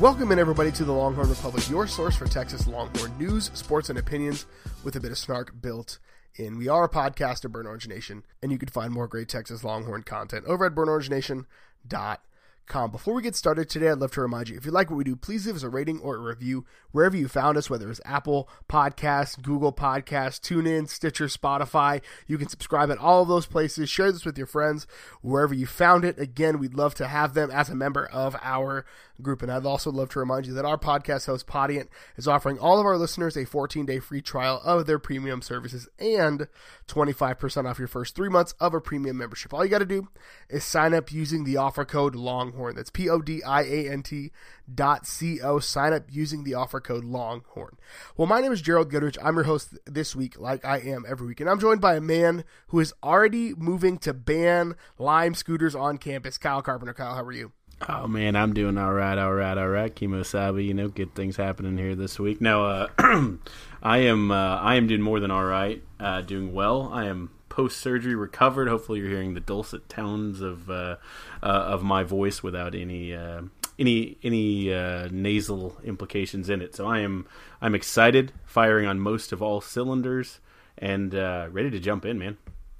Welcome 0.00 0.30
in, 0.30 0.38
everybody, 0.38 0.70
to 0.70 0.84
the 0.84 0.92
Longhorn 0.92 1.28
Republic, 1.28 1.68
your 1.68 1.88
source 1.88 2.14
for 2.14 2.26
Texas 2.26 2.68
Longhorn 2.68 3.18
news, 3.18 3.50
sports, 3.54 3.90
and 3.90 3.98
opinions 3.98 4.46
with 4.84 4.94
a 4.94 5.00
bit 5.00 5.10
of 5.10 5.18
snark 5.18 5.60
built 5.60 5.98
in. 6.36 6.56
We 6.56 6.68
are 6.68 6.84
a 6.84 6.88
podcast 6.88 7.44
of 7.44 7.50
Burn 7.50 7.66
Orange 7.66 7.88
Nation, 7.88 8.22
and 8.40 8.52
you 8.52 8.58
can 8.58 8.68
find 8.68 8.92
more 8.92 9.08
great 9.08 9.28
Texas 9.28 9.64
Longhorn 9.64 10.04
content 10.04 10.44
over 10.46 10.66
at 10.66 10.76
burnorangenation.com. 10.76 12.90
Before 12.92 13.14
we 13.14 13.22
get 13.22 13.34
started 13.34 13.70
today, 13.70 13.88
I'd 13.88 13.98
love 13.98 14.12
to 14.12 14.20
remind 14.20 14.50
you 14.50 14.58
if 14.58 14.66
you 14.66 14.70
like 14.70 14.90
what 14.90 14.98
we 14.98 15.04
do, 15.04 15.16
please 15.16 15.46
leave 15.46 15.56
us 15.56 15.62
a 15.62 15.70
rating 15.70 16.00
or 16.00 16.16
a 16.16 16.20
review 16.20 16.66
wherever 16.92 17.16
you 17.16 17.26
found 17.26 17.56
us, 17.56 17.70
whether 17.70 17.90
it's 17.90 18.00
Apple 18.04 18.46
Podcasts, 18.68 19.40
Google 19.40 19.72
Podcasts, 19.72 20.38
TuneIn, 20.38 20.86
Stitcher, 20.86 21.28
Spotify. 21.28 22.02
You 22.26 22.36
can 22.36 22.48
subscribe 22.48 22.90
at 22.90 22.98
all 22.98 23.22
of 23.22 23.28
those 23.28 23.46
places. 23.46 23.88
Share 23.88 24.12
this 24.12 24.26
with 24.26 24.36
your 24.36 24.46
friends 24.46 24.86
wherever 25.22 25.54
you 25.54 25.66
found 25.66 26.04
it. 26.04 26.18
Again, 26.18 26.58
we'd 26.58 26.74
love 26.74 26.94
to 26.96 27.08
have 27.08 27.32
them 27.32 27.50
as 27.50 27.70
a 27.70 27.74
member 27.74 28.04
of 28.04 28.36
our 28.42 28.84
group. 29.22 29.42
And 29.42 29.50
I'd 29.50 29.66
also 29.66 29.90
love 29.90 30.08
to 30.10 30.18
remind 30.18 30.46
you 30.46 30.54
that 30.54 30.64
our 30.64 30.78
podcast 30.78 31.26
host, 31.26 31.46
Podiant, 31.46 31.88
is 32.16 32.28
offering 32.28 32.58
all 32.58 32.78
of 32.78 32.86
our 32.86 32.96
listeners 32.96 33.36
a 33.36 33.44
14 33.44 33.86
day 33.86 33.98
free 33.98 34.20
trial 34.20 34.60
of 34.64 34.86
their 34.86 34.98
premium 34.98 35.42
services 35.42 35.88
and 35.98 36.48
25% 36.86 37.68
off 37.68 37.78
your 37.78 37.88
first 37.88 38.14
three 38.14 38.28
months 38.28 38.54
of 38.60 38.74
a 38.74 38.80
premium 38.80 39.16
membership. 39.18 39.52
All 39.52 39.64
you 39.64 39.70
got 39.70 39.78
to 39.78 39.86
do 39.86 40.08
is 40.48 40.64
sign 40.64 40.94
up 40.94 41.12
using 41.12 41.44
the 41.44 41.56
offer 41.56 41.84
code 41.84 42.14
Longhorn. 42.14 42.76
That's 42.76 42.90
P 42.90 43.08
O 43.08 43.20
D 43.20 43.42
I 43.42 43.62
A 43.62 43.90
N 43.90 44.02
T 44.02 44.30
dot 44.72 45.06
C 45.06 45.40
O. 45.40 45.58
Sign 45.58 45.92
up 45.92 46.04
using 46.10 46.44
the 46.44 46.54
offer 46.54 46.80
code 46.80 47.04
Longhorn. 47.04 47.76
Well, 48.16 48.28
my 48.28 48.40
name 48.40 48.52
is 48.52 48.62
Gerald 48.62 48.90
Goodrich. 48.90 49.18
I'm 49.22 49.34
your 49.34 49.44
host 49.44 49.76
this 49.86 50.14
week, 50.14 50.38
like 50.38 50.64
I 50.64 50.78
am 50.78 51.04
every 51.08 51.26
week. 51.26 51.40
And 51.40 51.48
I'm 51.48 51.60
joined 51.60 51.80
by 51.80 51.96
a 51.96 52.00
man 52.00 52.44
who 52.68 52.80
is 52.80 52.92
already 53.02 53.54
moving 53.54 53.98
to 53.98 54.12
ban 54.12 54.74
Lime 54.98 55.34
scooters 55.34 55.74
on 55.74 55.98
campus. 55.98 56.38
Kyle 56.38 56.62
Carpenter. 56.62 56.94
Kyle, 56.94 57.14
how 57.14 57.22
are 57.22 57.32
you? 57.32 57.52
Oh 57.86 58.08
man, 58.08 58.34
I'm 58.34 58.54
doing 58.54 58.76
all 58.76 58.92
right, 58.92 59.16
all 59.16 59.32
right, 59.32 59.56
all 59.56 59.68
right. 59.68 59.94
Kimosabi, 59.94 60.66
you 60.66 60.74
know, 60.74 60.88
good 60.88 61.14
things 61.14 61.36
happening 61.36 61.78
here 61.78 61.94
this 61.94 62.18
week. 62.18 62.40
No, 62.40 62.66
uh, 62.66 62.88
I 63.82 63.98
am, 63.98 64.32
uh, 64.32 64.56
I 64.56 64.74
am 64.74 64.88
doing 64.88 65.00
more 65.00 65.20
than 65.20 65.30
all 65.30 65.44
right, 65.44 65.82
uh, 66.00 66.22
doing 66.22 66.52
well. 66.52 66.90
I 66.92 67.06
am 67.06 67.30
post 67.48 67.78
surgery 67.78 68.16
recovered. 68.16 68.68
Hopefully, 68.68 68.98
you're 68.98 69.08
hearing 69.08 69.34
the 69.34 69.40
dulcet 69.40 69.88
tones 69.88 70.40
of 70.40 70.68
uh, 70.68 70.96
uh, 71.40 71.46
of 71.46 71.84
my 71.84 72.02
voice 72.02 72.42
without 72.42 72.74
any 72.74 73.14
uh, 73.14 73.42
any 73.78 74.18
any 74.24 74.70
nasal 75.10 75.78
implications 75.84 76.50
in 76.50 76.60
it. 76.60 76.74
So 76.74 76.86
I 76.86 76.98
am 76.98 77.28
I'm 77.60 77.76
excited, 77.76 78.32
firing 78.44 78.86
on 78.86 78.98
most 78.98 79.32
of 79.32 79.40
all 79.40 79.60
cylinders, 79.60 80.40
and 80.76 81.14
ready 81.14 81.70
to 81.70 81.78
jump 81.78 82.04
in, 82.04 82.18
man. 82.18 82.38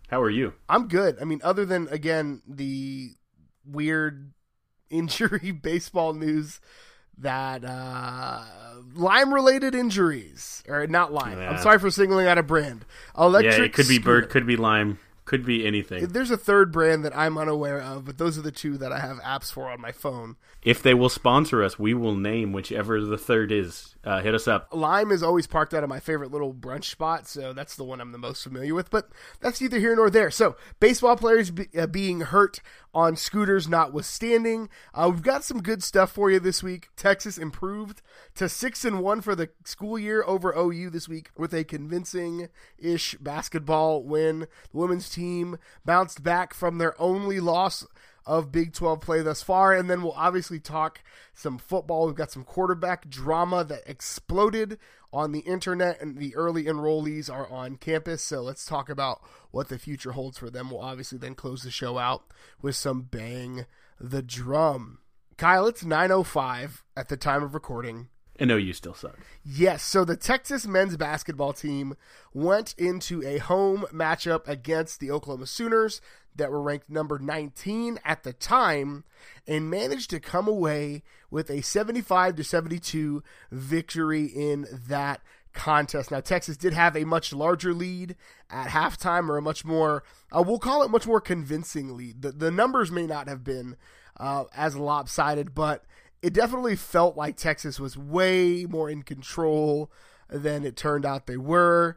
How 0.08 0.20
are 0.20 0.30
you? 0.30 0.54
I'm 0.68 0.88
good. 0.88 1.18
I 1.20 1.24
mean, 1.24 1.40
other 1.44 1.64
than 1.64 1.86
again 1.88 2.42
the 2.48 3.10
weird 3.64 4.32
injury 4.90 5.50
baseball 5.62 6.12
news 6.12 6.60
that 7.20 7.64
uh 7.64 8.44
lime 8.94 9.34
related 9.34 9.74
injuries 9.74 10.62
or 10.68 10.86
not 10.86 11.12
lime 11.12 11.38
yeah. 11.38 11.50
i'm 11.50 11.58
sorry 11.58 11.78
for 11.78 11.90
singling 11.90 12.26
out 12.26 12.38
a 12.38 12.42
brand. 12.42 12.84
Electric 13.18 13.58
yeah, 13.58 13.64
it 13.64 13.72
could 13.72 13.88
be 13.88 13.98
bird 13.98 14.30
could 14.30 14.46
be 14.46 14.56
lime 14.56 14.98
could 15.24 15.44
be 15.44 15.66
anything. 15.66 16.06
There's 16.06 16.30
a 16.30 16.38
third 16.38 16.72
brand 16.72 17.04
that 17.04 17.16
i'm 17.16 17.36
unaware 17.36 17.80
of 17.80 18.04
but 18.04 18.18
those 18.18 18.38
are 18.38 18.42
the 18.42 18.52
two 18.52 18.78
that 18.78 18.92
i 18.92 19.00
have 19.00 19.18
apps 19.18 19.52
for 19.52 19.68
on 19.68 19.80
my 19.80 19.92
phone. 19.92 20.36
If 20.62 20.82
they 20.82 20.94
will 20.94 21.08
sponsor 21.08 21.62
us 21.62 21.78
we 21.78 21.92
will 21.92 22.14
name 22.14 22.52
whichever 22.52 23.00
the 23.00 23.18
third 23.18 23.50
is 23.50 23.96
uh, 24.04 24.20
hit 24.22 24.34
us 24.34 24.46
up. 24.46 24.68
Lime 24.72 25.10
is 25.10 25.22
always 25.22 25.46
parked 25.46 25.74
out 25.74 25.82
of 25.82 25.88
my 25.88 26.00
favorite 26.00 26.30
little 26.30 26.54
brunch 26.54 26.84
spot, 26.84 27.26
so 27.26 27.52
that's 27.52 27.74
the 27.74 27.84
one 27.84 28.00
I'm 28.00 28.12
the 28.12 28.18
most 28.18 28.42
familiar 28.42 28.74
with. 28.74 28.90
But 28.90 29.08
that's 29.40 29.60
neither 29.60 29.78
here 29.78 29.96
nor 29.96 30.08
there. 30.08 30.30
So 30.30 30.56
baseball 30.78 31.16
players 31.16 31.50
be, 31.50 31.68
uh, 31.76 31.86
being 31.86 32.20
hurt 32.20 32.60
on 32.94 33.16
scooters, 33.16 33.68
notwithstanding, 33.68 34.68
uh, 34.94 35.10
we've 35.12 35.22
got 35.22 35.44
some 35.44 35.62
good 35.62 35.82
stuff 35.82 36.12
for 36.12 36.30
you 36.30 36.40
this 36.40 36.62
week. 36.62 36.88
Texas 36.96 37.38
improved 37.38 38.00
to 38.36 38.48
six 38.48 38.84
and 38.84 39.00
one 39.00 39.20
for 39.20 39.34
the 39.34 39.50
school 39.64 39.98
year 39.98 40.24
over 40.26 40.54
OU 40.56 40.90
this 40.90 41.08
week 41.08 41.30
with 41.36 41.52
a 41.52 41.64
convincing-ish 41.64 43.14
basketball 43.16 44.04
win. 44.04 44.40
The 44.70 44.78
women's 44.78 45.10
team 45.10 45.58
bounced 45.84 46.22
back 46.22 46.54
from 46.54 46.78
their 46.78 47.00
only 47.00 47.40
loss 47.40 47.84
of 48.28 48.52
Big 48.52 48.74
12 48.74 49.00
play 49.00 49.22
thus 49.22 49.42
far. 49.42 49.72
And 49.72 49.88
then 49.88 50.02
we'll 50.02 50.12
obviously 50.12 50.60
talk 50.60 51.00
some 51.34 51.56
football. 51.56 52.06
We've 52.06 52.14
got 52.14 52.30
some 52.30 52.44
quarterback 52.44 53.08
drama 53.08 53.64
that 53.64 53.82
exploded 53.86 54.78
on 55.10 55.32
the 55.32 55.40
internet, 55.40 56.02
and 56.02 56.18
the 56.18 56.36
early 56.36 56.64
enrollees 56.64 57.32
are 57.32 57.48
on 57.48 57.76
campus. 57.76 58.22
So 58.22 58.42
let's 58.42 58.66
talk 58.66 58.90
about 58.90 59.22
what 59.50 59.68
the 59.68 59.78
future 59.78 60.12
holds 60.12 60.36
for 60.36 60.50
them. 60.50 60.70
We'll 60.70 60.82
obviously 60.82 61.16
then 61.16 61.34
close 61.34 61.62
the 61.62 61.70
show 61.70 61.96
out 61.96 62.24
with 62.60 62.76
some 62.76 63.02
bang 63.02 63.64
the 63.98 64.22
drum. 64.22 64.98
Kyle, 65.38 65.66
it's 65.66 65.82
9.05 65.82 66.82
at 66.94 67.08
the 67.08 67.16
time 67.16 67.42
of 67.42 67.54
recording. 67.54 68.08
And 68.38 68.50
OU 68.50 68.72
still 68.74 68.94
sucks. 68.94 69.18
Yes. 69.44 69.82
So 69.82 70.04
the 70.04 70.16
Texas 70.16 70.66
men's 70.66 70.96
basketball 70.96 71.52
team 71.52 71.96
went 72.32 72.74
into 72.78 73.22
a 73.26 73.38
home 73.38 73.84
matchup 73.92 74.46
against 74.46 75.00
the 75.00 75.10
Oklahoma 75.10 75.46
Sooners 75.46 76.00
that 76.36 76.50
were 76.50 76.62
ranked 76.62 76.88
number 76.88 77.18
19 77.18 77.98
at 78.04 78.22
the 78.22 78.32
time 78.32 79.04
and 79.46 79.68
managed 79.68 80.10
to 80.10 80.20
come 80.20 80.46
away 80.46 81.02
with 81.30 81.50
a 81.50 81.62
75 81.62 82.36
to 82.36 82.44
72 82.44 83.22
victory 83.50 84.24
in 84.24 84.66
that 84.86 85.20
contest. 85.52 86.10
Now 86.10 86.20
Texas 86.20 86.56
did 86.56 86.72
have 86.72 86.96
a 86.96 87.04
much 87.04 87.32
larger 87.32 87.74
lead 87.74 88.14
at 88.48 88.68
halftime 88.68 89.28
or 89.28 89.36
a 89.36 89.42
much 89.42 89.64
more 89.64 90.04
uh, 90.30 90.42
we'll 90.46 90.58
call 90.58 90.82
it 90.82 90.90
much 90.90 91.06
more 91.06 91.20
convincing 91.20 91.96
lead. 91.96 92.22
The 92.22 92.30
the 92.30 92.50
numbers 92.50 92.92
may 92.92 93.06
not 93.06 93.28
have 93.28 93.42
been 93.42 93.76
uh, 94.18 94.44
as 94.54 94.76
lopsided, 94.76 95.54
but 95.54 95.84
it 96.22 96.32
definitely 96.32 96.76
felt 96.76 97.16
like 97.16 97.36
Texas 97.36 97.78
was 97.78 97.96
way 97.96 98.66
more 98.68 98.90
in 98.90 99.02
control 99.02 99.90
than 100.28 100.64
it 100.64 100.76
turned 100.76 101.06
out 101.06 101.26
they 101.26 101.36
were. 101.36 101.96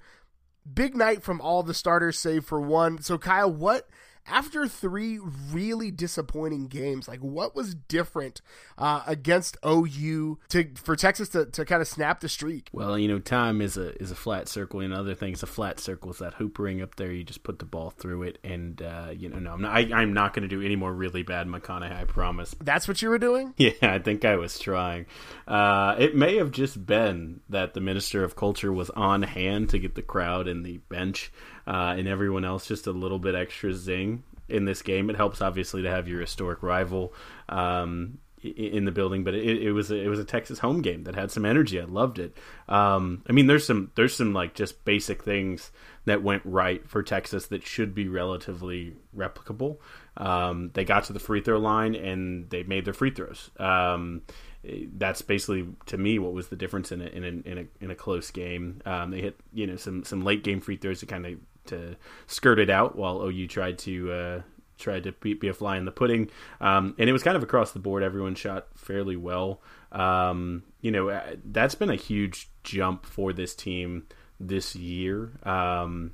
Big 0.72 0.96
night 0.96 1.24
from 1.24 1.42
all 1.42 1.64
the 1.64 1.74
starters, 1.74 2.20
save 2.20 2.46
for 2.46 2.62
one. 2.62 3.02
So, 3.02 3.18
Kyle, 3.18 3.52
what 3.52 3.90
after 4.26 4.68
three 4.68 5.20
really 5.52 5.92
disappointing 5.92 6.68
games, 6.68 7.08
like 7.08 7.20
what 7.20 7.56
was 7.56 7.76
different 7.76 8.42
uh, 8.78 9.04
against 9.08 9.58
OU 9.66 10.40
to 10.50 10.70
for 10.76 10.96
Texas 10.96 11.30
to, 11.30 11.46
to 11.46 11.66
kind 11.66 11.82
of 11.82 11.88
snap 11.88 12.20
the 12.20 12.30
streak? 12.30 12.70
Well, 12.72 12.98
you 12.98 13.08
know, 13.08 13.20
time 13.20 13.62
is 13.62 13.78
a 13.78 13.96
is 14.02 14.12
a 14.12 14.16
flat 14.16 14.48
circle, 14.48 14.80
and 14.80 14.94
other 14.94 15.16
things. 15.16 15.44
A 15.44 15.48
flat 15.48 15.80
circle 15.80 16.12
is 16.12 16.20
that 16.20 16.36
hoop 16.36 16.60
ring 16.60 16.82
up 16.82 16.96
there. 16.96 17.12
You 17.12 17.24
just 17.24 17.44
put 17.44 17.60
the 17.60 17.66
ball 17.66 17.90
through 17.90 18.24
it, 18.24 18.38
and 18.44 18.82
uh, 18.82 19.12
you 19.16 19.30
know, 19.30 19.40
no, 19.40 19.54
I'm 19.54 19.62
not, 19.62 19.76
I, 19.76 20.02
am 20.02 20.14
not 20.14 20.34
going 20.34 20.48
to 20.48 20.56
do 20.56 20.62
any 20.62 20.76
more 20.76 20.94
really 20.94 21.24
bad 21.24 21.48
McConaughey. 21.48 21.92
I 21.92 22.06
promise. 22.06 22.56
That's 22.62 22.88
what 22.88 23.02
you 23.02 23.10
were 23.10 23.20
doing? 23.20 23.54
Yeah, 23.62 23.74
I 23.84 24.00
think 24.00 24.26
I 24.26 24.38
was 24.38 24.58
trying. 24.58 25.06
Uh, 25.48 25.96
it 26.00 26.16
may 26.16 26.38
have 26.38 26.52
just 26.52 26.84
been 26.84 27.42
that 27.48 27.76
the 27.76 27.80
minister 27.80 28.24
of 28.24 28.36
culture 28.36 28.74
was 28.74 28.90
on 28.92 29.22
hand 29.22 29.70
to 29.70 29.78
get 29.78 29.94
the 29.94 30.02
crowd 30.02 30.48
and 30.48 30.66
the 30.66 30.78
bench 30.90 31.32
uh, 31.68 31.96
and 31.98 32.08
everyone 32.08 32.46
else 32.46 32.68
just 32.68 32.88
a 32.88 32.92
little 32.92 33.20
bit 33.20 33.36
extra 33.36 33.74
zing 33.74 34.24
in 34.50 34.66
this 34.66 34.82
game. 34.82 35.10
It 35.10 35.16
helps 35.16 35.42
obviously 35.42 35.82
to 35.84 35.90
have 35.90 36.08
your 36.08 36.22
historic 36.22 36.62
rival 36.62 37.14
um, 37.50 38.20
in 38.44 38.86
the 38.86 38.92
building, 38.92 39.24
but 39.24 39.34
it, 39.34 39.62
it, 39.62 39.72
was 39.72 39.92
a, 39.92 39.96
it 39.96 40.08
was 40.08 40.20
a 40.20 40.26
Texas 40.26 40.60
home 40.60 40.82
game 40.82 41.04
that 41.04 41.16
had 41.16 41.32
some 41.32 41.46
energy. 41.46 41.80
I 41.80 41.86
loved 41.86 42.20
it. 42.20 42.36
Um, 42.68 43.24
I 43.30 43.34
mean, 43.34 43.48
there's 43.48 43.66
some 43.66 43.92
there's 43.96 44.16
some 44.16 44.34
like 44.34 44.54
just 44.54 44.84
basic 44.84 45.24
things 45.24 45.72
that 46.06 46.24
went 46.24 46.42
right 46.46 46.88
for 46.90 47.04
Texas 47.04 47.48
that 47.48 47.66
should 47.66 47.94
be 47.94 48.08
relatively 48.08 48.96
replicable. 49.16 49.78
Um, 50.18 50.72
they 50.74 50.84
got 50.84 51.06
to 51.06 51.14
the 51.14 51.20
free 51.20 51.42
throw 51.42 51.60
line 51.60 51.96
and 51.96 52.50
they 52.50 52.64
made 52.64 52.86
their 52.86 52.94
free 52.94 53.12
throws. 53.12 53.52
Um, 53.60 54.24
that's 54.64 55.22
basically 55.22 55.68
to 55.88 55.98
me 55.98 56.20
what 56.20 56.34
was 56.34 56.50
the 56.50 56.56
difference 56.56 56.92
in 56.92 57.02
a 57.02 57.06
in 57.06 57.24
a 57.24 57.50
in 57.50 57.58
a, 57.58 57.84
in 57.84 57.92
a 57.92 57.96
close 57.96 58.32
game. 58.32 58.82
Um, 58.86 59.12
they 59.12 59.22
hit 59.22 59.40
you 59.54 59.68
know 59.68 59.76
some 59.76 60.04
some 60.04 60.24
late 60.24 60.44
game 60.44 60.62
free 60.62 60.78
throws 60.78 61.00
to 61.02 61.06
kind 61.06 61.26
of 61.26 61.34
to 61.72 61.98
skirt 62.28 62.60
it 62.60 62.70
out 62.70 62.96
while 62.96 63.22
OU 63.22 63.48
tried 63.48 63.78
to 63.80 64.12
uh, 64.12 64.42
tried 64.78 65.04
to 65.04 65.12
be, 65.14 65.34
be, 65.34 65.48
a 65.48 65.54
fly 65.54 65.78
in 65.78 65.86
the 65.86 65.92
pudding. 65.92 66.30
Um, 66.60 66.96
and 66.98 67.10
it 67.10 67.14
was 67.14 67.24
kind 67.24 67.38
of 67.38 67.44
across 67.44 67.72
the 67.72 67.80
board. 67.80 68.04
Everyone 68.04 68.36
shot 68.36 68.68
fairly 68.76 69.16
well. 69.16 69.62
Um, 69.92 70.64
you 70.82 70.92
know, 70.92 71.10
uh, 71.10 71.36
that's 71.46 71.76
been 71.76 71.90
a 71.90 71.96
huge 71.96 72.50
jump 72.64 73.06
for 73.06 73.34
this 73.34 73.56
team 73.56 74.08
this 74.40 74.76
year. 74.76 75.34
Um, 75.44 76.14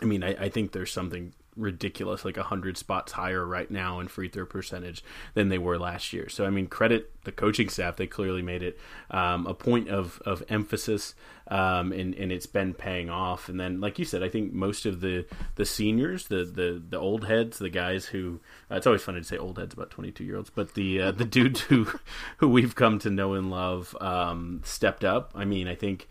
I 0.00 0.04
mean, 0.04 0.22
I, 0.22 0.44
I, 0.44 0.48
think 0.48 0.72
there's 0.72 0.92
something 0.92 1.32
ridiculous, 1.56 2.24
like 2.24 2.36
100 2.36 2.78
spots 2.78 3.12
higher 3.12 3.44
right 3.44 3.70
now 3.70 4.00
in 4.00 4.08
free 4.08 4.28
throw 4.28 4.46
percentage 4.46 5.04
than 5.34 5.48
they 5.48 5.58
were 5.58 5.78
last 5.78 6.12
year. 6.12 6.28
So, 6.28 6.46
I 6.46 6.50
mean, 6.50 6.66
credit 6.66 7.10
the 7.24 7.32
coaching 7.32 7.68
staff. 7.68 7.96
They 7.96 8.06
clearly 8.06 8.42
made 8.42 8.62
it 8.62 8.78
um, 9.10 9.46
a 9.46 9.54
point 9.54 9.88
of, 9.88 10.22
of 10.24 10.42
emphasis, 10.48 11.14
um, 11.48 11.92
and, 11.92 12.14
and 12.14 12.32
it's 12.32 12.46
been 12.46 12.72
paying 12.72 13.10
off. 13.10 13.48
And 13.48 13.60
then, 13.60 13.80
like 13.80 13.98
you 13.98 14.04
said, 14.04 14.22
I 14.22 14.28
think 14.28 14.52
most 14.52 14.86
of 14.86 15.00
the, 15.00 15.26
the 15.56 15.66
seniors, 15.66 16.28
the, 16.28 16.44
the, 16.44 16.82
the 16.88 16.98
old 16.98 17.26
heads, 17.26 17.58
the 17.58 17.70
guys 17.70 18.06
who, 18.06 18.40
uh, 18.70 18.76
it's 18.76 18.86
always 18.86 19.02
funny 19.02 19.20
to 19.20 19.26
say 19.26 19.36
old 19.36 19.58
heads 19.58 19.74
about 19.74 19.90
22 19.90 20.24
year 20.24 20.36
olds, 20.36 20.50
but 20.50 20.74
the, 20.74 21.00
uh, 21.00 21.10
the 21.12 21.24
dudes 21.24 21.60
who, 21.62 21.86
who 22.38 22.48
we've 22.48 22.74
come 22.74 22.98
to 23.00 23.10
know 23.10 23.34
and 23.34 23.50
love 23.50 23.96
um, 24.00 24.62
stepped 24.64 25.04
up. 25.04 25.32
I 25.34 25.44
mean, 25.44 25.68
I 25.68 25.74
think 25.74 26.08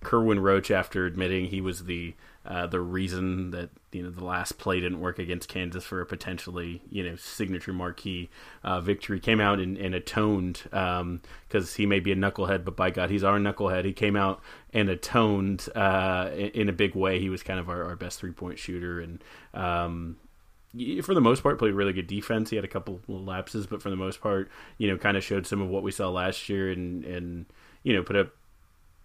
Kerwin 0.00 0.40
Roach, 0.40 0.70
after 0.70 1.06
admitting 1.06 1.46
he 1.46 1.60
was 1.60 1.84
the 1.84 2.14
uh, 2.48 2.66
the 2.66 2.80
reason 2.80 3.50
that 3.50 3.68
you 3.92 4.02
know 4.02 4.08
the 4.08 4.24
last 4.24 4.56
play 4.56 4.80
didn't 4.80 5.00
work 5.00 5.18
against 5.18 5.50
Kansas 5.50 5.84
for 5.84 6.00
a 6.00 6.06
potentially 6.06 6.80
you 6.88 7.02
know 7.04 7.14
signature 7.14 7.74
marquee 7.74 8.30
uh, 8.64 8.80
victory. 8.80 9.20
Came 9.20 9.38
out 9.38 9.60
and, 9.60 9.76
and 9.76 9.94
atoned 9.94 10.62
because 10.64 11.00
um, 11.00 11.20
he 11.76 11.84
may 11.84 12.00
be 12.00 12.10
a 12.10 12.16
knucklehead, 12.16 12.64
but 12.64 12.74
by 12.74 12.90
God, 12.90 13.10
he's 13.10 13.22
our 13.22 13.38
knucklehead. 13.38 13.84
He 13.84 13.92
came 13.92 14.16
out 14.16 14.40
and 14.72 14.88
atoned 14.88 15.68
uh, 15.74 16.30
in, 16.32 16.48
in, 16.48 16.68
a 16.70 16.72
big 16.72 16.94
way. 16.94 17.20
He 17.20 17.28
was 17.28 17.42
kind 17.42 17.60
of 17.60 17.68
our, 17.68 17.84
our 17.84 17.96
best 17.96 18.18
three 18.18 18.32
point 18.32 18.58
shooter 18.58 19.00
and. 19.00 19.22
Um, 19.52 20.16
for 21.02 21.14
the 21.14 21.20
most 21.20 21.42
part, 21.42 21.58
played 21.58 21.72
really 21.72 21.94
good 21.94 22.06
defense. 22.06 22.50
He 22.50 22.56
had 22.56 22.64
a 22.64 22.68
couple 22.68 23.00
lapses, 23.08 23.66
but 23.66 23.80
for 23.80 23.88
the 23.88 23.96
most 23.96 24.20
part, 24.20 24.50
you 24.76 24.86
know, 24.86 24.98
kind 24.98 25.16
of 25.16 25.24
showed 25.24 25.46
some 25.46 25.62
of 25.62 25.68
what 25.68 25.82
we 25.82 25.90
saw 25.90 26.10
last 26.10 26.48
year, 26.50 26.70
and 26.70 27.04
and 27.06 27.46
you 27.82 27.94
know, 27.94 28.02
put 28.02 28.16
up. 28.16 28.28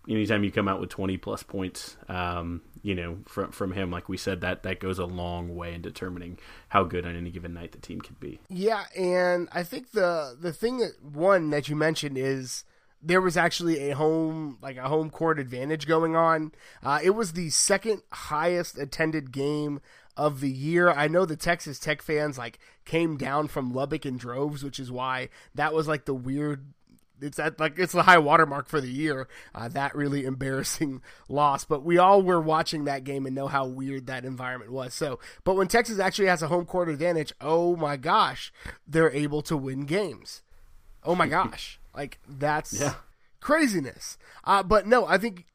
Anytime 0.07 0.43
you 0.43 0.51
come 0.51 0.67
out 0.67 0.81
with 0.81 0.89
twenty 0.89 1.17
plus 1.17 1.43
points, 1.43 1.95
um, 2.09 2.61
you 2.81 2.93
know, 2.93 3.19
from 3.25 3.51
from 3.51 3.71
him, 3.71 3.89
like 3.89 4.09
we 4.09 4.17
said, 4.17 4.41
that 4.41 4.63
that 4.63 4.79
goes 4.79 4.99
a 4.99 5.05
long 5.05 5.55
way 5.55 5.73
in 5.73 5.81
determining 5.81 6.37
how 6.69 6.83
good 6.83 7.05
on 7.05 7.15
any 7.15 7.31
given 7.31 7.53
night 7.53 7.71
the 7.71 7.79
team 7.79 8.01
can 8.01 8.15
be. 8.19 8.39
Yeah, 8.49 8.83
and 8.97 9.47
I 9.53 9.63
think 9.63 9.91
the 9.91 10.35
the 10.39 10.51
thing 10.51 10.79
that 10.79 11.01
one 11.01 11.49
that 11.51 11.69
you 11.69 11.75
mentioned 11.75 12.17
is 12.17 12.65
there 13.01 13.21
was 13.21 13.35
actually 13.35 13.89
a 13.89 13.95
home 13.95 14.57
like 14.61 14.77
a 14.77 14.87
home 14.87 15.09
court 15.09 15.39
advantage 15.39 15.87
going 15.87 16.15
on. 16.15 16.51
Uh, 16.83 16.99
it 17.03 17.11
was 17.11 17.33
the 17.33 17.49
second 17.49 18.01
highest 18.11 18.77
attended 18.77 19.31
game 19.31 19.81
of 20.15 20.39
the 20.39 20.49
year. 20.49 20.89
I 20.89 21.07
know 21.07 21.25
the 21.25 21.35
Texas 21.35 21.79
Tech 21.79 22.01
fans 22.01 22.37
like 22.37 22.59
came 22.85 23.17
down 23.17 23.47
from 23.47 23.73
Lubbock 23.73 24.05
in 24.05 24.17
droves, 24.17 24.63
which 24.63 24.79
is 24.79 24.91
why 24.91 25.29
that 25.55 25.73
was 25.73 25.87
like 25.87 26.05
the 26.05 26.13
weird. 26.13 26.65
It's 27.23 27.39
at 27.39 27.59
like 27.59 27.79
it's 27.79 27.93
the 27.93 28.03
high 28.03 28.17
watermark 28.17 28.67
for 28.67 28.81
the 28.81 28.91
year. 28.91 29.27
Uh, 29.55 29.67
that 29.69 29.95
really 29.95 30.25
embarrassing 30.25 31.01
loss, 31.29 31.65
but 31.65 31.83
we 31.83 31.97
all 31.97 32.21
were 32.21 32.41
watching 32.41 32.85
that 32.85 33.03
game 33.03 33.25
and 33.25 33.35
know 33.35 33.47
how 33.47 33.65
weird 33.65 34.07
that 34.07 34.25
environment 34.25 34.71
was. 34.71 34.93
So, 34.93 35.19
but 35.43 35.55
when 35.55 35.67
Texas 35.67 35.99
actually 35.99 36.27
has 36.27 36.41
a 36.41 36.47
home 36.47 36.65
court 36.65 36.89
advantage, 36.89 37.33
oh 37.41 37.75
my 37.75 37.97
gosh, 37.97 38.51
they're 38.87 39.11
able 39.11 39.41
to 39.43 39.57
win 39.57 39.85
games. 39.85 40.43
Oh 41.03 41.15
my 41.15 41.27
gosh, 41.39 41.79
like 41.95 42.19
that's 42.27 42.79
yeah. 42.79 42.95
craziness. 43.39 44.17
Uh, 44.43 44.63
but 44.63 44.85
no, 44.87 45.05
I 45.05 45.17
think 45.17 45.45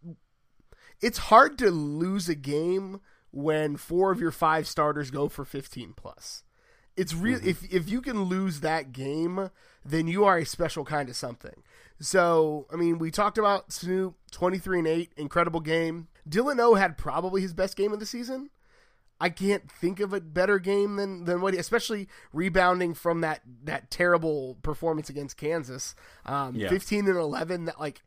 it's 1.00 1.18
hard 1.18 1.58
to 1.58 1.70
lose 1.70 2.28
a 2.28 2.34
game 2.34 3.00
when 3.30 3.76
four 3.76 4.10
of 4.10 4.20
your 4.20 4.30
five 4.30 4.66
starters 4.66 5.10
go 5.10 5.28
for 5.28 5.44
15 5.44 5.92
plus. 5.96 6.42
It's 6.96 7.14
real 7.14 7.38
mm-hmm. 7.38 7.48
if 7.48 7.72
if 7.72 7.88
you 7.88 8.00
can 8.00 8.22
lose 8.22 8.60
that 8.60 8.90
game, 8.90 9.50
then 9.90 10.06
you 10.06 10.24
are 10.24 10.38
a 10.38 10.46
special 10.46 10.84
kind 10.84 11.08
of 11.08 11.16
something. 11.16 11.62
So, 12.00 12.66
I 12.72 12.76
mean, 12.76 12.98
we 12.98 13.10
talked 13.10 13.38
about 13.38 13.72
Snoop 13.72 14.14
23 14.30 14.78
and 14.78 14.88
8, 14.88 15.12
incredible 15.16 15.60
game. 15.60 16.08
Dylan 16.28 16.60
O 16.60 16.74
had 16.74 16.96
probably 16.96 17.42
his 17.42 17.54
best 17.54 17.76
game 17.76 17.92
of 17.92 18.00
the 18.00 18.06
season. 18.06 18.50
I 19.20 19.30
can't 19.30 19.68
think 19.70 19.98
of 19.98 20.12
a 20.12 20.20
better 20.20 20.60
game 20.60 20.94
than 20.94 21.24
than 21.24 21.40
what 21.40 21.52
he, 21.52 21.58
especially 21.58 22.08
rebounding 22.32 22.94
from 22.94 23.22
that 23.22 23.40
that 23.64 23.90
terrible 23.90 24.56
performance 24.62 25.10
against 25.10 25.36
Kansas. 25.36 25.96
Um, 26.24 26.54
yeah. 26.54 26.68
15 26.68 27.08
and 27.08 27.16
11 27.16 27.64
that 27.64 27.80
like 27.80 28.02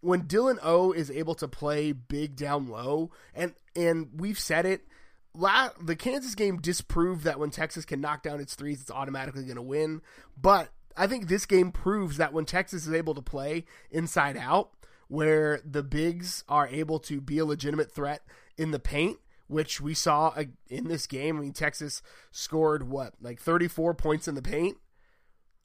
when 0.00 0.22
Dylan 0.22 0.58
O 0.62 0.92
is 0.92 1.10
able 1.10 1.34
to 1.36 1.48
play 1.48 1.92
big 1.92 2.36
down 2.36 2.68
low, 2.68 3.10
and 3.34 3.54
and 3.76 4.08
we've 4.16 4.38
said 4.38 4.64
it, 4.64 4.86
la- 5.34 5.70
the 5.80 5.96
Kansas 5.96 6.34
game 6.34 6.58
disproved 6.58 7.24
that 7.24 7.38
when 7.38 7.50
Texas 7.50 7.84
can 7.84 8.00
knock 8.00 8.22
down 8.22 8.40
its 8.40 8.54
threes, 8.54 8.80
it's 8.80 8.90
automatically 8.90 9.44
going 9.44 9.56
to 9.56 9.62
win. 9.62 10.00
But 10.40 10.70
I 10.96 11.06
think 11.06 11.28
this 11.28 11.46
game 11.46 11.72
proves 11.72 12.16
that 12.18 12.32
when 12.32 12.44
Texas 12.44 12.86
is 12.86 12.92
able 12.92 13.14
to 13.14 13.22
play 13.22 13.64
inside 13.90 14.36
out, 14.36 14.70
where 15.08 15.60
the 15.64 15.82
bigs 15.82 16.44
are 16.48 16.66
able 16.68 16.98
to 16.98 17.20
be 17.20 17.38
a 17.38 17.44
legitimate 17.44 17.92
threat 17.92 18.22
in 18.56 18.70
the 18.70 18.78
paint, 18.78 19.18
which 19.46 19.80
we 19.80 19.94
saw 19.94 20.28
uh, 20.28 20.44
in 20.68 20.88
this 20.88 21.06
game. 21.06 21.38
I 21.38 21.42
mean, 21.42 21.52
Texas 21.52 22.02
scored 22.30 22.88
what, 22.88 23.14
like 23.20 23.40
34 23.40 23.94
points 23.94 24.28
in 24.28 24.34
the 24.34 24.42
paint? 24.42 24.78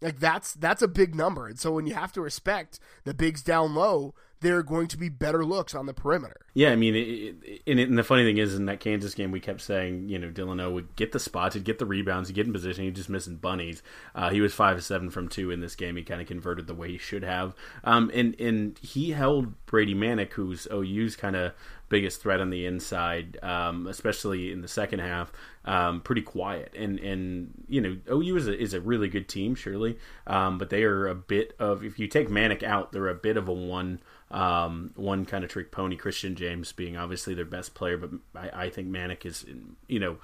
Like 0.01 0.19
that's 0.19 0.53
that's 0.53 0.81
a 0.81 0.87
big 0.87 1.13
number. 1.15 1.47
And 1.47 1.59
so 1.59 1.71
when 1.71 1.85
you 1.85 1.93
have 1.93 2.13
to 2.13 2.21
respect 2.21 2.79
the 3.03 3.13
bigs 3.13 3.41
down 3.41 3.75
low, 3.75 4.13
there 4.41 4.57
are 4.57 4.63
going 4.63 4.87
to 4.87 4.97
be 4.97 5.09
better 5.09 5.43
looks 5.43 5.75
on 5.75 5.85
the 5.85 5.93
perimeter. 5.93 6.37
Yeah, 6.53 6.71
I 6.71 6.75
mean, 6.75 6.95
it, 6.95 7.61
and, 7.67 7.79
it, 7.79 7.89
and, 7.89 7.97
the 7.97 8.03
funny 8.03 8.23
thing 8.23 8.37
is, 8.37 8.55
in 8.55 8.65
that 8.65 8.79
Kansas 8.79 9.13
game, 9.13 9.31
we 9.31 9.39
kept 9.39 9.61
saying, 9.61 10.09
you 10.09 10.17
know, 10.17 10.29
Dylan 10.29 10.61
O 10.61 10.71
would 10.71 10.95
get 10.95 11.11
the 11.11 11.19
spots, 11.19 11.55
he'd 11.55 11.63
get 11.63 11.79
the 11.79 11.85
rebounds, 11.85 12.29
he'd 12.29 12.35
get 12.35 12.47
in 12.47 12.53
position, 12.53 12.85
he'd 12.85 12.95
just 12.95 13.09
missing 13.09 13.35
bunnies. 13.35 13.83
Uh, 14.15 14.29
he 14.29 14.41
was 14.41 14.53
five 14.53 14.77
of 14.77 14.83
seven 14.83 15.09
from 15.09 15.27
two 15.27 15.51
in 15.51 15.59
this 15.59 15.75
game. 15.75 15.95
He 15.95 16.03
kind 16.03 16.21
of 16.21 16.27
converted 16.27 16.67
the 16.67 16.73
way 16.73 16.89
he 16.89 16.97
should 16.97 17.23
have, 17.23 17.53
um, 17.83 18.09
and 18.13 18.39
and 18.39 18.77
he 18.79 19.11
held 19.11 19.65
Brady 19.65 19.95
Manek, 19.95 20.33
who's 20.33 20.67
OU's 20.71 21.15
kind 21.15 21.35
of 21.35 21.53
biggest 21.89 22.21
threat 22.21 22.39
on 22.39 22.49
the 22.49 22.65
inside, 22.65 23.37
um, 23.43 23.87
especially 23.87 24.51
in 24.51 24.61
the 24.61 24.67
second 24.67 24.99
half. 24.99 25.31
Um, 25.65 26.01
pretty 26.01 26.21
quiet, 26.21 26.73
and 26.75 26.99
and 26.99 27.65
you 27.67 27.81
know 27.81 27.97
OU 28.11 28.37
is 28.37 28.47
a, 28.47 28.57
is 28.57 28.73
a 28.73 28.81
really 28.81 29.09
good 29.09 29.27
team, 29.27 29.55
surely, 29.55 29.97
um, 30.25 30.57
but 30.57 30.69
they 30.69 30.83
are 30.83 31.07
a 31.07 31.15
bit 31.15 31.55
of 31.59 31.83
if 31.83 31.99
you 31.99 32.07
take 32.07 32.29
Manek 32.29 32.63
out, 32.63 32.91
they're 32.91 33.09
a 33.09 33.15
bit 33.15 33.37
of 33.37 33.47
a 33.47 33.53
one 33.53 33.99
um, 34.31 34.91
one 34.95 35.25
kind 35.25 35.43
of 35.43 35.49
trick 35.49 35.71
pony. 35.71 35.95
Christian 35.95 36.35
James 36.35 36.71
being 36.71 36.95
obviously 36.95 37.33
their 37.33 37.45
best 37.45 37.73
player, 37.73 37.97
but 37.97 38.11
I, 38.33 38.65
I 38.65 38.69
think 38.69 38.89
Manek 38.89 39.25
is 39.25 39.45
you 39.87 39.99
know 39.99 40.17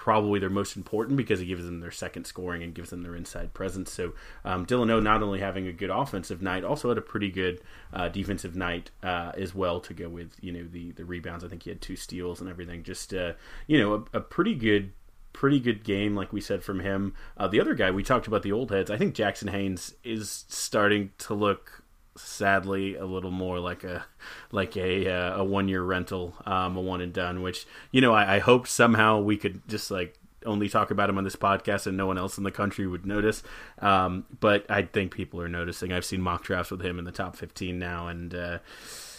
probably 0.00 0.40
their 0.40 0.48
most 0.48 0.78
important 0.78 1.14
because 1.14 1.42
it 1.42 1.44
gives 1.44 1.62
them 1.62 1.80
their 1.80 1.90
second 1.90 2.24
scoring 2.24 2.62
and 2.62 2.74
gives 2.74 2.88
them 2.88 3.02
their 3.02 3.14
inside 3.14 3.52
presence. 3.52 3.92
So 3.92 4.14
um, 4.46 4.64
Dylan 4.64 4.90
O 4.90 4.98
not 4.98 5.22
only 5.22 5.40
having 5.40 5.66
a 5.66 5.74
good 5.74 5.90
offensive 5.90 6.40
night, 6.40 6.64
also 6.64 6.88
had 6.88 6.96
a 6.96 7.02
pretty 7.02 7.30
good 7.30 7.60
uh, 7.92 8.08
defensive 8.08 8.56
night 8.56 8.90
uh, 9.02 9.32
as 9.36 9.54
well 9.54 9.78
to 9.80 9.92
go 9.92 10.08
with 10.08 10.32
you 10.40 10.52
know 10.52 10.64
the 10.64 10.92
the 10.92 11.04
rebounds. 11.04 11.44
I 11.44 11.48
think 11.48 11.64
he 11.64 11.70
had 11.70 11.82
two 11.82 11.96
steals 11.96 12.40
and 12.40 12.48
everything. 12.48 12.82
Just 12.82 13.12
uh, 13.12 13.34
you 13.66 13.78
know 13.78 14.06
a, 14.14 14.16
a, 14.16 14.20
pretty 14.22 14.54
good. 14.54 14.92
Pretty 15.32 15.60
good 15.60 15.84
game, 15.84 16.16
like 16.16 16.32
we 16.32 16.40
said 16.40 16.64
from 16.64 16.80
him. 16.80 17.14
Uh, 17.36 17.46
the 17.46 17.60
other 17.60 17.74
guy 17.74 17.92
we 17.92 18.02
talked 18.02 18.26
about 18.26 18.42
the 18.42 18.50
old 18.50 18.72
heads. 18.72 18.90
I 18.90 18.96
think 18.96 19.14
Jaxson 19.14 19.48
Hayes 19.50 19.94
is 20.02 20.44
starting 20.48 21.12
to 21.18 21.34
look 21.34 21.79
sadly 22.16 22.96
a 22.96 23.04
little 23.04 23.30
more 23.30 23.58
like 23.60 23.84
a 23.84 24.04
like 24.52 24.76
a 24.76 25.08
uh, 25.08 25.38
a 25.38 25.44
one 25.44 25.68
year 25.68 25.82
rental, 25.82 26.34
um, 26.46 26.76
a 26.76 26.80
one 26.80 27.00
and 27.00 27.12
done. 27.12 27.42
Which 27.42 27.66
you 27.90 28.00
know 28.00 28.12
I, 28.12 28.36
I 28.36 28.38
hope 28.38 28.66
somehow 28.66 29.20
we 29.20 29.36
could 29.36 29.66
just 29.68 29.90
like 29.90 30.16
only 30.46 30.68
talk 30.68 30.90
about 30.90 31.10
him 31.10 31.18
on 31.18 31.24
this 31.24 31.36
podcast 31.36 31.86
and 31.86 31.96
no 31.96 32.06
one 32.06 32.18
else 32.18 32.38
in 32.38 32.44
the 32.44 32.50
country 32.50 32.86
would 32.86 33.06
notice. 33.06 33.42
Um, 33.78 34.24
but 34.40 34.64
I 34.70 34.82
think 34.82 35.12
people 35.12 35.40
are 35.40 35.48
noticing. 35.48 35.92
I've 35.92 36.04
seen 36.04 36.20
mock 36.20 36.44
drafts 36.44 36.70
with 36.70 36.82
him 36.82 36.98
in 36.98 37.04
the 37.04 37.12
top 37.12 37.36
15 37.36 37.78
now, 37.78 38.08
and 38.08 38.34
uh, 38.34 38.58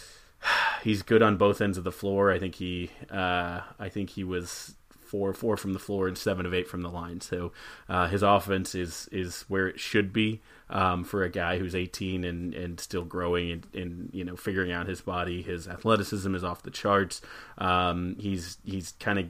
he's 0.82 1.02
good 1.02 1.22
on 1.22 1.36
both 1.36 1.60
ends 1.60 1.78
of 1.78 1.84
the 1.84 1.92
floor. 1.92 2.32
I 2.32 2.38
think 2.38 2.56
he, 2.56 2.90
uh, 3.10 3.60
I 3.78 3.88
think 3.88 4.10
he 4.10 4.24
was 4.24 4.74
four 5.12 5.34
four 5.34 5.58
from 5.58 5.74
the 5.74 5.78
floor 5.78 6.08
and 6.08 6.16
seven 6.16 6.46
of 6.46 6.54
eight 6.54 6.66
from 6.66 6.80
the 6.80 6.88
line. 6.88 7.20
So 7.20 7.52
uh, 7.86 8.08
his 8.08 8.22
offense 8.22 8.74
is 8.74 9.08
is 9.12 9.44
where 9.46 9.68
it 9.68 9.78
should 9.78 10.10
be 10.12 10.40
um, 10.72 11.04
for 11.04 11.22
a 11.22 11.28
guy 11.28 11.58
who's 11.58 11.74
18 11.74 12.24
and, 12.24 12.54
and 12.54 12.80
still 12.80 13.04
growing 13.04 13.52
and, 13.52 13.66
and 13.74 14.10
you 14.12 14.24
know 14.24 14.36
figuring 14.36 14.72
out 14.72 14.88
his 14.88 15.02
body. 15.02 15.42
His 15.42 15.68
athleticism 15.68 16.34
is 16.34 16.42
off 16.42 16.62
the 16.62 16.70
charts. 16.70 17.20
Um, 17.58 18.16
he's 18.18 18.58
he's 18.64 18.94
kind 18.98 19.18
of 19.18 19.26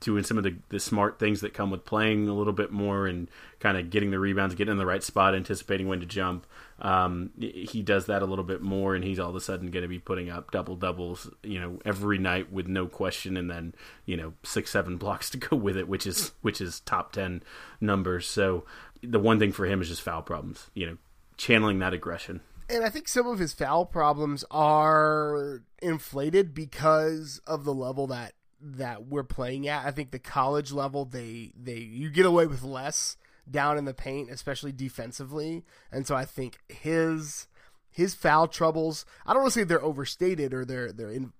doing 0.00 0.22
some 0.22 0.36
of 0.36 0.44
the, 0.44 0.54
the 0.68 0.78
smart 0.78 1.18
things 1.18 1.40
that 1.40 1.54
come 1.54 1.70
with 1.70 1.84
playing 1.86 2.28
a 2.28 2.34
little 2.34 2.52
bit 2.52 2.70
more 2.70 3.06
and 3.06 3.30
kind 3.58 3.78
of 3.78 3.88
getting 3.88 4.10
the 4.10 4.18
rebounds, 4.18 4.54
getting 4.54 4.72
in 4.72 4.76
the 4.76 4.84
right 4.84 5.02
spot, 5.02 5.34
anticipating 5.34 5.88
when 5.88 6.00
to 6.00 6.04
jump. 6.04 6.46
Um, 6.78 7.30
he 7.38 7.80
does 7.82 8.06
that 8.06 8.20
a 8.20 8.26
little 8.26 8.44
bit 8.44 8.60
more, 8.60 8.94
and 8.94 9.02
he's 9.02 9.18
all 9.18 9.30
of 9.30 9.36
a 9.36 9.40
sudden 9.40 9.70
going 9.70 9.82
to 9.82 9.88
be 9.88 9.98
putting 9.98 10.28
up 10.28 10.50
double 10.50 10.76
doubles, 10.76 11.30
you 11.42 11.58
know, 11.58 11.78
every 11.86 12.18
night 12.18 12.52
with 12.52 12.66
no 12.66 12.86
question, 12.86 13.36
and 13.36 13.50
then 13.50 13.74
you 14.04 14.16
know 14.16 14.34
six 14.42 14.70
seven 14.70 14.96
blocks 14.98 15.30
to 15.30 15.38
go 15.38 15.56
with 15.56 15.76
it, 15.76 15.88
which 15.88 16.06
is 16.06 16.32
which 16.42 16.60
is 16.60 16.80
top 16.80 17.12
ten 17.12 17.42
numbers. 17.80 18.26
So 18.26 18.64
the 19.02 19.18
one 19.18 19.38
thing 19.38 19.52
for 19.52 19.66
him 19.66 19.80
is 19.80 19.88
just 19.88 20.02
foul 20.02 20.22
problems, 20.22 20.70
you 20.74 20.86
know, 20.86 20.96
channeling 21.36 21.78
that 21.80 21.92
aggression. 21.92 22.40
And 22.68 22.84
I 22.84 22.88
think 22.88 23.08
some 23.08 23.26
of 23.26 23.38
his 23.38 23.52
foul 23.52 23.84
problems 23.84 24.44
are 24.50 25.62
inflated 25.80 26.54
because 26.54 27.40
of 27.46 27.64
the 27.64 27.74
level 27.74 28.06
that 28.08 28.34
that 28.60 29.06
we're 29.06 29.24
playing 29.24 29.66
at. 29.68 29.84
I 29.84 29.90
think 29.90 30.10
the 30.10 30.18
college 30.18 30.72
level 30.72 31.04
they 31.04 31.52
they 31.60 31.78
you 31.78 32.10
get 32.10 32.26
away 32.26 32.46
with 32.46 32.62
less 32.62 33.16
down 33.50 33.76
in 33.76 33.84
the 33.84 33.94
paint, 33.94 34.30
especially 34.30 34.72
defensively. 34.72 35.64
And 35.90 36.06
so 36.06 36.14
I 36.14 36.24
think 36.24 36.58
his 36.68 37.48
his 37.90 38.14
foul 38.14 38.48
troubles. 38.48 39.04
I 39.26 39.32
don't 39.32 39.42
want 39.42 39.52
to 39.52 39.60
say 39.60 39.64
they're 39.64 39.82
overstated 39.82 40.54
or 40.54 40.64
they're 40.64 40.92
they're 40.92 41.10
in 41.10 41.32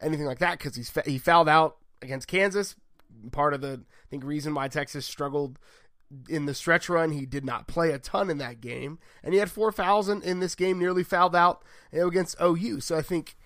anything 0.00 0.26
like 0.26 0.38
that 0.38 0.58
because 0.58 0.76
he's 0.76 0.92
he 1.04 1.18
fouled 1.18 1.48
out 1.48 1.76
against 2.00 2.28
Kansas. 2.28 2.76
Part 3.32 3.54
of 3.54 3.60
the 3.60 3.80
I 3.82 4.06
think 4.10 4.24
reason 4.24 4.54
why 4.54 4.68
Texas 4.68 5.04
struggled 5.04 5.58
in 6.28 6.46
the 6.46 6.54
stretch 6.54 6.88
run. 6.88 7.12
He 7.12 7.26
did 7.26 7.44
not 7.44 7.66
play 7.66 7.90
a 7.90 7.98
ton 7.98 8.30
in 8.30 8.38
that 8.38 8.60
game, 8.60 8.98
and 9.22 9.32
he 9.32 9.40
had 9.40 9.50
four 9.50 9.72
fouls 9.72 10.08
in, 10.08 10.22
in 10.22 10.40
this 10.40 10.54
game. 10.54 10.78
Nearly 10.78 11.02
fouled 11.02 11.36
out 11.36 11.62
you 11.92 12.00
know, 12.00 12.08
against 12.08 12.36
OU. 12.40 12.80
So 12.80 12.96
I 12.96 13.02
think 13.02 13.36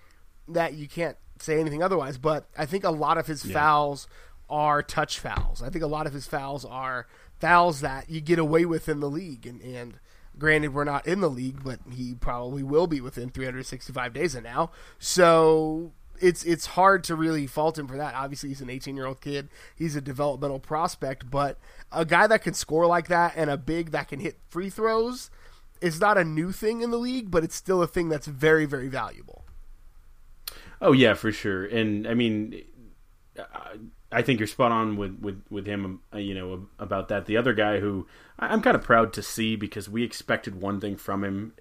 that 0.47 0.73
you 0.73 0.87
can't 0.87 1.17
say 1.39 1.59
anything 1.59 1.83
otherwise. 1.83 2.17
But 2.17 2.47
I 2.57 2.65
think 2.65 2.83
a 2.83 2.91
lot 2.91 3.17
of 3.17 3.27
his 3.27 3.45
yeah. 3.45 3.53
fouls 3.53 4.07
are 4.49 4.81
touch 4.83 5.19
fouls. 5.19 5.61
I 5.61 5.69
think 5.69 5.83
a 5.83 5.87
lot 5.87 6.07
of 6.07 6.13
his 6.13 6.27
fouls 6.27 6.65
are 6.65 7.07
fouls 7.39 7.81
that 7.81 8.09
you 8.09 8.21
get 8.21 8.39
away 8.39 8.65
with 8.65 8.87
in 8.87 8.99
the 8.99 9.09
league. 9.09 9.45
And, 9.45 9.61
and 9.61 9.99
granted, 10.37 10.73
we're 10.73 10.83
not 10.83 11.07
in 11.07 11.21
the 11.21 11.29
league, 11.29 11.63
but 11.63 11.79
he 11.91 12.15
probably 12.15 12.63
will 12.63 12.87
be 12.87 13.01
within 13.01 13.29
365 13.29 14.13
days 14.13 14.35
of 14.35 14.43
now. 14.43 14.71
So 14.99 15.93
it's 16.19 16.43
it's 16.43 16.65
hard 16.65 17.03
to 17.05 17.15
really 17.15 17.47
fault 17.47 17.77
him 17.77 17.87
for 17.87 17.97
that. 17.97 18.15
Obviously, 18.15 18.49
he's 18.49 18.61
an 18.61 18.69
18 18.69 18.95
year 18.95 19.05
old 19.05 19.21
kid. 19.21 19.49
He's 19.75 19.95
a 19.95 20.01
developmental 20.01 20.59
prospect, 20.59 21.29
but 21.29 21.57
a 21.91 22.05
guy 22.05 22.27
that 22.27 22.43
can 22.43 22.53
score 22.53 22.85
like 22.85 23.07
that 23.07 23.33
and 23.35 23.49
a 23.49 23.57
big 23.57 23.91
that 23.91 24.07
can 24.07 24.19
hit 24.19 24.39
free 24.49 24.69
throws 24.69 25.29
is 25.81 25.99
not 25.99 26.17
a 26.17 26.23
new 26.23 26.51
thing 26.51 26.81
in 26.81 26.91
the 26.91 26.97
league, 26.97 27.29
but 27.29 27.43
it's 27.43 27.55
still 27.55 27.81
a 27.81 27.87
thing 27.87 28.09
that's 28.09 28.27
very 28.27 28.65
very 28.65 28.87
valuable. 28.87 29.43
Oh 30.81 30.91
yeah, 30.91 31.13
for 31.13 31.31
sure. 31.31 31.65
And 31.65 32.07
I 32.07 32.13
mean, 32.13 32.63
I 34.11 34.21
think 34.21 34.39
you're 34.39 34.47
spot 34.47 34.71
on 34.71 34.95
with 34.95 35.19
with 35.19 35.41
with 35.49 35.65
him. 35.65 36.01
Uh, 36.13 36.17
you 36.17 36.35
know 36.35 36.67
about 36.79 37.07
that. 37.09 37.25
The 37.25 37.37
other 37.37 37.53
guy 37.53 37.79
who 37.79 38.07
I'm 38.37 38.61
kind 38.61 38.75
of 38.75 38.83
proud 38.83 39.13
to 39.13 39.23
see 39.23 39.55
because 39.55 39.89
we 39.89 40.03
expected 40.03 40.61
one 40.61 40.79
thing 40.79 40.95
from 40.95 41.23
him 41.23 41.53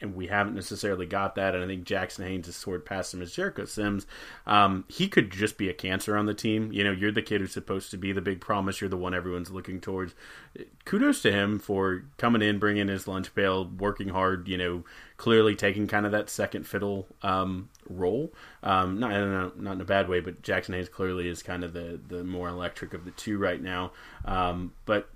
and 0.00 0.14
we 0.14 0.28
haven't 0.28 0.54
necessarily 0.54 1.06
got 1.06 1.34
that. 1.34 1.54
And 1.54 1.62
I 1.62 1.66
think 1.66 1.84
Jaxson 1.84 2.26
Hayes 2.26 2.46
has 2.46 2.56
scored 2.56 2.86
past 2.86 3.12
him 3.12 3.22
as 3.22 3.32
Jericho 3.32 3.64
Sims. 3.64 4.06
Um, 4.46 4.84
he 4.88 5.08
could 5.08 5.30
just 5.30 5.58
be 5.58 5.68
a 5.68 5.74
cancer 5.74 6.16
on 6.16 6.26
the 6.26 6.34
team. 6.34 6.72
You 6.72 6.84
know, 6.84 6.92
you're 6.92 7.12
the 7.12 7.22
kid 7.22 7.40
who's 7.40 7.52
supposed 7.52 7.90
to 7.90 7.96
be 7.96 8.12
the 8.12 8.20
big 8.20 8.40
promise. 8.40 8.80
You're 8.80 8.90
the 8.90 8.96
one 8.96 9.14
everyone's 9.14 9.50
looking 9.50 9.80
towards. 9.80 10.14
Kudos 10.84 11.22
to 11.22 11.32
him 11.32 11.58
for 11.58 12.04
coming 12.16 12.42
in, 12.42 12.58
bringing 12.58 12.88
his 12.88 13.06
lunch 13.06 13.34
pail, 13.34 13.64
working 13.64 14.08
hard. 14.08 14.48
You 14.48 14.58
know, 14.58 14.84
clearly 15.16 15.54
taking 15.54 15.86
kind 15.86 16.06
of 16.06 16.12
that 16.12 16.30
second 16.30 16.66
fiddle 16.66 17.06
um, 17.22 17.68
role. 17.88 18.32
Um, 18.62 18.98
not, 18.98 19.60
not 19.60 19.74
in 19.74 19.80
a 19.80 19.84
bad 19.84 20.08
way, 20.08 20.20
but 20.20 20.42
Jaxson 20.42 20.74
Hayes 20.74 20.88
clearly 20.88 21.28
is 21.28 21.42
kind 21.42 21.62
of 21.62 21.72
the 21.72 22.00
the 22.08 22.24
more 22.24 22.48
electric 22.48 22.94
of 22.94 23.04
the 23.04 23.10
two 23.12 23.38
right 23.38 23.62
now. 23.62 23.92
Um, 24.24 24.72
but 24.86 25.10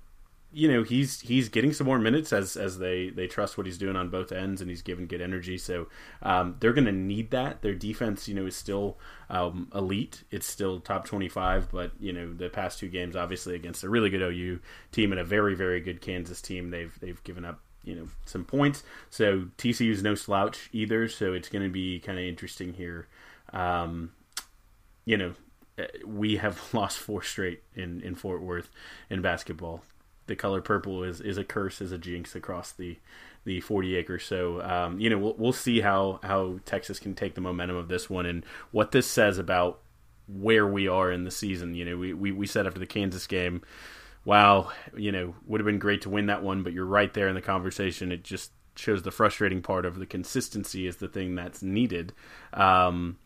you 0.55 0.71
know 0.71 0.83
he's 0.83 1.19
he's 1.19 1.49
getting 1.49 1.73
some 1.73 1.85
more 1.85 1.99
minutes 1.99 2.31
as 2.31 2.55
as 2.55 2.79
they 2.79 3.09
they 3.09 3.27
trust 3.27 3.57
what 3.57 3.65
he's 3.65 3.77
doing 3.77 3.97
on 3.97 4.07
both 4.07 4.31
ends 4.31 4.61
and 4.61 4.69
he's 4.69 4.81
given 4.81 5.05
good 5.05 5.19
energy. 5.19 5.57
So 5.57 5.87
um, 6.21 6.55
they're 6.61 6.71
going 6.71 6.85
to 6.85 6.93
need 6.93 7.31
that. 7.31 7.61
Their 7.61 7.75
defense 7.75 8.29
you 8.29 8.35
know 8.35 8.45
is 8.45 8.55
still 8.55 8.97
um, 9.29 9.69
elite. 9.75 10.23
It's 10.31 10.47
still 10.47 10.79
top 10.79 11.05
25 11.05 11.69
but 11.71 11.91
you 11.99 12.13
know 12.13 12.33
the 12.33 12.47
past 12.47 12.79
two 12.79 12.87
games 12.87 13.17
obviously 13.17 13.53
against 13.53 13.83
a 13.83 13.89
really 13.89 14.09
good 14.09 14.21
OU 14.21 14.61
team 14.93 15.11
and 15.11 15.19
a 15.19 15.25
very 15.25 15.55
very 15.55 15.81
good 15.81 15.99
Kansas 15.99 16.41
team 16.41 16.71
they've 16.71 16.97
they've 17.01 17.21
given 17.25 17.43
up 17.43 17.59
you 17.83 17.93
know 17.93 18.07
some 18.25 18.45
points. 18.45 18.81
So 19.09 19.47
TCU's 19.57 20.03
no 20.03 20.15
slouch 20.15 20.69
either. 20.71 21.09
So 21.09 21.33
it's 21.33 21.49
going 21.49 21.65
to 21.65 21.71
be 21.71 21.99
kind 21.99 22.17
of 22.17 22.23
interesting 22.23 22.73
here. 22.73 23.07
Um, 23.51 24.13
you 25.03 25.17
know 25.17 25.33
uh, 25.77 25.83
we 26.05 26.37
have 26.37 26.61
lost 26.73 26.97
four 26.97 27.21
straight 27.23 27.61
in, 27.75 27.99
in 27.99 28.15
Fort 28.15 28.41
Worth 28.41 28.69
in 29.09 29.21
basketball 29.21 29.83
the 30.27 30.35
color 30.35 30.61
purple 30.61 31.03
is, 31.03 31.21
is 31.21 31.37
a 31.37 31.43
curse, 31.43 31.81
is 31.81 31.91
a 31.91 31.97
jinx 31.97 32.35
across 32.35 32.71
the 32.71 32.97
the 33.43 33.61
40 33.61 33.95
acres. 33.95 34.23
So 34.25 34.61
um, 34.61 34.99
you 34.99 35.09
know 35.09 35.17
we'll 35.17 35.35
we'll 35.37 35.53
see 35.53 35.81
how 35.81 36.19
how 36.23 36.59
Texas 36.65 36.99
can 36.99 37.13
take 37.13 37.35
the 37.35 37.41
momentum 37.41 37.77
of 37.77 37.87
this 37.87 38.09
one 38.09 38.25
and 38.25 38.43
what 38.71 38.91
this 38.91 39.07
says 39.07 39.37
about 39.37 39.79
where 40.27 40.65
we 40.65 40.87
are 40.87 41.11
in 41.11 41.23
the 41.23 41.31
season. 41.31 41.75
You 41.75 41.85
know 41.85 41.97
we 41.97 42.13
we, 42.13 42.31
we 42.31 42.47
said 42.47 42.65
after 42.65 42.79
the 42.79 42.85
Kansas 42.85 43.27
game, 43.27 43.61
wow, 44.25 44.71
you 44.97 45.11
know 45.11 45.35
would 45.45 45.61
have 45.61 45.65
been 45.65 45.79
great 45.79 46.01
to 46.01 46.09
win 46.09 46.25
that 46.25 46.43
one, 46.43 46.63
but 46.63 46.73
you're 46.73 46.85
right 46.85 47.13
there 47.13 47.27
in 47.27 47.35
the 47.35 47.41
conversation. 47.41 48.11
It 48.11 48.23
just 48.23 48.51
shows 48.77 49.03
the 49.03 49.11
frustrating 49.11 49.61
part 49.61 49.85
of 49.85 49.99
the 49.99 50.05
consistency 50.05 50.85
is 50.85 50.97
the 50.97 51.07
thing 51.07 51.35
that's 51.35 51.61
needed. 51.61 52.13
Um, 52.53 53.17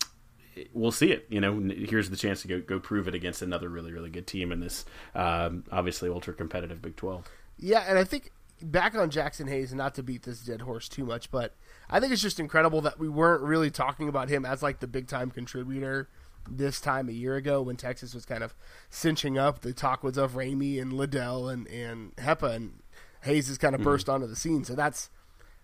we'll 0.73 0.91
see 0.91 1.11
it. 1.11 1.25
You 1.29 1.41
know, 1.41 1.59
here's 1.59 2.09
the 2.09 2.17
chance 2.17 2.41
to 2.43 2.47
go 2.47 2.59
go 2.59 2.79
prove 2.79 3.07
it 3.07 3.15
against 3.15 3.41
another 3.41 3.69
really 3.69 3.91
really 3.91 4.09
good 4.09 4.27
team 4.27 4.51
in 4.51 4.59
this 4.59 4.85
um, 5.15 5.63
obviously 5.71 6.09
ultra 6.09 6.33
competitive 6.33 6.81
Big 6.81 6.95
Twelve. 6.95 7.29
Yeah, 7.57 7.83
and 7.87 7.97
I 7.97 8.03
think 8.03 8.31
back 8.61 8.95
on 8.95 9.09
Jaxson 9.09 9.47
Hayes, 9.49 9.73
not 9.73 9.95
to 9.95 10.03
beat 10.03 10.23
this 10.23 10.41
dead 10.41 10.61
horse 10.61 10.89
too 10.89 11.05
much, 11.05 11.31
but 11.31 11.55
I 11.89 11.99
think 11.99 12.13
it's 12.13 12.21
just 12.21 12.39
incredible 12.39 12.81
that 12.81 12.99
we 12.99 13.09
weren't 13.09 13.43
really 13.43 13.71
talking 13.71 14.09
about 14.09 14.29
him 14.29 14.45
as 14.45 14.61
like 14.61 14.79
the 14.79 14.87
big 14.87 15.07
time 15.07 15.31
contributor 15.31 16.09
this 16.49 16.79
time 16.79 17.09
a 17.09 17.13
year 17.13 17.35
ago 17.35 17.61
when 17.61 17.75
Texas 17.75 18.13
was 18.13 18.25
kind 18.25 18.43
of 18.43 18.53
cinching 18.89 19.37
up. 19.37 19.61
The 19.61 19.73
talk 19.73 20.03
was 20.03 20.17
of 20.17 20.33
Ramey 20.33 20.81
and 20.81 20.93
Liddell 20.93 21.49
and 21.49 21.67
and 21.67 22.15
Hepa 22.17 22.55
and 22.55 22.79
Hayes 23.21 23.47
has 23.47 23.57
kind 23.57 23.75
of 23.75 23.81
mm-hmm. 23.81 23.89
burst 23.89 24.09
onto 24.09 24.27
the 24.27 24.35
scene. 24.35 24.63
So 24.63 24.75
that's, 24.75 25.09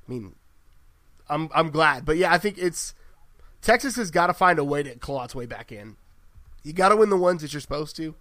I 0.08 0.12
mean, 0.12 0.36
I'm 1.30 1.50
I'm 1.54 1.70
glad, 1.72 2.06
but 2.06 2.18
yeah, 2.18 2.32
I 2.32 2.38
think 2.38 2.58
it's 2.58 2.94
Texas 3.65 3.95
has 3.95 4.12
got 4.12 4.27
to 4.27 4.34
find 4.36 4.60
a 4.60 4.63
way 4.63 4.84
to 4.84 4.93
claw 4.93 5.24
its 5.24 5.34
way 5.34 5.48
back 5.48 5.72
in. 5.72 5.95
You 6.63 6.72
got 6.72 6.89
to 6.89 6.95
win 6.95 7.10
the 7.10 7.17
ones 7.17 7.41
that 7.41 7.51
you're 7.51 7.60
supposed 7.60 7.95
to, 7.95 8.13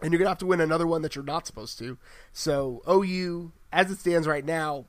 and 0.00 0.12
you're 0.12 0.20
gonna 0.20 0.28
have 0.28 0.38
to 0.38 0.46
win 0.46 0.60
another 0.60 0.86
one 0.86 1.02
that 1.02 1.16
you're 1.16 1.24
not 1.24 1.48
supposed 1.48 1.80
to. 1.80 1.98
So 2.32 2.80
OU, 2.88 3.50
as 3.72 3.90
it 3.90 3.98
stands 3.98 4.28
right 4.28 4.44
now, 4.44 4.84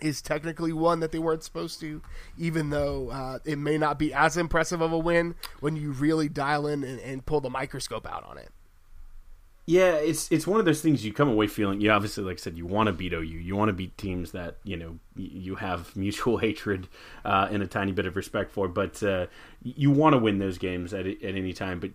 is 0.00 0.20
technically 0.20 0.72
one 0.72 0.98
that 0.98 1.12
they 1.12 1.20
weren't 1.20 1.44
supposed 1.44 1.78
to, 1.78 2.02
even 2.36 2.70
though 2.70 3.10
uh, 3.10 3.38
it 3.44 3.56
may 3.56 3.78
not 3.78 4.00
be 4.00 4.12
as 4.12 4.36
impressive 4.36 4.80
of 4.80 4.90
a 4.90 4.98
win 4.98 5.36
when 5.60 5.76
you 5.76 5.92
really 5.92 6.28
dial 6.28 6.66
in 6.66 6.82
and, 6.82 6.98
and 7.02 7.24
pull 7.24 7.40
the 7.40 7.50
microscope 7.50 8.04
out 8.04 8.24
on 8.24 8.36
it. 8.36 8.50
Yeah, 9.64 9.94
it's 9.94 10.30
it's 10.32 10.44
one 10.44 10.58
of 10.58 10.66
those 10.66 10.82
things 10.82 11.04
you 11.04 11.12
come 11.12 11.28
away 11.28 11.46
feeling. 11.46 11.80
You 11.80 11.92
obviously, 11.92 12.24
like 12.24 12.38
I 12.38 12.40
said, 12.40 12.56
you 12.58 12.66
want 12.66 12.88
to 12.88 12.92
beat 12.92 13.12
OU. 13.12 13.20
You 13.20 13.54
want 13.54 13.68
to 13.68 13.72
beat 13.72 13.96
teams 13.96 14.32
that 14.32 14.56
you 14.64 14.76
know 14.76 14.98
you 15.14 15.54
have 15.54 15.94
mutual 15.96 16.38
hatred 16.38 16.88
uh, 17.24 17.48
and 17.50 17.62
a 17.62 17.66
tiny 17.68 17.92
bit 17.92 18.06
of 18.06 18.16
respect 18.16 18.50
for. 18.50 18.66
But 18.66 19.00
uh, 19.04 19.26
you 19.62 19.92
want 19.92 20.14
to 20.14 20.18
win 20.18 20.38
those 20.38 20.58
games 20.58 20.92
at 20.92 21.06
at 21.06 21.16
any 21.22 21.52
time. 21.52 21.78
But 21.78 21.90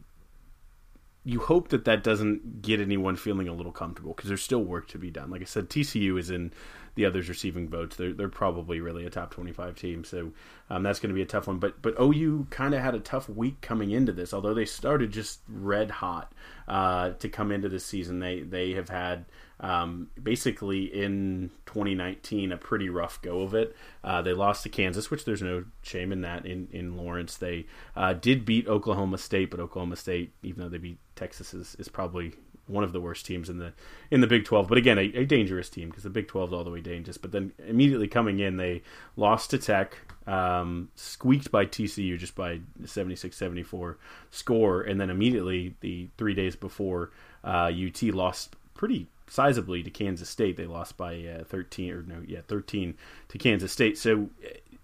you 1.27 1.41
hope 1.41 1.67
that 1.69 1.83
that 1.83 2.05
doesn't 2.05 2.61
get 2.61 2.79
anyone 2.79 3.17
feeling 3.17 3.49
a 3.49 3.53
little 3.53 3.73
comfortable 3.73 4.13
because 4.13 4.29
there's 4.29 4.41
still 4.41 4.63
work 4.63 4.87
to 4.87 4.97
be 4.97 5.11
done. 5.11 5.29
Like 5.29 5.41
I 5.41 5.45
said, 5.45 5.69
TCU 5.69 6.17
is 6.17 6.29
in 6.29 6.53
the 6.95 7.03
others 7.03 7.27
receiving 7.27 7.67
votes. 7.67 7.97
They're 7.97 8.13
they're 8.13 8.29
probably 8.29 8.79
really 8.79 9.05
a 9.05 9.09
top 9.09 9.31
twenty 9.31 9.51
five 9.51 9.75
team, 9.75 10.05
so 10.05 10.31
um, 10.69 10.83
that's 10.83 11.01
going 11.01 11.09
to 11.09 11.13
be 11.13 11.21
a 11.21 11.25
tough 11.25 11.47
one. 11.47 11.59
But 11.59 11.81
but 11.81 11.95
OU 11.99 12.47
kind 12.49 12.73
of 12.73 12.81
had 12.81 12.95
a 12.95 12.99
tough 12.99 13.27
week 13.27 13.59
coming 13.59 13.91
into 13.91 14.13
this, 14.13 14.33
although 14.33 14.53
they 14.53 14.63
started 14.63 15.11
just 15.11 15.41
red 15.49 15.91
hot 15.91 16.31
uh, 16.69 17.09
to 17.11 17.27
come 17.27 17.51
into 17.51 17.67
this 17.67 17.85
season. 17.85 18.19
They 18.19 18.39
they 18.39 18.71
have 18.71 18.87
had 18.87 19.25
um, 19.59 20.09
basically 20.21 20.85
in 20.85 21.49
2019 21.65 22.51
a 22.51 22.57
pretty 22.57 22.89
rough 22.89 23.21
go 23.21 23.41
of 23.41 23.53
it. 23.53 23.75
Uh, 24.03 24.21
they 24.21 24.33
lost 24.33 24.63
to 24.63 24.69
Kansas, 24.69 25.09
which 25.09 25.25
there's 25.25 25.41
no 25.41 25.65
shame 25.81 26.11
in 26.11 26.21
that. 26.21 26.45
In 26.45 26.67
in 26.71 26.95
Lawrence, 26.95 27.37
they 27.37 27.65
uh, 27.95 28.13
did 28.13 28.45
beat 28.45 28.67
Oklahoma 28.67 29.17
State, 29.17 29.49
but 29.51 29.59
Oklahoma 29.59 29.95
State, 29.95 30.33
even 30.43 30.61
though 30.61 30.69
they 30.69 30.77
beat 30.77 30.99
Texas, 31.15 31.53
is, 31.53 31.75
is 31.79 31.87
probably 31.87 32.33
one 32.67 32.83
of 32.83 32.91
the 32.91 33.01
worst 33.01 33.25
teams 33.25 33.49
in 33.49 33.57
the 33.57 33.73
in 34.11 34.21
the 34.21 34.27
Big 34.27 34.45
12. 34.45 34.67
But 34.67 34.77
again, 34.77 34.97
a, 34.97 35.03
a 35.13 35.25
dangerous 35.25 35.69
team 35.69 35.89
because 35.89 36.03
the 36.03 36.09
Big 36.09 36.27
12 36.27 36.49
is 36.49 36.53
all 36.53 36.63
the 36.63 36.69
way 36.69 36.81
dangerous. 36.81 37.17
But 37.17 37.31
then 37.31 37.53
immediately 37.65 38.07
coming 38.07 38.39
in, 38.39 38.57
they 38.57 38.83
lost 39.15 39.49
to 39.51 39.57
Tech, 39.57 39.97
um, 40.27 40.89
squeaked 40.95 41.51
by 41.51 41.65
TCU 41.65 42.17
just 42.17 42.35
by 42.35 42.59
76-74 42.83 43.95
score, 44.29 44.81
and 44.81 44.99
then 44.99 45.09
immediately 45.09 45.75
the 45.79 46.09
three 46.17 46.33
days 46.33 46.55
before, 46.55 47.11
uh, 47.43 47.71
UT 47.73 48.03
lost 48.03 48.55
pretty 48.73 49.07
sizably 49.27 49.83
to 49.83 49.89
Kansas 49.89 50.29
State. 50.29 50.57
They 50.57 50.65
lost 50.65 50.97
by 50.97 51.23
uh, 51.23 51.43
13 51.43 51.91
or 51.91 52.03
no, 52.03 52.23
yeah, 52.25 52.41
13 52.47 52.95
to 53.29 53.37
Kansas 53.37 53.71
State. 53.71 53.97
So 53.97 54.29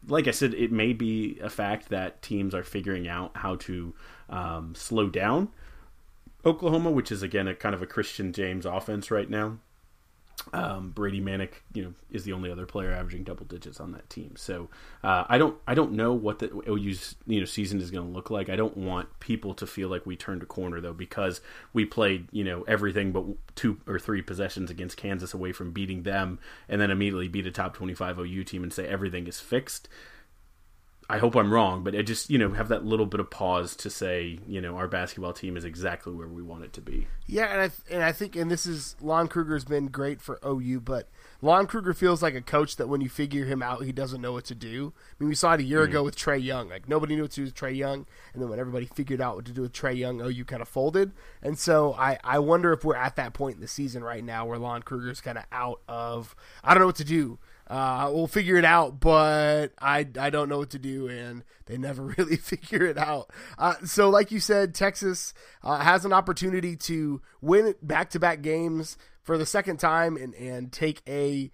like 0.08 0.28
I 0.28 0.32
said, 0.32 0.54
it 0.54 0.72
may 0.72 0.94
be 0.94 1.40
a 1.42 1.50
fact 1.50 1.90
that 1.90 2.22
teams 2.22 2.54
are 2.54 2.64
figuring 2.64 3.08
out 3.08 3.32
how 3.36 3.56
to 3.56 3.94
um, 4.30 4.76
slow 4.76 5.10
down 5.10 5.50
Oklahoma, 6.46 6.92
which 6.92 7.12
is 7.12 7.24
again 7.24 7.48
a 7.48 7.56
kind 7.56 7.74
of 7.74 7.82
a 7.82 7.88
Christian 7.88 8.34
James 8.34 8.66
offense 8.66 9.10
right 9.10 9.30
now. 9.30 9.58
Um, 10.52 10.92
Brady 10.92 11.22
Manek, 11.22 11.52
you 11.74 11.84
know, 11.84 11.94
is 12.12 12.26
the 12.26 12.34
only 12.34 12.52
other 12.52 12.66
player 12.66 12.92
averaging 12.92 13.24
double 13.24 13.46
digits 13.46 13.80
on 13.80 13.92
that 13.94 14.10
team. 14.10 14.36
So 14.36 14.70
uh, 15.04 15.24
I 15.28 15.38
don't, 15.38 15.58
I 15.68 15.74
don't 15.74 15.94
know 15.94 16.14
what 16.14 16.40
the 16.40 16.52
OU's 16.68 17.16
you 17.26 17.40
know 17.40 17.46
season 17.46 17.80
is 17.80 17.92
going 17.92 18.06
to 18.06 18.14
look 18.14 18.30
like. 18.30 18.50
I 18.50 18.56
don't 18.56 18.76
want 18.76 19.20
people 19.20 19.54
to 19.56 19.66
feel 19.66 19.90
like 19.90 20.06
we 20.06 20.16
turned 20.16 20.44
a 20.44 20.46
corner 20.46 20.82
though 20.82 20.94
because 20.94 21.42
we 21.72 21.86
played 21.86 22.28
you 22.32 22.44
know 22.44 22.64
everything 22.64 23.12
but 23.12 23.26
two 23.56 23.80
or 23.88 23.98
three 24.00 24.22
possessions 24.22 24.70
against 24.70 24.98
Kansas 24.98 25.34
away 25.34 25.54
from 25.54 25.72
beating 25.72 26.04
them, 26.04 26.40
and 26.68 26.82
then 26.82 26.92
immediately 26.92 27.28
beat 27.28 27.48
a 27.48 27.52
top 27.52 27.74
twenty-five 27.74 28.20
OU 28.20 28.44
team 28.44 28.64
and 28.64 28.74
say 28.74 28.86
everything 28.86 29.28
is 29.28 29.40
fixed. 29.40 29.88
I 31.10 31.18
hope 31.18 31.36
I'm 31.36 31.54
wrong, 31.54 31.84
but 31.84 31.96
I 31.96 32.02
just 32.02 32.30
you 32.30 32.38
know 32.38 32.54
have 32.54 32.70
that 32.70 32.86
little 32.86 33.06
bit 33.06 33.20
of 33.20 33.30
pause 33.30 33.76
to 33.78 33.90
say 33.90 34.40
you 34.48 34.62
know 34.62 34.78
our 34.78 34.88
basketball 34.88 35.34
team 35.34 35.58
is 35.58 35.66
exactly 35.66 36.14
where 36.14 36.28
we 36.28 36.42
want 36.42 36.64
it 36.64 36.74
to 36.74 36.82
be. 36.82 37.08
Yeah, 37.28 37.46
and 37.46 37.62
I 37.62 37.68
th- 37.68 37.82
and 37.92 38.04
I 38.04 38.12
think 38.12 38.36
and 38.36 38.50
this 38.50 38.66
is 38.66 38.96
Lon 39.02 39.28
Kruger's 39.28 39.66
been 39.66 39.88
great 39.88 40.22
for 40.22 40.40
OU, 40.46 40.82
but 40.82 41.10
Lon 41.42 41.68
Kruger 41.68 41.94
feels 41.94 42.22
like 42.22 42.36
a 42.36 42.42
coach 42.42 42.78
that 42.78 42.88
when 42.88 43.02
you 43.02 43.10
figure 43.10 43.46
him 43.46 43.62
out, 43.62 43.84
he 43.84 43.92
doesn't 43.92 44.22
know 44.22 44.32
what 44.32 44.46
to 44.46 44.56
do. 44.56 44.94
I 44.96 45.24
mean, 45.24 45.30
we 45.30 45.36
saw 45.36 45.54
it 45.54 45.60
a 45.60 45.64
year 45.64 45.82
mm-hmm. 45.82 45.92
ago 45.92 46.04
with 46.04 46.16
Trae 46.16 46.42
Young. 46.42 46.70
Like 46.70 46.88
nobody 46.88 47.16
knew 47.16 47.24
what 47.24 47.32
to 47.32 47.42
do 47.42 47.44
with 47.44 47.56
Trae 47.56 47.76
Young, 47.76 48.06
and 48.34 48.42
then 48.42 48.50
when 48.50 48.60
everybody 48.60 48.86
figured 48.86 49.22
out 49.22 49.36
what 49.36 49.46
to 49.46 49.52
do 49.52 49.62
with 49.62 49.74
Trae 49.74 49.98
Young, 49.98 50.22
OU 50.22 50.46
kind 50.46 50.62
of 50.62 50.68
folded. 50.68 51.12
And 51.42 51.60
so 51.60 51.94
I 51.94 52.18
I 52.24 52.40
wonder 52.40 52.72
if 52.72 52.86
we're 52.86 52.96
at 52.96 53.16
that 53.18 53.34
point 53.34 53.56
in 53.56 53.62
the 53.62 53.68
season 53.68 54.04
right 54.04 54.24
now 54.24 54.46
where 54.46 54.58
Lon 54.58 54.84
Kruger's 54.84 55.22
kind 55.22 55.38
of 55.38 55.46
out 55.52 55.82
of 55.88 56.36
I 56.64 56.74
don't 56.74 56.82
know 56.82 56.88
what 56.88 56.96
to 56.98 57.04
do. 57.04 57.40
Uh, 57.74 58.08
we'll 58.14 58.28
figure 58.28 58.56
it 58.56 58.66
out, 58.66 59.00
but 59.00 59.70
I, 59.82 60.08
I 60.20 60.30
don't 60.30 60.48
know 60.48 60.60
what 60.60 60.70
to 60.72 60.80
do, 60.80 61.08
and 61.08 61.44
they 61.66 61.76
never 61.76 62.04
really 62.18 62.36
figure 62.36 62.86
it 62.86 63.00
out. 63.00 63.32
Uh, 63.58 63.74
so, 63.84 64.12
like 64.12 64.30
you 64.30 64.40
said, 64.40 64.76
Texas 64.76 65.34
uh, 65.64 65.80
has 65.80 66.06
an 66.06 66.14
opportunity 66.14 66.76
to 66.76 67.20
win 67.42 67.74
back 67.82 68.12
to 68.12 68.20
back 68.20 68.44
games 68.44 68.96
for 69.24 69.40
the 69.40 69.46
second 69.48 69.78
time 69.78 70.18
and, 70.18 70.36
and 70.36 70.72
take 70.72 71.02
a 71.08 71.50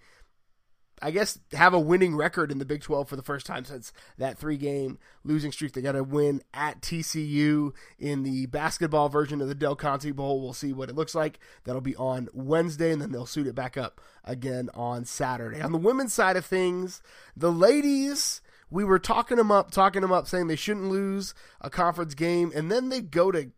I 1.02 1.10
guess, 1.10 1.38
have 1.52 1.72
a 1.72 1.80
winning 1.80 2.14
record 2.14 2.52
in 2.52 2.58
the 2.58 2.64
Big 2.64 2.82
12 2.82 3.08
for 3.08 3.16
the 3.16 3.22
first 3.22 3.46
time 3.46 3.64
since 3.64 3.92
that 4.18 4.38
three 4.38 4.56
game 4.56 4.98
losing 5.24 5.52
streak. 5.52 5.72
They 5.72 5.80
got 5.80 5.92
to 5.92 6.04
win 6.04 6.42
at 6.52 6.82
TCU 6.82 7.72
in 7.98 8.22
the 8.22 8.46
basketball 8.46 9.08
version 9.08 9.40
of 9.40 9.48
the 9.48 9.54
Del 9.54 9.76
Conte 9.76 10.10
Bowl. 10.10 10.40
We'll 10.40 10.52
see 10.52 10.72
what 10.72 10.90
it 10.90 10.96
looks 10.96 11.14
like. 11.14 11.38
That'll 11.64 11.80
be 11.80 11.96
on 11.96 12.28
Wednesday, 12.32 12.92
and 12.92 13.00
then 13.00 13.12
they'll 13.12 13.26
suit 13.26 13.46
it 13.46 13.54
back 13.54 13.76
up 13.76 14.00
again 14.24 14.68
on 14.74 15.04
Saturday. 15.04 15.60
On 15.60 15.72
the 15.72 15.78
women's 15.78 16.12
side 16.12 16.36
of 16.36 16.46
things, 16.46 17.02
the 17.36 17.52
ladies. 17.52 18.40
We 18.72 18.84
were 18.84 19.00
talking 19.00 19.36
them 19.36 19.50
up, 19.50 19.72
talking 19.72 20.00
them 20.00 20.12
up, 20.12 20.28
saying 20.28 20.46
they 20.46 20.54
shouldn't 20.54 20.92
lose 20.92 21.34
a 21.60 21.68
conference 21.68 22.14
game, 22.14 22.52
and 22.54 22.70
then 22.70 22.88
they 22.88 23.00
go 23.00 23.32
to 23.32 23.50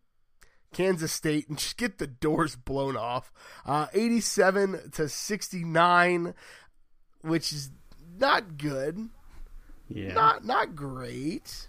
Kansas 0.73 1.13
State 1.13 1.47
and 1.47 1.57
just 1.57 1.77
get 1.77 1.99
the 1.99 2.07
doors 2.07 2.55
blown 2.55 2.97
off. 2.97 3.31
Uh, 3.65 3.87
87 3.93 4.91
to 4.91 5.07
69 5.07 6.33
which 7.23 7.51
is 7.51 7.71
not 8.19 8.57
good. 8.57 9.09
Yeah. 9.89 10.13
Not 10.13 10.45
not 10.45 10.75
great. 10.75 11.67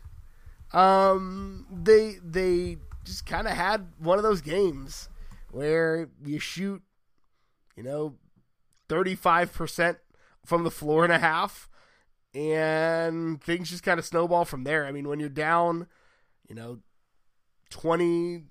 Um 0.72 1.66
they 1.70 2.18
they 2.22 2.76
just 3.04 3.26
kind 3.26 3.46
of 3.46 3.54
had 3.54 3.88
one 3.98 4.18
of 4.18 4.24
those 4.24 4.40
games 4.40 5.08
where 5.50 6.08
you 6.24 6.38
shoot 6.38 6.82
you 7.76 7.82
know 7.82 8.14
35% 8.88 9.96
from 10.44 10.64
the 10.64 10.70
floor 10.70 11.04
and 11.04 11.12
a 11.12 11.18
half 11.18 11.68
and 12.34 13.40
things 13.42 13.70
just 13.70 13.82
kind 13.82 13.98
of 13.98 14.04
snowball 14.04 14.44
from 14.44 14.64
there. 14.64 14.84
I 14.86 14.92
mean, 14.92 15.08
when 15.08 15.20
you're 15.20 15.28
down, 15.28 15.86
you 16.48 16.54
know, 16.54 16.80
20 17.70 18.42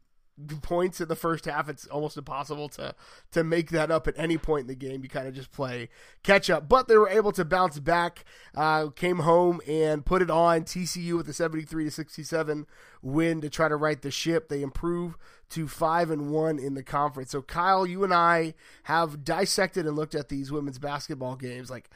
points 0.61 0.99
in 0.99 1.07
the 1.07 1.15
first 1.15 1.45
half, 1.45 1.69
it's 1.69 1.85
almost 1.87 2.17
impossible 2.17 2.69
to 2.69 2.95
to 3.31 3.43
make 3.43 3.69
that 3.69 3.91
up 3.91 4.07
at 4.07 4.15
any 4.17 4.37
point 4.37 4.61
in 4.61 4.67
the 4.67 4.75
game. 4.75 5.03
You 5.03 5.09
kind 5.09 5.27
of 5.27 5.33
just 5.33 5.51
play 5.51 5.89
catch 6.23 6.49
up. 6.49 6.67
But 6.67 6.87
they 6.87 6.97
were 6.97 7.09
able 7.09 7.31
to 7.33 7.45
bounce 7.45 7.79
back, 7.79 8.25
uh, 8.55 8.89
came 8.89 9.19
home 9.19 9.61
and 9.67 10.05
put 10.05 10.21
it 10.21 10.29
on 10.29 10.63
TCU 10.63 11.17
with 11.17 11.29
a 11.29 11.33
73 11.33 11.85
to 11.85 11.91
67 11.91 12.65
win 13.01 13.41
to 13.41 13.49
try 13.49 13.67
to 13.67 13.75
right 13.75 14.01
the 14.01 14.11
ship. 14.11 14.49
They 14.49 14.61
improve 14.61 15.17
to 15.49 15.67
five 15.67 16.09
and 16.09 16.31
one 16.31 16.57
in 16.57 16.73
the 16.73 16.83
conference. 16.83 17.31
So 17.31 17.41
Kyle, 17.41 17.85
you 17.85 18.03
and 18.03 18.13
I 18.13 18.55
have 18.83 19.23
dissected 19.23 19.85
and 19.85 19.95
looked 19.95 20.15
at 20.15 20.29
these 20.29 20.51
women's 20.51 20.79
basketball 20.79 21.35
games. 21.35 21.69
Like 21.69 21.89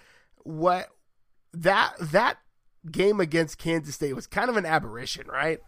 what 0.44 0.90
that 1.54 1.96
that 2.00 2.38
game 2.92 3.20
against 3.20 3.58
Kansas 3.58 3.96
State 3.96 4.14
was 4.14 4.28
kind 4.28 4.50
of 4.50 4.58
an 4.58 4.66
aberration, 4.66 5.28
right? 5.28 5.60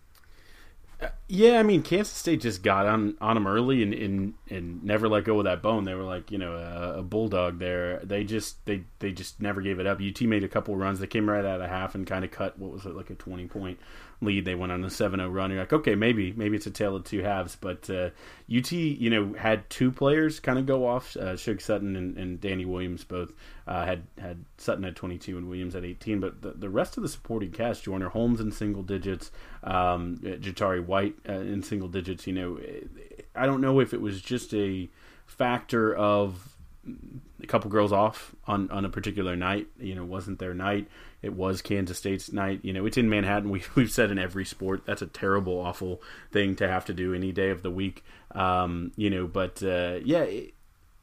Yeah, 1.27 1.59
I 1.59 1.63
mean, 1.63 1.83
Kansas 1.83 2.13
State 2.13 2.41
just 2.41 2.61
got 2.61 2.85
on 2.85 3.15
on 3.21 3.35
them 3.35 3.47
early 3.47 3.83
and, 3.83 3.93
and 3.93 4.33
and 4.49 4.83
never 4.83 5.07
let 5.07 5.23
go 5.23 5.37
of 5.37 5.45
that 5.45 5.61
bone. 5.61 5.85
They 5.85 5.93
were 5.93 6.03
like, 6.03 6.29
you 6.31 6.37
know, 6.37 6.55
a, 6.55 6.99
a, 6.99 7.03
bulldog 7.03 7.59
there. 7.59 7.99
They 7.99 8.23
just 8.25 8.65
they 8.65 8.83
they 8.99 9.11
just 9.11 9.41
never 9.41 9.61
gave 9.61 9.79
it 9.79 9.87
up. 9.87 9.99
UT 10.01 10.19
made 10.21 10.43
a 10.43 10.49
couple 10.49 10.75
runs. 10.75 10.99
They 10.99 11.07
came 11.07 11.29
right 11.29 11.45
out 11.45 11.61
of 11.61 11.69
half 11.69 11.95
and 11.95 12.05
kind 12.05 12.25
of 12.25 12.31
cut 12.31 12.59
what 12.59 12.71
was 12.71 12.85
it 12.85 12.95
like 12.95 13.09
a 13.11 13.15
twenty 13.15 13.45
point 13.45 13.79
lead. 14.21 14.45
They 14.45 14.55
went 14.55 14.71
on 14.71 14.83
a 14.83 14.87
7-0 14.87 15.33
run. 15.33 15.51
You're 15.51 15.61
like, 15.61 15.73
okay, 15.73 15.95
maybe 15.95 16.33
maybe 16.33 16.57
it's 16.57 16.65
a 16.65 16.71
tale 16.71 16.95
of 16.95 17.03
two 17.03 17.21
halves. 17.21 17.55
But 17.55 17.89
uh, 17.89 18.09
UT, 18.53 18.71
you 18.71 19.09
know, 19.09 19.33
had 19.33 19.69
two 19.69 19.91
players 19.91 20.39
kind 20.39 20.59
of 20.59 20.65
go 20.65 20.85
off. 20.87 21.15
Uh, 21.15 21.37
Sug 21.37 21.61
Sutton 21.61 21.95
and, 21.95 22.17
and 22.17 22.41
Danni 22.41 22.65
Williams 22.65 23.03
both 23.03 23.33
uh, 23.67 23.85
had 23.85 24.03
had 24.17 24.45
Sutton 24.57 24.85
at 24.85 24.95
22 24.95 25.37
and 25.37 25.47
Williams 25.47 25.75
at 25.75 25.85
18. 25.85 26.19
But 26.19 26.41
the, 26.41 26.51
the 26.51 26.69
rest 26.69 26.97
of 26.97 27.03
the 27.03 27.09
supporting 27.09 27.51
cast, 27.51 27.83
Joyner 27.83 28.09
Holmes 28.09 28.39
in 28.39 28.51
single 28.51 28.83
digits, 28.83 29.31
um, 29.63 30.17
Jatari 30.17 30.85
White 30.85 31.15
uh, 31.27 31.33
in 31.33 31.63
single 31.63 31.87
digits. 31.87 32.27
You 32.27 32.33
know, 32.33 32.59
I 33.35 33.45
don't 33.45 33.61
know 33.61 33.79
if 33.79 33.93
it 33.93 34.01
was 34.01 34.21
just 34.21 34.53
a 34.53 34.89
factor 35.25 35.95
of 35.95 36.57
a 37.41 37.47
couple 37.47 37.69
girls 37.69 37.91
off 37.91 38.35
on, 38.45 38.69
on 38.71 38.85
a 38.85 38.89
particular 38.89 39.35
night. 39.35 39.67
You 39.79 39.95
know, 39.95 40.05
wasn't 40.05 40.39
their 40.39 40.53
night. 40.53 40.87
It 41.21 41.33
was 41.33 41.61
Kansas 41.61 41.97
State's 41.97 42.31
night. 42.31 42.59
You 42.63 42.73
know, 42.73 42.85
it's 42.85 42.97
in 42.97 43.09
Manhattan. 43.09 43.49
We, 43.49 43.63
we've 43.75 43.91
said 43.91 44.11
in 44.11 44.19
every 44.19 44.45
sport 44.45 44.83
that's 44.85 45.01
a 45.01 45.07
terrible, 45.07 45.59
awful 45.59 46.01
thing 46.31 46.55
to 46.57 46.67
have 46.67 46.85
to 46.85 46.93
do 46.93 47.13
any 47.13 47.31
day 47.31 47.49
of 47.49 47.63
the 47.63 47.71
week. 47.71 48.03
Um, 48.31 48.91
you 48.95 49.09
know, 49.09 49.27
but 49.27 49.61
uh, 49.63 49.99
yeah, 50.03 50.23
it, 50.23 50.53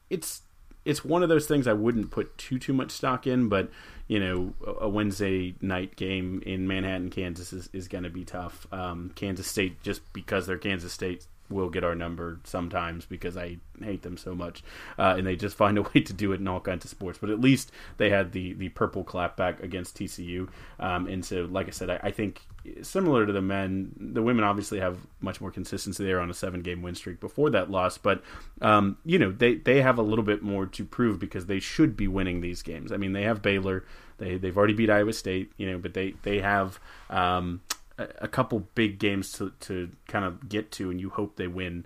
it's 0.09 0.41
it's 0.85 1.03
one 1.03 1.21
of 1.21 1.29
those 1.29 1.47
things 1.47 1.67
I 1.67 1.73
wouldn't 1.73 2.11
put 2.11 2.37
too 2.37 2.59
too 2.59 2.73
much 2.73 2.91
stock 2.91 3.27
in. 3.27 3.49
But 3.49 3.69
you 4.07 4.19
know, 4.19 4.53
a 4.79 4.87
Wednesday 4.87 5.55
night 5.61 5.95
game 5.97 6.41
in 6.45 6.67
Manhattan, 6.67 7.09
Kansas 7.09 7.51
is, 7.51 7.69
is 7.73 7.87
going 7.87 8.05
to 8.05 8.09
be 8.09 8.23
tough. 8.23 8.65
Um, 8.71 9.11
Kansas 9.15 9.47
State, 9.47 9.83
just 9.83 10.01
because 10.13 10.47
they're 10.47 10.57
Kansas 10.57 10.93
State, 10.93 11.27
will 11.49 11.69
get 11.69 11.83
our 11.83 11.95
number 11.95 12.39
sometimes 12.43 13.05
because 13.05 13.37
I 13.37 13.57
hate 13.81 14.01
them 14.01 14.17
so 14.17 14.35
much, 14.35 14.63
uh, 14.97 15.15
and 15.17 15.25
they 15.25 15.35
just 15.35 15.55
find 15.55 15.77
a 15.77 15.81
way 15.93 16.01
to 16.01 16.13
do 16.13 16.31
it 16.33 16.39
in 16.39 16.47
all 16.47 16.59
kinds 16.59 16.85
of 16.85 16.91
sports. 16.91 17.17
But 17.19 17.29
at 17.29 17.39
least 17.39 17.71
they 17.97 18.09
had 18.09 18.31
the 18.31 18.53
the 18.53 18.69
purple 18.69 19.03
clapback 19.03 19.61
against 19.61 19.97
TCU, 19.97 20.49
um, 20.79 21.07
and 21.07 21.23
so 21.23 21.47
like 21.49 21.67
I 21.67 21.71
said, 21.71 21.89
I, 21.89 21.99
I, 22.03 22.11
think 22.11 22.41
similar 22.81 23.25
to 23.25 23.33
the 23.33 23.41
men, 23.41 23.93
the 23.97 24.21
women 24.21 24.43
obviously 24.43 24.79
have 24.79 24.97
much 25.21 25.39
more 25.39 25.51
consistency 25.51 26.03
there 26.03 26.19
on 26.19 26.29
a 26.29 26.33
seven 26.33 26.61
game 26.61 26.81
win 26.81 26.95
streak 26.95 27.19
before 27.19 27.49
that 27.51 27.71
loss, 27.71 27.97
but 27.97 28.21
um, 28.61 28.97
you 29.05 29.19
know 29.19 29.31
they 29.31 29.55
they 29.55 29.81
have 29.81 29.97
a 29.97 30.03
little 30.03 30.25
bit 30.25 30.41
more 30.43 30.65
to 30.65 30.85
prove 30.85 31.19
because 31.19 31.45
they 31.45 31.59
should 31.59 31.95
be 31.95 32.07
winning 32.07 32.41
these 32.41 32.61
games. 32.61 32.91
I 32.91 32.97
mean, 32.97 33.13
they 33.13 33.23
have 33.23 33.41
Baylor. 33.41 33.85
They, 34.17 34.37
they've 34.37 34.57
already 34.57 34.73
beat 34.73 34.89
Iowa 34.89 35.13
State, 35.13 35.51
you 35.57 35.69
know, 35.71 35.77
but 35.77 35.93
they 35.93 36.15
they 36.23 36.39
have 36.39 36.79
um, 37.09 37.61
a, 37.97 38.27
couple 38.27 38.67
big 38.75 38.99
games 38.99 39.31
to, 39.33 39.51
to 39.61 39.91
kind 40.07 40.25
of 40.25 40.49
get 40.49 40.71
to, 40.73 40.91
and 40.91 40.99
you 40.99 41.09
hope 41.09 41.35
they 41.35 41.47
win 41.47 41.85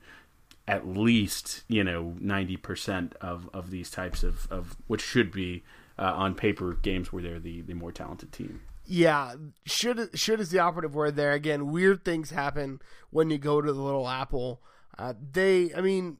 at 0.68 0.88
least 0.88 1.64
you 1.68 1.84
know 1.84 2.16
ninety 2.20 2.58
percent 2.58 3.16
of, 3.20 3.50
of 3.54 3.72
these 3.72 3.90
types 3.90 4.24
of, 4.24 4.48
of 4.52 4.78
which 4.88 5.02
should 5.02 5.32
be 5.32 5.64
uh, 5.98 6.14
on 6.16 6.36
paper 6.36 6.74
games 6.82 7.12
where 7.12 7.24
they're 7.24 7.40
the, 7.40 7.62
the 7.62 7.74
more 7.74 7.92
talented 7.92 8.32
team. 8.32 8.62
Yeah, 8.86 9.36
should 9.66 10.10
should 10.18 10.40
is 10.40 10.50
the 10.50 10.60
operative 10.60 10.96
word 10.96 11.16
there. 11.16 11.32
Again, 11.32 11.72
weird 11.72 12.04
things 12.04 12.32
happen 12.32 12.82
when 13.10 13.30
you 13.30 13.38
go 13.38 13.62
to 13.62 13.72
the 13.72 13.82
Little 13.82 14.10
Apple. 14.10 14.62
Uh, 14.98 15.14
they, 15.32 15.74
I 15.74 15.82
mean, 15.82 16.18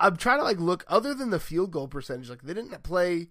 I'm 0.00 0.16
trying 0.16 0.38
to 0.38 0.44
like 0.44 0.58
look 0.58 0.84
other 0.88 1.12
than 1.12 1.30
the 1.30 1.40
field 1.40 1.70
goal 1.70 1.88
percentage. 1.88 2.30
Like 2.30 2.42
they 2.42 2.54
didn't 2.54 2.82
play 2.82 3.28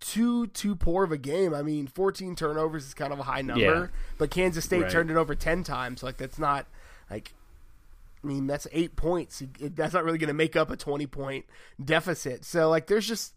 too 0.00 0.46
too 0.48 0.74
poor 0.74 1.04
of 1.04 1.12
a 1.12 1.18
game. 1.18 1.54
I 1.54 1.62
mean, 1.62 1.86
14 1.86 2.34
turnovers 2.34 2.86
is 2.86 2.94
kind 2.94 3.12
of 3.12 3.18
a 3.18 3.22
high 3.22 3.42
number, 3.42 3.62
yeah. 3.62 3.86
but 4.18 4.30
Kansas 4.30 4.64
State 4.64 4.82
right. 4.82 4.90
turned 4.90 5.10
it 5.10 5.16
over 5.16 5.34
10 5.34 5.62
times. 5.62 6.02
Like 6.02 6.16
that's 6.16 6.38
not 6.38 6.66
like 7.10 7.34
I 8.22 8.26
mean, 8.26 8.46
that's 8.46 8.66
8 8.72 8.96
points. 8.96 9.42
That's 9.60 9.94
not 9.94 10.04
really 10.04 10.18
going 10.18 10.28
to 10.28 10.34
make 10.34 10.56
up 10.56 10.70
a 10.70 10.76
20 10.76 11.06
point 11.06 11.44
deficit. 11.82 12.44
So 12.44 12.68
like 12.68 12.86
there's 12.86 13.06
just 13.06 13.34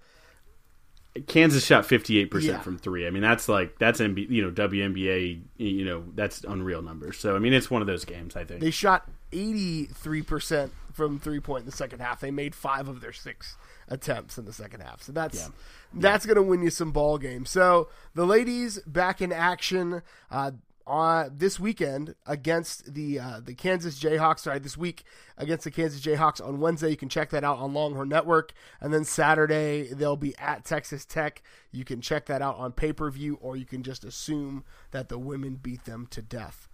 Kansas 1.27 1.65
shot 1.65 1.83
58% 1.83 2.41
yeah. 2.41 2.59
from 2.59 2.77
3. 2.77 3.07
I 3.07 3.09
mean, 3.09 3.21
that's 3.21 3.47
like 3.47 3.77
that's 3.77 3.99
MB, 3.99 4.29
you 4.29 4.41
know, 4.41 4.51
WNBA, 4.51 5.41
you 5.57 5.85
know, 5.85 6.03
that's 6.15 6.43
unreal 6.43 6.81
numbers. 6.81 7.17
So 7.17 7.35
I 7.35 7.39
mean, 7.39 7.53
it's 7.53 7.69
one 7.69 7.81
of 7.81 7.87
those 7.87 8.05
games, 8.05 8.35
I 8.35 8.45
think. 8.45 8.61
They 8.61 8.71
shot 8.71 9.07
83% 9.33 10.71
from 10.93 11.19
3 11.19 11.39
point 11.39 11.61
in 11.61 11.65
the 11.65 11.75
second 11.75 11.99
half. 11.99 12.19
They 12.21 12.31
made 12.31 12.55
5 12.55 12.87
of 12.87 13.01
their 13.01 13.13
6 13.13 13.57
attempts 13.87 14.37
in 14.37 14.45
the 14.45 14.53
second 14.53 14.81
half. 14.81 15.01
So 15.01 15.11
that's 15.11 15.37
yeah. 15.37 15.47
that's 15.93 16.25
going 16.25 16.35
to 16.35 16.43
win 16.43 16.61
you 16.61 16.69
some 16.69 16.91
ball 16.91 17.17
games. 17.17 17.49
So 17.49 17.89
the 18.13 18.25
ladies 18.25 18.79
back 18.79 19.21
in 19.21 19.31
action 19.31 20.01
uh, 20.31 20.51
on 20.85 21.31
this 21.33 21.59
weekend 21.59 22.15
against 22.25 22.93
the 22.93 23.19
uh, 23.19 23.39
the 23.43 23.53
Kansas 23.53 23.99
Jayhawks. 23.99 24.39
Sorry, 24.39 24.59
this 24.59 24.77
week 24.77 25.03
against 25.37 25.63
the 25.63 25.71
Kansas 25.71 26.01
Jayhawks 26.01 26.45
on 26.45 26.59
Wednesday. 26.59 26.89
You 26.89 26.97
can 26.97 27.09
check 27.09 27.29
that 27.29 27.43
out 27.43 27.57
on 27.57 27.73
Longhorn 27.73 28.09
Network, 28.09 28.53
and 28.81 28.93
then 28.93 29.05
Saturday 29.05 29.93
they'll 29.93 30.17
be 30.17 30.37
at 30.37 30.65
Texas 30.65 31.05
Tech. 31.05 31.41
You 31.71 31.85
can 31.85 32.01
check 32.01 32.25
that 32.27 32.41
out 32.41 32.57
on 32.57 32.71
pay 32.73 32.93
per 32.93 33.09
view, 33.09 33.37
or 33.41 33.55
you 33.55 33.65
can 33.65 33.83
just 33.83 34.03
assume 34.03 34.63
that 34.91 35.09
the 35.09 35.17
women 35.17 35.55
beat 35.55 35.85
them 35.85 36.07
to 36.11 36.21
death. 36.21 36.67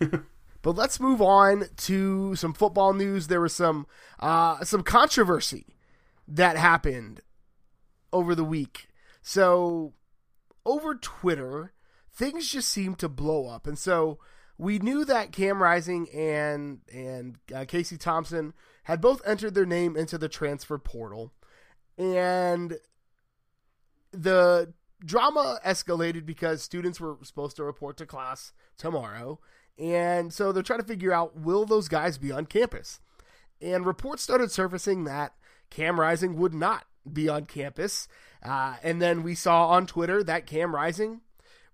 But 0.62 0.76
let's 0.76 1.00
move 1.00 1.22
on 1.22 1.66
to 1.76 2.34
some 2.34 2.52
football 2.52 2.92
news. 2.92 3.26
There 3.26 3.40
was 3.40 3.54
some 3.54 3.86
uh, 4.18 4.64
some 4.64 4.82
controversy 4.82 5.66
that 6.26 6.56
happened 6.56 7.20
over 8.12 8.34
the 8.34 8.44
week. 8.44 8.88
So 9.22 9.94
over 10.66 10.94
Twitter, 10.94 11.72
things 12.12 12.48
just 12.48 12.68
seemed 12.68 12.98
to 12.98 13.08
blow 13.08 13.48
up, 13.48 13.66
and 13.66 13.78
so 13.78 14.18
we 14.58 14.80
knew 14.80 15.04
that 15.04 15.32
Cam 15.32 15.62
Rising 15.62 16.08
and 16.10 16.80
and 16.92 17.36
uh, 17.54 17.64
Casey 17.66 17.96
Thompson 17.96 18.52
had 18.84 19.00
both 19.00 19.22
entered 19.24 19.54
their 19.54 19.66
name 19.66 19.96
into 19.96 20.18
the 20.18 20.28
transfer 20.28 20.78
portal, 20.78 21.32
and 21.96 22.78
the 24.10 24.72
drama 25.04 25.60
escalated 25.64 26.26
because 26.26 26.62
students 26.62 27.00
were 27.00 27.16
supposed 27.22 27.56
to 27.56 27.64
report 27.64 27.96
to 27.98 28.06
class 28.06 28.52
tomorrow, 28.76 29.38
and 29.78 30.32
so 30.32 30.52
they're 30.52 30.62
trying 30.62 30.80
to 30.80 30.86
figure 30.86 31.12
out 31.12 31.36
will 31.36 31.64
those 31.64 31.88
guys 31.88 32.18
be 32.18 32.32
on 32.32 32.46
campus, 32.46 33.00
and 33.60 33.86
reports 33.86 34.22
started 34.22 34.50
surfacing 34.50 35.04
that 35.04 35.34
Cam 35.70 36.00
Rising 36.00 36.36
would 36.36 36.54
not 36.54 36.84
be 37.10 37.28
on 37.28 37.46
campus. 37.46 38.08
Uh, 38.42 38.76
and 38.82 39.02
then 39.02 39.22
we 39.22 39.34
saw 39.34 39.68
on 39.68 39.86
Twitter 39.86 40.22
that 40.22 40.46
Cam 40.46 40.74
Rising 40.74 41.20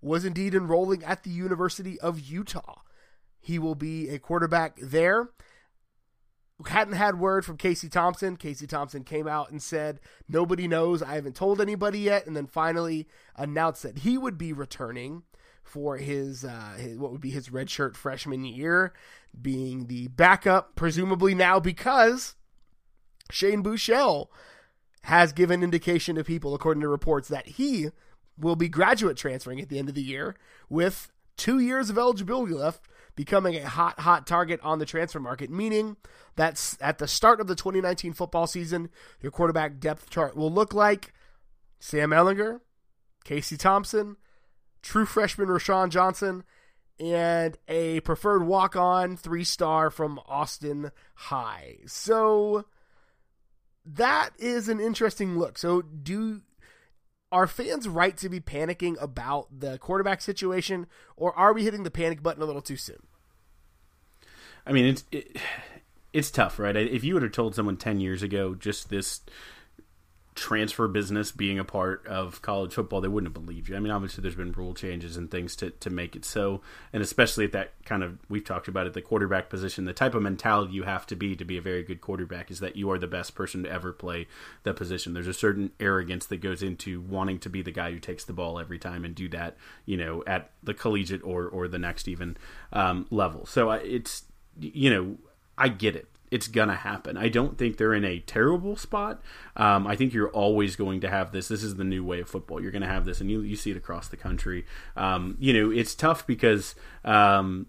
was 0.01 0.25
indeed 0.25 0.53
enrolling 0.53 1.03
at 1.03 1.23
the 1.23 1.29
University 1.29 1.99
of 1.99 2.19
Utah. 2.19 2.81
He 3.39 3.59
will 3.59 3.75
be 3.75 4.09
a 4.09 4.19
quarterback 4.19 4.77
there. 4.81 5.29
hadn't 6.65 6.95
had 6.95 7.19
word 7.19 7.45
from 7.45 7.57
Casey 7.57 7.89
Thompson. 7.89 8.37
Casey 8.37 8.65
Thompson 8.65 9.03
came 9.03 9.27
out 9.27 9.51
and 9.51 9.61
said, 9.61 9.99
Nobody 10.27 10.67
knows. 10.67 11.03
I 11.03 11.15
haven't 11.15 11.35
told 11.35 11.61
anybody 11.61 11.99
yet. 11.99 12.25
And 12.25 12.35
then 12.35 12.47
finally 12.47 13.07
announced 13.35 13.83
that 13.83 13.99
he 13.99 14.17
would 14.17 14.37
be 14.37 14.51
returning 14.53 15.23
for 15.65 15.97
his, 15.97 16.45
uh, 16.45 16.75
his 16.77 16.97
what 16.97 17.11
would 17.11 17.21
be 17.21 17.31
his 17.31 17.49
redshirt 17.49 17.95
freshman 17.95 18.45
year, 18.45 18.93
being 19.39 19.87
the 19.87 20.07
backup, 20.07 20.75
presumably 20.75 21.35
now 21.35 21.59
because 21.59 22.35
Shane 23.31 23.63
Buechele 23.63 24.27
has 25.03 25.33
given 25.33 25.63
indication 25.63 26.15
to 26.15 26.23
people, 26.23 26.55
according 26.55 26.81
to 26.81 26.87
reports, 26.87 27.27
that 27.27 27.47
he 27.47 27.89
will 28.37 28.55
be 28.55 28.69
graduate 28.69 29.17
transferring 29.17 29.59
at 29.59 29.69
the 29.69 29.79
end 29.79 29.89
of 29.89 29.95
the 29.95 30.01
year 30.01 30.35
with 30.69 31.11
two 31.37 31.59
years 31.59 31.89
of 31.89 31.97
eligibility 31.97 32.53
left, 32.53 32.87
becoming 33.15 33.55
a 33.55 33.67
hot, 33.67 33.99
hot 33.99 34.27
target 34.27 34.59
on 34.61 34.79
the 34.79 34.85
transfer 34.85 35.19
market, 35.19 35.49
meaning 35.49 35.97
that 36.35 36.75
at 36.81 36.97
the 36.97 37.07
start 37.07 37.39
of 37.39 37.47
the 37.47 37.55
2019 37.55 38.13
football 38.13 38.47
season, 38.47 38.89
your 39.21 39.31
quarterback 39.31 39.79
depth 39.79 40.09
chart 40.09 40.35
will 40.35 40.51
look 40.51 40.73
like 40.73 41.13
Sam 41.79 42.11
Ehlinger, 42.11 42.61
Casey 43.23 43.57
Thompson, 43.57 44.17
true 44.85 45.05
freshman 45.05 45.47
Roschon 45.47 45.89
Johnson, 45.89 46.43
and 46.99 47.57
a 47.67 47.99
preferred 48.01 48.45
walk 48.45 48.75
on 48.75 49.17
three 49.17 49.43
star 49.43 49.89
from 49.89 50.19
Austin 50.27 50.91
High. 51.15 51.79
So 51.87 52.65
that 53.85 54.29
is 54.37 54.69
an 54.69 54.79
interesting 54.79 55.37
look. 55.37 55.57
So 55.57 55.81
do 55.81 56.41
are 57.31 57.47
fans 57.47 57.89
right 57.89 58.15
to 58.17 58.29
be 58.29 58.39
panicking 58.39 59.01
about 59.01 59.47
the 59.59 59.77
quarterback 59.79 60.21
situation, 60.21 60.87
or 61.17 61.33
are 61.37 61.53
we 61.53 61.63
hitting 61.63 61.83
the 61.83 61.91
panic 61.91 62.21
button 62.23 62.43
a 62.43 62.45
little 62.45 62.61
too 62.61 62.77
soon? 62.77 63.07
I 64.65 64.71
mean, 64.71 64.85
it's 64.85 65.03
it, 65.11 65.37
it's 66.13 66.31
tough, 66.31 66.59
right? 66.59 66.75
If 66.75 67.03
you 67.03 67.15
would 67.15 67.23
have 67.23 67.31
told 67.31 67.55
someone 67.55 67.77
ten 67.77 67.99
years 67.99 68.21
ago 68.21 68.53
just 68.53 68.89
this 68.89 69.21
transfer 70.35 70.89
business 70.89 71.31
being 71.31 71.57
a 71.57 71.63
part 71.63 72.05
of 72.05 72.41
college 72.41 72.73
football, 72.73 72.99
they 72.99 73.07
wouldn't 73.07 73.33
have 73.33 73.45
believed 73.45 73.69
you. 73.69 73.75
I 73.75 73.79
mean, 73.79 73.91
obviously, 73.91 74.21
there's 74.21 74.35
been 74.35 74.51
rule 74.51 74.73
changes 74.73 75.15
and 75.15 75.31
things 75.31 75.55
to, 75.55 75.69
to 75.71 75.89
make 75.89 76.13
it 76.13 76.25
so, 76.25 76.61
and 76.91 77.01
especially 77.01 77.45
at 77.45 77.53
that 77.53 77.71
kind 77.85 78.03
of 78.03 78.19
we've 78.27 78.43
talked 78.43 78.67
about 78.67 78.85
it, 78.85 78.93
the 78.93 79.01
quarterback 79.01 79.49
position, 79.49 79.85
the 79.85 79.93
type 79.93 80.13
of 80.13 80.21
mentality 80.21 80.73
you 80.73 80.83
have 80.83 81.07
to 81.07 81.15
be 81.15 81.37
to 81.37 81.45
be 81.45 81.57
a 81.57 81.61
very 81.61 81.83
good 81.83 82.01
quarterback 82.01 82.51
is 82.51 82.59
that 82.59 82.75
you 82.75 82.91
are 82.91 82.99
the 82.99 83.07
best 83.07 83.33
person 83.33 83.63
to 83.63 83.71
ever 83.71 83.93
play 83.93 84.27
that 84.63 84.75
position. 84.75 85.13
There's 85.13 85.25
a 85.25 85.33
certain 85.33 85.71
arrogance 85.79 86.25
that 86.25 86.37
goes 86.37 86.61
into 86.61 86.99
wanting 86.99 87.39
to 87.39 87.49
be 87.49 87.61
the 87.61 87.71
guy 87.71 87.91
who 87.91 87.99
takes 87.99 88.25
the 88.25 88.33
ball 88.33 88.59
every 88.59 88.77
time 88.77 89.05
and 89.05 89.15
do 89.15 89.29
that, 89.29 89.55
you 89.85 89.95
know, 89.95 90.21
at 90.27 90.51
the 90.61 90.73
collegiate 90.73 91.23
or 91.23 91.47
or 91.47 91.69
the 91.69 91.79
next 91.79 92.09
even 92.09 92.35
um, 92.73 93.07
level. 93.09 93.45
So 93.45 93.71
it's 93.71 94.23
you 94.59 94.89
know, 94.89 95.17
I 95.57 95.69
get 95.69 95.95
it 95.95 96.07
it's 96.35 96.47
gonna 96.49 96.75
happen. 96.75 97.17
I 97.17 97.29
don't 97.29 97.57
think 97.57 97.77
they're 97.77 97.93
in 97.93 98.03
a 98.03 98.19
terrible 98.19 98.75
spot. 98.75 99.21
Um, 99.55 99.87
I 99.87 99.95
think 99.95 100.13
you're 100.13 100.29
always 100.29 100.75
going 100.75 100.99
to 101.01 101.09
have 101.09 101.31
this. 101.31 101.47
This 101.47 101.63
is 101.63 101.77
the 101.77 101.85
new 101.85 102.03
way 102.03 102.19
of 102.19 102.29
football. 102.29 102.61
You're 102.61 102.71
going 102.71 102.81
to 102.81 102.87
have 102.87 103.05
this, 103.05 103.21
and 103.21 103.31
you 103.31 103.39
you 103.41 103.55
see 103.55 103.71
it 103.71 103.77
across 103.77 104.09
the 104.09 104.17
country. 104.17 104.65
Um, 104.97 105.37
you 105.39 105.53
know, 105.53 105.71
it's 105.71 105.95
tough 105.95 106.27
because. 106.27 106.75
Um, 107.03 107.67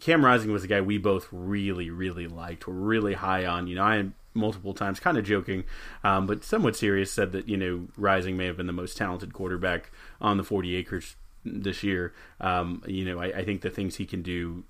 Cam 0.00 0.24
Rising 0.24 0.52
was 0.52 0.62
a 0.62 0.68
guy 0.68 0.80
we 0.80 0.96
both 0.96 1.26
really, 1.32 1.90
really 1.90 2.28
liked. 2.28 2.68
We're 2.68 2.74
really 2.74 3.14
high 3.14 3.44
on. 3.44 3.66
You 3.66 3.74
know, 3.74 3.82
I 3.82 3.96
am 3.96 4.14
multiple 4.32 4.72
times, 4.72 5.00
kind 5.00 5.18
of 5.18 5.24
joking, 5.24 5.64
um, 6.04 6.24
but 6.24 6.44
somewhat 6.44 6.76
serious, 6.76 7.10
said 7.10 7.32
that 7.32 7.48
you 7.48 7.56
know 7.56 7.88
Rising 7.96 8.36
may 8.36 8.46
have 8.46 8.56
been 8.56 8.68
the 8.68 8.72
most 8.72 8.96
talented 8.96 9.32
quarterback 9.32 9.90
on 10.20 10.36
the 10.36 10.44
40 10.44 10.76
acres 10.76 11.16
this 11.44 11.82
year. 11.82 12.14
Um, 12.40 12.80
you 12.86 13.04
know, 13.04 13.18
I, 13.20 13.38
I, 13.38 13.44
think 13.44 13.62
the 13.62 13.70
things 13.70 13.96
he 13.96 14.06
can 14.06 14.22
do 14.22 14.62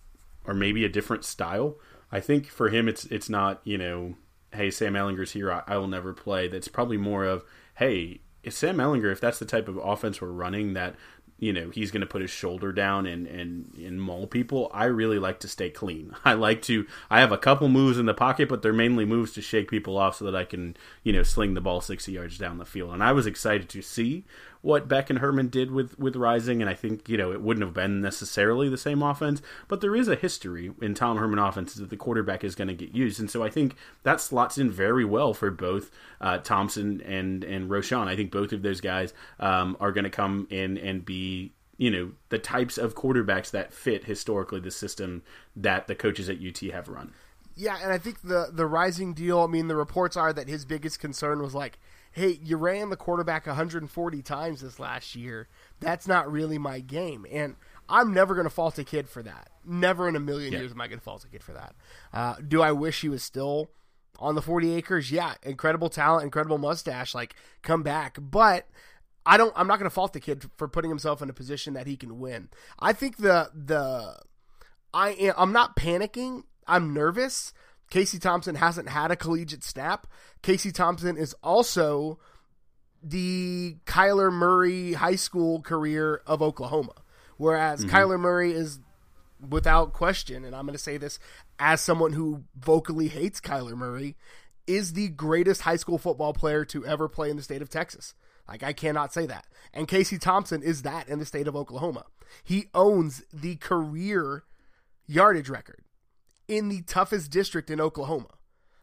are 0.47 0.55
maybe 0.55 0.85
a 0.85 0.89
different 0.89 1.25
style. 1.25 1.77
I 2.11 2.21
think 2.21 2.47
for 2.47 2.69
him, 2.71 2.89
it's 2.89 3.05
it's 3.07 3.29
not 3.29 3.61
you 3.65 3.79
know, 3.79 4.15
hey 4.53 4.71
Sam 4.71 4.95
Ehlinger's 4.95 5.33
here, 5.33 5.53
I, 5.53 5.63
I 5.67 5.77
will 5.77 5.89
never 5.89 6.13
play. 6.13 6.49
That's 6.49 6.69
probably 6.69 6.97
more 6.97 7.25
of 7.25 7.45
hey, 7.77 8.21
if 8.43 8.55
Sam 8.55 8.79
Ehlinger, 8.79 9.13
if 9.13 9.21
that's 9.21 9.39
the 9.39 9.45
type 9.45 9.69
of 9.69 9.77
offense 9.77 10.21
we're 10.21 10.29
running, 10.29 10.75
that 10.75 10.95
you 11.39 11.53
know 11.53 11.71
he's 11.71 11.93
going 11.93 12.01
to 12.01 12.07
put 12.07 12.21
his 12.21 12.31
shoulder 12.31 12.73
down 12.73 13.07
and 13.07 13.27
and 13.27 13.73
and 13.79 14.01
maul 14.01 14.27
people. 14.27 14.71
I 14.73 14.85
really 14.85 15.19
like 15.19 15.41
to 15.41 15.49
stay 15.49 15.71
clean. 15.71 16.15
I 16.25 16.35
like 16.35 16.63
to. 16.63 16.87
I 17.11 17.21
have 17.21 17.33
a 17.33 17.39
couple 17.39 17.69
moves 17.69 17.99
in 17.99 18.07
the 18.07 18.15
pocket, 18.15 18.49
but 18.49 18.63
they're 18.63 18.73
mainly 18.73 19.05
moves 19.05 19.33
to 19.33 19.43
shake 19.43 19.71
people 19.71 19.97
off 19.97 20.17
so 20.17 20.25
that 20.25 20.37
I 20.37 20.45
can 20.45 20.77
you 21.03 21.13
know 21.13 21.23
sling 21.23 21.55
the 21.55 21.61
ball 21.61 21.81
sixty 21.81 22.13
yards 22.13 22.39
down 22.39 22.59
the 22.59 22.65
field. 22.65 22.93
And 22.93 23.03
I 23.03 23.13
was 23.13 23.27
excited 23.27 23.69
to 23.71 23.83
see 23.83 24.25
what 24.61 24.89
Beck 24.89 25.11
and 25.11 25.19
Herman 25.21 25.49
did 25.49 25.71
with 25.71 25.99
with 25.99 26.17
Rising, 26.17 26.61
and 26.61 26.71
I 26.71 26.75
think 26.75 27.09
you 27.09 27.17
know 27.17 27.33
it 27.33 27.41
wouldn't 27.41 27.65
have 27.65 27.75
been 27.75 28.01
necessarily 28.01 28.69
the 28.69 28.79
same 28.79 29.03
offense, 29.03 29.41
but 29.69 29.81
there 29.81 29.95
is 29.95 30.09
a 30.09 30.17
history 30.17 30.73
in 30.81 30.95
Tom 30.95 31.17
Herman 31.17 31.39
offenses 31.39 31.77
that 31.81 31.91
the 31.91 31.97
quarterback 31.97 32.45
is 32.45 32.55
going 32.55 32.69
to 32.69 32.75
get 32.75 32.95
used, 32.95 33.21
and 33.21 33.31
so 33.31 33.43
I 33.43 33.51
think 33.51 33.77
that 34.03 34.21
slots 34.21 34.59
in 34.59 34.71
very 34.71 35.05
well 35.05 35.35
for 35.35 35.51
both 35.51 35.91
uh, 36.21 36.39
Thompson 36.39 37.01
and 37.03 37.45
and 37.45 37.71
Roschon. 37.71 38.09
I 38.09 38.17
think 38.17 38.31
both 38.31 38.53
of 38.53 38.63
those 38.63 38.81
guys 38.81 39.13
um, 39.39 39.77
are 39.81 39.93
going 39.93 40.05
to 40.05 40.11
come 40.11 40.47
in 40.51 40.79
and 40.79 41.05
be 41.05 41.53
you 41.77 41.91
know 41.91 42.11
the 42.29 42.39
types 42.39 42.77
of 42.77 42.95
quarterbacks 42.95 43.51
that 43.53 43.73
fit 43.73 44.05
historically 44.05 44.61
the 44.61 44.71
system 44.71 45.23
that 45.57 45.87
the 45.87 45.95
coaches 45.95 46.29
at 46.29 46.39
UT 46.45 46.59
have 46.73 46.89
run. 46.89 47.13
Yeah, 47.57 47.79
and 47.83 47.93
I 47.93 47.99
think 47.99 48.23
the 48.23 48.51
the 48.53 48.67
rising 48.67 49.15
deal. 49.15 49.41
I 49.41 49.47
mean, 49.47 49.69
the 49.69 49.77
reports 49.77 50.17
are 50.17 50.33
that 50.33 50.49
his 50.49 50.65
biggest 50.65 51.01
concern 51.01 51.43
was 51.43 51.55
like 51.55 51.79
hey, 52.13 52.39
you 52.43 52.57
ran 52.57 52.91
the 52.91 52.97
quarterback 52.97 53.47
140 53.47 54.23
times 54.23 54.61
this 54.61 54.79
last 54.79 55.15
year. 55.15 55.49
That's 55.81 56.07
not 56.07 56.31
really 56.31 56.59
my 56.59 56.81
game. 56.81 57.27
And 57.31 57.57
I'm 57.89 58.13
never 58.13 58.35
going 58.35 58.47
to 58.47 58.51
fault 58.51 58.79
a 58.79 58.85
kid 58.85 59.09
for 59.09 59.23
that. 59.23 59.51
Never 59.65 60.09
in 60.09 60.17
a 60.17 60.21
million 60.21 60.53
yeah. 60.53 60.61
years 60.61 60.73
am 60.73 60.81
I 60.81 60.89
going 60.89 60.99
to 60.99 61.05
fault 61.05 61.25
a 61.25 61.29
kid 61.29 61.43
for 61.43 61.53
that. 61.53 61.75
Uh, 62.13 62.37
do 62.47 62.63
I 62.63 62.73
wish 62.73 63.01
he 63.01 63.09
was 63.09 63.23
still 63.23 63.71
on 64.19 64.35
the 64.35 64.43
40 64.43 64.75
acres? 64.75 65.11
Yeah, 65.11 65.35
incredible 65.43 65.89
talent, 65.89 66.25
incredible 66.25 66.59
mustache. 66.59 67.15
Like, 67.15 67.35
come 67.63 67.83
back. 67.83 68.19
But. 68.21 68.67
I 69.27 69.37
don't. 69.37 69.53
I'm 69.57 69.67
not 69.67 69.79
going 69.79 69.91
to 69.91 69.95
fault 69.95 70.15
the 70.15 70.21
kid 70.21 70.47
for 70.57 70.69
putting 70.69 70.91
himself 70.91 71.21
in 71.21 71.29
a 71.29 71.35
position 71.35 71.75
that 71.75 71.87
he 71.87 71.99
can 71.99 72.19
win. 72.19 72.49
I 72.79 72.95
think 72.95 73.19
the 73.19 73.51
the 73.53 74.19
I 74.95 75.11
am. 75.11 75.35
I'm 75.37 75.53
not 75.53 75.77
panicking. 75.77 76.45
I'm 76.67 76.95
nervous 76.95 77.53
Casey 77.91 78.19
Thompson 78.19 78.55
hasn't 78.55 78.89
had 78.89 79.11
a 79.11 79.17
collegiate 79.17 79.65
snap. 79.65 80.07
Casey 80.43 80.71
Thompson 80.73 81.17
is 81.17 81.35
also 81.43 82.19
the 83.03 83.77
Kyler 83.87 84.33
Murray 84.33 84.95
high 84.95 85.17
school 85.17 85.63
career 85.63 86.23
of 86.27 86.43
Oklahoma. 86.43 86.95
Whereas 87.37 87.85
mm-hmm. 87.85 87.95
Kyler 87.95 88.21
Murray 88.21 88.53
is 88.53 88.81
without 89.49 89.93
question, 89.93 90.45
and 90.45 90.55
I'm 90.55 90.67
going 90.67 90.77
to 90.77 90.83
say 90.83 90.97
this 90.97 91.19
as 91.59 91.81
someone 91.81 92.13
who 92.13 92.45
vocally 92.57 93.09
hates 93.09 93.41
Kyler 93.41 93.77
Murray, 93.77 94.17
is 94.67 94.93
the 94.93 95.09
greatest 95.09 95.63
high 95.63 95.77
school 95.77 95.99
football 95.99 96.33
player 96.33 96.65
to 96.67 96.85
ever 96.85 97.09
play 97.09 97.31
in 97.31 97.37
the 97.37 97.43
state 97.43 97.63
of 97.63 97.71
Texas. 97.71 98.15
Like, 98.47 98.63
I 98.63 98.73
cannot 98.73 99.13
say 99.13 99.27
that. 99.27 99.47
And 99.73 99.89
Casey 99.89 100.19
Thompson 100.19 100.63
is 100.63 100.83
that 100.83 101.09
in 101.09 101.19
the 101.19 101.27
state 101.27 101.49
of 101.49 101.57
Oklahoma. 101.57 102.05
He 102.45 102.67
owns 102.75 103.23
the 103.33 103.57
career 103.57 104.45
yardage 105.07 105.49
record 105.49 105.83
in 106.49 106.69
the 106.69 106.83
toughest 106.83 107.31
district 107.31 107.71
in 107.71 107.81
Oklahoma. 107.81 108.31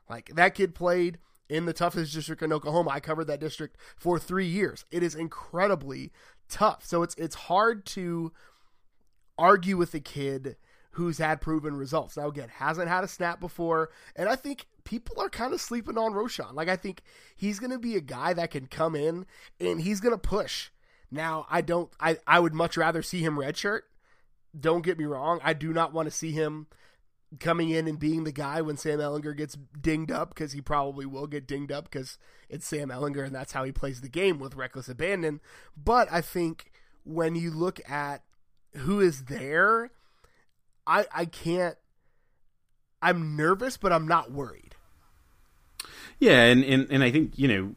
Like 0.10 0.32
that 0.36 0.56
kid 0.56 0.76
played 0.76 1.18
in 1.50 1.66
the 1.66 1.74
toughest 1.74 2.14
district 2.14 2.42
in 2.42 2.54
Oklahoma. 2.54 2.92
I 2.92 3.00
covered 3.00 3.26
that 3.26 3.40
district 3.40 3.78
for 3.98 4.18
3 4.18 4.46
years. 4.46 4.86
It 4.92 5.04
is 5.04 5.16
incredibly 5.16 6.12
tough. 6.48 6.86
So 6.86 7.04
it's 7.04 7.16
it's 7.16 7.36
hard 7.36 7.86
to 7.88 8.32
argue 9.38 9.78
with 9.78 9.94
a 9.94 10.00
kid 10.00 10.58
who's 10.92 11.18
had 11.18 11.42
proven 11.42 11.76
results. 11.76 12.16
Now 12.16 12.28
again, 12.28 12.50
hasn't 12.50 12.88
had 12.88 13.04
a 13.04 13.08
snap 13.08 13.40
before, 13.40 13.90
and 14.16 14.30
I 14.30 14.36
think 14.36 14.68
people 14.86 15.20
are 15.20 15.30
kind 15.30 15.54
of 15.54 15.60
sleeping 15.60 15.98
on 15.98 16.14
Roschon. 16.14 16.54
Like 16.54 16.70
I 16.70 16.76
think 16.78 17.02
he's 17.36 17.60
going 17.60 17.72
to 17.72 17.80
be 17.80 17.96
a 17.96 18.02
guy 18.02 18.34
that 18.34 18.52
can 18.52 18.68
come 18.68 18.96
in 18.96 19.26
and 19.60 19.82
he's 19.82 20.00
going 20.00 20.14
to 20.14 20.18
push. 20.18 20.70
Now, 21.12 21.46
I 21.50 21.62
don't 21.62 21.92
I 22.00 22.18
I 22.26 22.40
would 22.40 22.54
much 22.54 22.78
rather 22.78 23.02
see 23.02 23.22
him 23.22 23.38
redshirt. 23.38 23.82
Don't 24.58 24.86
get 24.86 24.98
me 24.98 25.06
wrong. 25.06 25.40
I 25.44 25.54
do 25.54 25.74
not 25.74 25.94
want 25.94 26.08
to 26.10 26.16
see 26.16 26.32
him 26.32 26.68
coming 27.40 27.70
in 27.70 27.88
and 27.88 28.00
being 28.00 28.24
the 28.24 28.32
guy 28.32 28.62
when 28.62 28.78
Sam 28.78 29.00
Ehlinger 29.00 29.36
gets 29.36 29.58
dinged 29.80 30.12
up 30.12 30.30
because 30.30 30.54
he 30.54 30.62
probably 30.62 31.06
will 31.06 31.28
get 31.28 31.48
dinged 31.48 31.72
up 31.72 31.86
because 31.86 32.18
it's 32.50 32.66
Sam 32.66 32.90
Ehlinger 32.90 33.26
and 33.26 33.36
that's 33.36 33.52
how 33.52 33.64
he 33.64 33.72
plays 33.72 34.02
the 34.02 34.10
game 34.10 34.40
with 34.40 34.56
reckless 34.56 34.88
abandon. 34.90 35.42
But 35.76 36.08
I 36.12 36.22
think 36.22 36.72
when 37.04 37.36
you 37.36 37.52
look 37.52 37.80
at 37.90 38.24
who 38.78 39.00
is 39.00 39.26
there, 39.26 39.92
I 40.86 41.06
I 41.14 41.26
can't. 41.26 41.78
I'm 43.02 43.36
nervous, 43.36 43.78
but 43.78 43.94
I'm 43.94 44.08
not 44.08 44.32
worried. 44.32 44.76
Yeah, 46.20 46.44
and 46.44 46.64
and, 46.64 46.88
and 46.90 47.04
I 47.04 47.12
think 47.12 47.38
you 47.38 47.48
know 47.48 47.76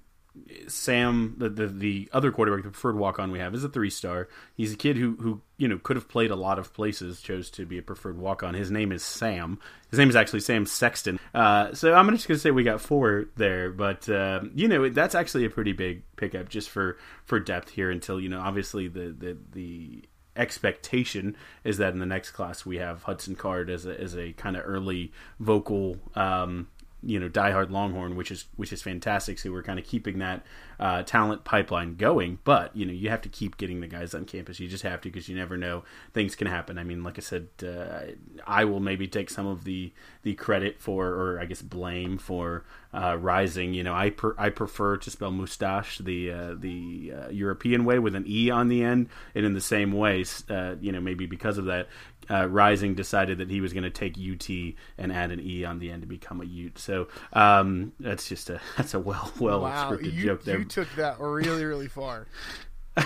Sam, 0.66 1.34
the, 1.38 1.48
the, 1.48 1.66
the 1.66 2.08
other 2.12 2.30
quarterback, 2.30 2.64
the 2.64 2.70
preferred 2.70 2.96
walk 2.96 3.18
on 3.18 3.30
we 3.30 3.38
have, 3.38 3.54
is 3.54 3.64
a 3.64 3.68
three 3.68 3.90
star. 3.90 4.28
He's 4.54 4.72
a 4.72 4.76
kid 4.76 4.96
who 4.96 5.16
who 5.16 5.40
you 5.56 5.68
know 5.68 5.78
could 5.78 5.96
have 5.96 6.08
played 6.08 6.30
a 6.30 6.36
lot 6.36 6.58
of 6.58 6.72
places, 6.72 7.20
chose 7.20 7.50
to 7.50 7.66
be 7.66 7.78
a 7.78 7.82
preferred 7.82 8.18
walk 8.18 8.42
on. 8.42 8.54
His 8.54 8.70
name 8.70 8.92
is 8.92 9.02
Sam. 9.02 9.58
His 9.90 9.98
name 9.98 10.08
is 10.08 10.16
actually 10.16 10.40
Sam 10.40 10.66
Sexton. 10.66 11.18
Uh, 11.34 11.74
so 11.74 11.94
I'm 11.94 12.08
just 12.10 12.28
gonna 12.28 12.38
say 12.38 12.50
we 12.50 12.62
got 12.62 12.80
four 12.80 13.26
there, 13.36 13.70
but 13.70 14.08
uh, 14.08 14.40
you 14.54 14.68
know 14.68 14.88
that's 14.88 15.14
actually 15.14 15.44
a 15.44 15.50
pretty 15.50 15.72
big 15.72 16.02
pickup 16.16 16.48
just 16.48 16.70
for 16.70 16.98
for 17.24 17.40
depth 17.40 17.70
here. 17.70 17.90
Until 17.90 18.20
you 18.20 18.28
know, 18.28 18.40
obviously 18.40 18.88
the 18.88 19.14
the 19.16 19.36
the 19.52 20.04
expectation 20.36 21.36
is 21.64 21.78
that 21.78 21.92
in 21.92 21.98
the 21.98 22.06
next 22.06 22.30
class 22.30 22.64
we 22.64 22.76
have 22.76 23.02
Hudson 23.02 23.34
Card 23.34 23.68
as 23.68 23.86
a 23.86 24.00
as 24.00 24.16
a 24.16 24.32
kind 24.34 24.56
of 24.56 24.62
early 24.64 25.12
vocal. 25.40 25.96
Um, 26.14 26.68
you 27.02 27.20
know 27.20 27.28
diehard 27.28 27.70
Longhorn, 27.70 28.16
which 28.16 28.30
is 28.30 28.46
which 28.56 28.72
is 28.72 28.82
fantastic. 28.82 29.38
So 29.38 29.50
we're 29.52 29.62
kind 29.62 29.78
of 29.78 29.84
keeping 29.84 30.18
that 30.18 30.44
uh, 30.78 31.02
talent 31.02 31.44
pipeline 31.44 31.96
going. 31.96 32.38
But 32.44 32.76
you 32.76 32.86
know 32.86 32.92
you 32.92 33.10
have 33.10 33.22
to 33.22 33.28
keep 33.28 33.56
getting 33.56 33.80
the 33.80 33.88
guys 33.88 34.14
on 34.14 34.24
campus. 34.24 34.60
You 34.60 34.68
just 34.68 34.84
have 34.84 35.00
to 35.02 35.10
because 35.10 35.28
you 35.28 35.36
never 35.36 35.56
know 35.56 35.84
things 36.12 36.34
can 36.34 36.46
happen. 36.46 36.78
I 36.78 36.84
mean, 36.84 37.02
like 37.02 37.18
I 37.18 37.22
said, 37.22 37.48
uh, 37.62 38.12
I 38.46 38.64
will 38.64 38.80
maybe 38.80 39.06
take 39.06 39.30
some 39.30 39.46
of 39.46 39.64
the 39.64 39.92
the 40.22 40.34
credit 40.34 40.80
for, 40.80 41.06
or 41.06 41.40
I 41.40 41.46
guess 41.46 41.62
blame 41.62 42.18
for 42.18 42.64
uh, 42.92 43.16
rising. 43.18 43.74
You 43.74 43.82
know, 43.82 43.94
I 43.94 44.10
per, 44.10 44.34
I 44.38 44.50
prefer 44.50 44.96
to 44.98 45.10
spell 45.10 45.30
mustache 45.30 45.98
the 45.98 46.30
uh, 46.30 46.54
the 46.58 47.12
uh, 47.14 47.28
European 47.30 47.84
way 47.84 47.98
with 47.98 48.14
an 48.14 48.24
e 48.26 48.50
on 48.50 48.68
the 48.68 48.82
end, 48.82 49.08
and 49.34 49.44
in 49.44 49.54
the 49.54 49.60
same 49.60 49.92
way, 49.92 50.24
uh, 50.48 50.76
you 50.80 50.92
know, 50.92 51.00
maybe 51.00 51.26
because 51.26 51.58
of 51.58 51.66
that, 51.66 51.88
uh, 52.30 52.46
Rising 52.46 52.94
decided 52.94 53.38
that 53.38 53.50
he 53.50 53.60
was 53.60 53.72
going 53.72 53.84
to 53.84 53.90
take 53.90 54.16
UT 54.18 54.48
and 54.98 55.12
add 55.12 55.30
an 55.30 55.40
E 55.40 55.64
on 55.64 55.78
the 55.78 55.90
end 55.90 56.02
to 56.02 56.08
become 56.08 56.40
a 56.40 56.44
Ute. 56.44 56.78
So 56.78 57.08
um, 57.32 57.92
that's 58.00 58.28
just 58.28 58.50
a 58.50 58.60
that's 58.76 58.94
a 58.94 59.00
well 59.00 59.32
well 59.38 59.62
wow, 59.62 59.90
scripted 59.90 60.12
you, 60.12 60.24
joke 60.24 60.44
there. 60.44 60.58
Took 60.68 60.94
that 60.96 61.20
really 61.20 61.64
really 61.64 61.88
far. 61.88 62.26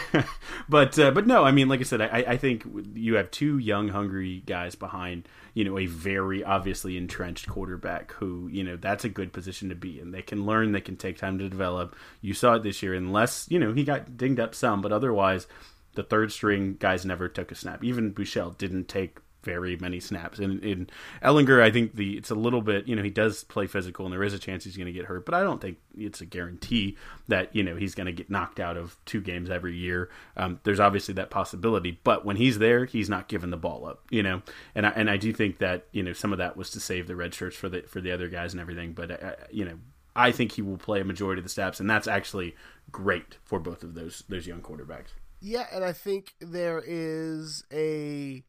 but 0.69 0.99
uh, 0.99 1.11
but 1.11 1.27
no, 1.27 1.45
I 1.45 1.53
mean, 1.53 1.69
like 1.69 1.81
I 1.81 1.85
said, 1.85 2.01
I, 2.01 2.25
I 2.27 2.37
think 2.37 2.65
you 2.95 3.17
have 3.17 3.31
two 3.31 3.59
young, 3.59 3.89
hungry 3.89 4.43
guys 4.47 4.75
behind 4.75 5.29
you 5.55 5.65
know 5.65 5.79
a 5.79 5.87
very 5.87 6.43
obviously 6.43 6.97
entrenched 6.97 7.49
quarterback 7.49 8.13
who 8.13 8.49
you 8.51 8.65
know 8.65 8.77
that's 8.77 9.05
a 9.05 9.09
good 9.09 9.33
position 9.33 9.69
to 9.69 9.75
be 9.75 10.01
in. 10.01 10.13
They 10.13 10.23
can 10.23 10.47
learn, 10.47 10.73
they 10.73 10.81
can 10.81 10.97
take 10.97 11.19
time 11.19 11.39
to 11.39 11.49
develop. 11.49 11.97
You 12.21 12.35
saw 12.35 12.55
it 12.55 12.63
this 12.63 12.83
year, 12.83 12.95
unless 12.95 13.47
you 13.51 13.59
know 13.59 13.73
he 13.73 13.85
got 13.85 14.17
dinged 14.17 14.41
up 14.41 14.55
some, 14.55 14.81
but 14.81 14.93
otherwise 14.93 15.47
the 15.95 16.03
third 16.03 16.33
string 16.33 16.77
guys 16.79 17.05
never 17.05 17.29
took 17.29 17.53
a 17.53 17.55
snap. 17.55 17.85
Even 17.85 18.15
Buechele 18.15 18.57
didn't 18.57 18.89
take 18.89 19.19
very 19.43 19.77
many 19.77 20.01
snaps. 20.01 20.39
And 20.39 20.63
in 20.63 20.89
Ehlinger, 21.23 21.63
I 21.63 21.71
think 21.71 21.97
the 21.97 22.17
it's 22.17 22.31
a 22.31 22.35
little 22.35 22.63
bit 22.63 22.87
you 22.87 22.97
know 22.97 23.03
he 23.03 23.11
does 23.11 23.45
play 23.45 23.67
physical, 23.67 24.07
and 24.07 24.13
there 24.13 24.23
is 24.23 24.35
a 24.35 24.39
chance 24.39 24.65
he's 24.65 24.77
going 24.77 24.87
to 24.87 24.93
get 24.93 25.07
hurt, 25.07 25.25
but 25.25 25.35
I 25.35 25.43
don't 25.43 25.61
think 25.61 25.79
it's 25.97 26.21
a 26.21 26.27
guarantee 26.27 26.97
that 27.29 27.55
you 27.55 27.63
know 27.63 27.77
he's 27.77 27.95
going 27.95 28.07
to 28.07 28.13
get 28.13 28.31
knocked 28.31 28.61
out 28.61 28.77
of 28.77 28.97
two 29.05 29.21
games 29.21 29.51
every 29.51 29.77
year. 29.77 30.11
Um, 30.37 30.61
there's 30.65 30.81
obviously 30.81 31.15
that 31.15 31.31
possibility, 31.31 32.01
but 32.05 32.25
when 32.25 32.37
he's 32.37 32.59
there, 32.59 32.85
he's 32.85 33.09
not 33.09 33.29
giving 33.29 33.51
the 33.51 33.57
ball 33.57 33.87
up, 33.87 34.03
you 34.11 34.23
know. 34.23 34.43
And 34.75 34.87
I, 34.87 34.91
and 34.91 35.11
I 35.11 35.17
do 35.17 35.33
think 35.33 35.59
that 35.59 35.87
you 35.93 36.03
know 36.03 36.13
some 36.13 36.33
of 36.33 36.39
that 36.39 36.57
was 36.57 36.71
to 36.71 36.81
save 36.81 37.07
the 37.07 37.17
red 37.17 37.35
shirts 37.35 37.57
for 37.57 37.69
the 37.69 37.83
for 37.83 38.01
the 38.01 38.13
other 38.13 38.29
guys 38.29 38.53
and 38.53 38.61
everything, 38.61 38.93
but 38.93 39.11
uh, 39.11 39.33
you 39.51 39.65
know. 39.65 39.79
I 40.15 40.31
think 40.31 40.53
he 40.53 40.61
will 40.61 40.77
play 40.77 41.01
a 41.01 41.05
majority 41.07 41.41
of 41.41 41.45
the 41.45 41.49
snaps, 41.49 41.81
and 41.81 41.89
that's 41.89 42.07
actually 42.07 42.55
great 42.91 43.39
for 43.45 43.59
both 43.59 43.83
of 43.83 43.95
those 43.95 44.25
those 44.29 44.47
young 44.47 44.61
quarterbacks. 44.61 45.15
Yeah, 45.41 45.67
and 45.73 45.85
I 45.85 45.93
think 45.93 46.35
there 46.41 46.83
is 46.87 47.65
a 47.73 48.45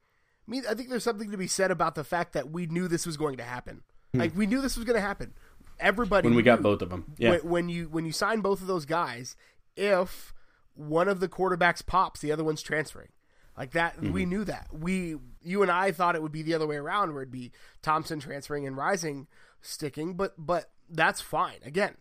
I 0.47 0.51
mean, 0.51 0.63
I 0.69 0.73
think 0.73 0.89
there's 0.89 1.03
something 1.03 1.31
to 1.31 1.37
be 1.37 1.47
said 1.47 1.71
about 1.71 1.95
the 1.95 2.03
fact 2.03 2.33
that 2.33 2.51
we 2.51 2.65
knew 2.65 2.87
this 2.87 3.05
was 3.05 3.17
going 3.17 3.37
to 3.37 3.43
happen. 3.43 3.83
Hmm. 4.11 4.19
Like 4.19 4.35
we 4.35 4.45
knew 4.45 4.61
this 4.61 4.75
was 4.75 4.85
going 4.85 4.95
to 4.95 5.01
happen. 5.01 5.33
Everybody 5.79 6.27
when 6.27 6.35
we 6.35 6.43
got 6.43 6.61
both 6.61 6.81
of 6.81 6.89
them. 6.89 7.13
Yeah. 7.17 7.31
When, 7.31 7.39
when, 7.39 7.69
you 7.69 7.85
when 7.85 8.05
you 8.05 8.11
sign 8.11 8.41
both 8.41 8.61
of 8.61 8.67
those 8.67 8.85
guys, 8.85 9.35
if 9.75 10.33
one 10.75 11.07
of 11.07 11.19
the 11.19 11.27
quarterbacks 11.27 11.85
pops, 11.85 12.21
the 12.21 12.31
other 12.31 12.43
one's 12.43 12.61
transferring. 12.61 13.09
Like 13.57 13.71
that, 13.71 13.97
mm-hmm. 13.97 14.11
we 14.11 14.25
knew 14.25 14.43
that. 14.45 14.67
We, 14.71 15.15
you 15.43 15.61
and 15.61 15.69
I 15.69 15.91
thought 15.91 16.15
it 16.15 16.23
would 16.23 16.31
be 16.31 16.41
the 16.41 16.55
other 16.55 16.65
way 16.65 16.75
around, 16.75 17.13
where 17.13 17.21
it'd 17.21 17.31
be 17.31 17.51
Thompson 17.83 18.19
transferring 18.19 18.65
and 18.65 18.75
Rising 18.75 19.27
sticking. 19.61 20.15
But 20.15 20.33
but 20.37 20.71
that's 20.89 21.21
fine. 21.21 21.59
Again, 21.63 21.95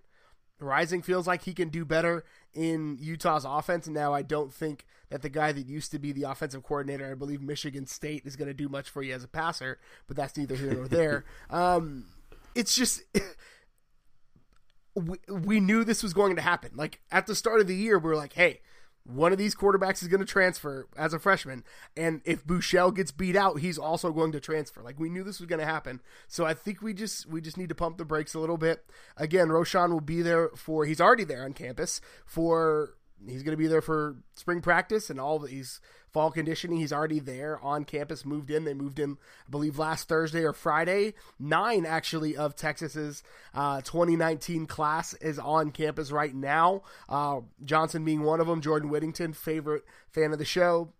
Rising 0.62 1.02
feels 1.02 1.26
like 1.26 1.42
he 1.42 1.54
can 1.54 1.68
do 1.68 1.84
better 1.84 2.24
in 2.54 2.98
Utah's 3.00 3.44
offense. 3.44 3.88
Now, 3.88 4.14
I 4.14 4.22
don't 4.22 4.52
think 4.52 4.84
that 5.10 5.22
the 5.22 5.28
guy 5.28 5.52
that 5.52 5.66
used 5.66 5.90
to 5.92 5.98
be 5.98 6.12
the 6.12 6.24
offensive 6.24 6.62
coordinator, 6.62 7.10
I 7.10 7.14
believe 7.14 7.42
Michigan 7.42 7.86
State, 7.86 8.24
is 8.24 8.36
going 8.36 8.48
to 8.48 8.54
do 8.54 8.68
much 8.68 8.88
for 8.88 9.02
you 9.02 9.14
as 9.14 9.24
a 9.24 9.28
passer, 9.28 9.78
but 10.06 10.16
that's 10.16 10.36
neither 10.36 10.54
here 10.56 10.74
nor 10.74 10.88
there. 10.88 11.24
um, 11.50 12.06
it's 12.54 12.74
just. 12.74 13.02
we, 14.94 15.18
we 15.28 15.60
knew 15.60 15.84
this 15.84 16.02
was 16.02 16.12
going 16.12 16.36
to 16.36 16.42
happen. 16.42 16.70
Like 16.74 17.00
at 17.10 17.26
the 17.26 17.34
start 17.34 17.60
of 17.60 17.66
the 17.66 17.76
year, 17.76 17.98
we 17.98 18.08
were 18.08 18.16
like, 18.16 18.34
hey, 18.34 18.60
one 19.04 19.32
of 19.32 19.38
these 19.38 19.54
quarterbacks 19.54 20.02
is 20.02 20.08
going 20.08 20.20
to 20.20 20.26
transfer 20.26 20.86
as 20.96 21.12
a 21.12 21.18
freshman, 21.18 21.64
and 21.96 22.20
if 22.24 22.44
Buechele 22.46 22.94
gets 22.94 23.10
beat 23.10 23.36
out, 23.36 23.60
he's 23.60 23.78
also 23.78 24.12
going 24.12 24.32
to 24.32 24.40
transfer. 24.40 24.82
Like 24.82 25.00
we 25.00 25.08
knew 25.08 25.24
this 25.24 25.40
was 25.40 25.48
going 25.48 25.60
to 25.60 25.66
happen, 25.66 26.00
so 26.28 26.44
I 26.44 26.54
think 26.54 26.82
we 26.82 26.94
just 26.94 27.26
we 27.26 27.40
just 27.40 27.56
need 27.56 27.68
to 27.68 27.74
pump 27.74 27.98
the 27.98 28.04
brakes 28.04 28.34
a 28.34 28.38
little 28.38 28.58
bit. 28.58 28.84
Again, 29.16 29.48
Roschon 29.48 29.90
will 29.90 30.00
be 30.00 30.22
there 30.22 30.50
for 30.50 30.84
he's 30.84 31.00
already 31.00 31.24
there 31.24 31.44
on 31.44 31.52
campus 31.52 32.00
for 32.24 32.94
he's 33.28 33.42
going 33.42 33.52
to 33.52 33.62
be 33.62 33.66
there 33.66 33.82
for 33.82 34.16
spring 34.34 34.60
practice 34.60 35.10
and 35.10 35.20
all 35.20 35.38
these 35.38 35.80
fall 36.12 36.30
conditioning. 36.30 36.78
He's 36.78 36.92
already 36.92 37.18
there 37.18 37.58
on 37.62 37.84
campus, 37.84 38.24
moved 38.24 38.50
in. 38.50 38.64
They 38.64 38.74
moved 38.74 38.98
in, 38.98 39.18
I 39.46 39.50
believe, 39.50 39.78
last 39.78 40.08
Thursday 40.08 40.44
or 40.44 40.52
Friday. 40.52 41.14
Nine, 41.38 41.86
actually, 41.86 42.36
of 42.36 42.54
Texas's 42.54 43.22
uh, 43.54 43.80
2019 43.80 44.66
class 44.66 45.14
is 45.14 45.38
on 45.38 45.70
campus 45.70 46.10
right 46.10 46.34
now. 46.34 46.82
Uh, 47.08 47.40
Johnson 47.64 48.04
being 48.04 48.22
one 48.22 48.40
of 48.40 48.46
them. 48.46 48.60
Jordan 48.60 48.90
Whittington, 48.90 49.32
favorite 49.32 49.84
fan 50.10 50.32
of 50.32 50.38
the 50.38 50.44
show. 50.44 50.92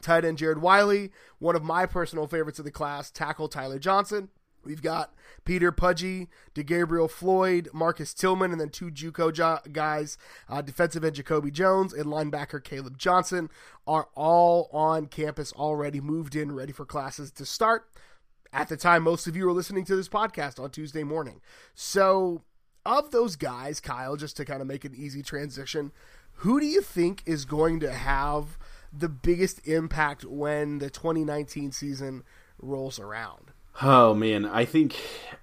Tight 0.00 0.24
end 0.24 0.38
Jared 0.38 0.62
Wiley, 0.62 1.10
one 1.40 1.56
of 1.56 1.64
my 1.64 1.84
personal 1.84 2.28
favorites 2.28 2.60
of 2.60 2.64
the 2.64 2.70
class. 2.70 3.10
Tackle 3.10 3.48
Tyler 3.48 3.80
Johnson. 3.80 4.28
We've 4.64 4.82
got 4.82 5.14
Peter 5.44 5.72
Pudgy, 5.72 6.28
DeGabriel 6.54 7.10
Floyd, 7.10 7.68
Marcus 7.72 8.12
Tillman, 8.12 8.52
and 8.52 8.60
then 8.60 8.70
two 8.70 8.90
JUCO 8.90 9.32
jo- 9.32 9.60
guys, 9.72 10.18
uh, 10.48 10.60
defensive 10.62 11.04
end 11.04 11.16
Jacoby 11.16 11.50
Jones 11.50 11.92
and 11.92 12.06
linebacker 12.06 12.62
Caleb 12.62 12.98
Johnson, 12.98 13.48
are 13.86 14.08
all 14.14 14.68
on 14.72 15.06
campus 15.06 15.52
already, 15.52 16.00
moved 16.00 16.36
in, 16.36 16.52
ready 16.52 16.72
for 16.72 16.84
classes 16.84 17.30
to 17.32 17.46
start. 17.46 17.88
At 18.52 18.68
the 18.68 18.76
time, 18.76 19.02
most 19.02 19.26
of 19.26 19.36
you 19.36 19.48
are 19.48 19.52
listening 19.52 19.84
to 19.86 19.96
this 19.96 20.08
podcast 20.08 20.62
on 20.62 20.70
Tuesday 20.70 21.04
morning. 21.04 21.40
So, 21.74 22.42
of 22.84 23.10
those 23.10 23.36
guys, 23.36 23.80
Kyle, 23.80 24.16
just 24.16 24.36
to 24.38 24.44
kind 24.44 24.62
of 24.62 24.66
make 24.66 24.84
an 24.84 24.94
easy 24.94 25.22
transition, 25.22 25.92
who 26.32 26.60
do 26.60 26.66
you 26.66 26.80
think 26.80 27.22
is 27.26 27.44
going 27.44 27.80
to 27.80 27.92
have 27.92 28.58
the 28.92 29.08
biggest 29.08 29.66
impact 29.66 30.24
when 30.24 30.78
the 30.78 30.88
2019 30.88 31.72
season 31.72 32.22
rolls 32.58 32.98
around? 32.98 33.52
Oh 33.80 34.14
man, 34.14 34.44
I 34.44 34.64
think 34.64 34.96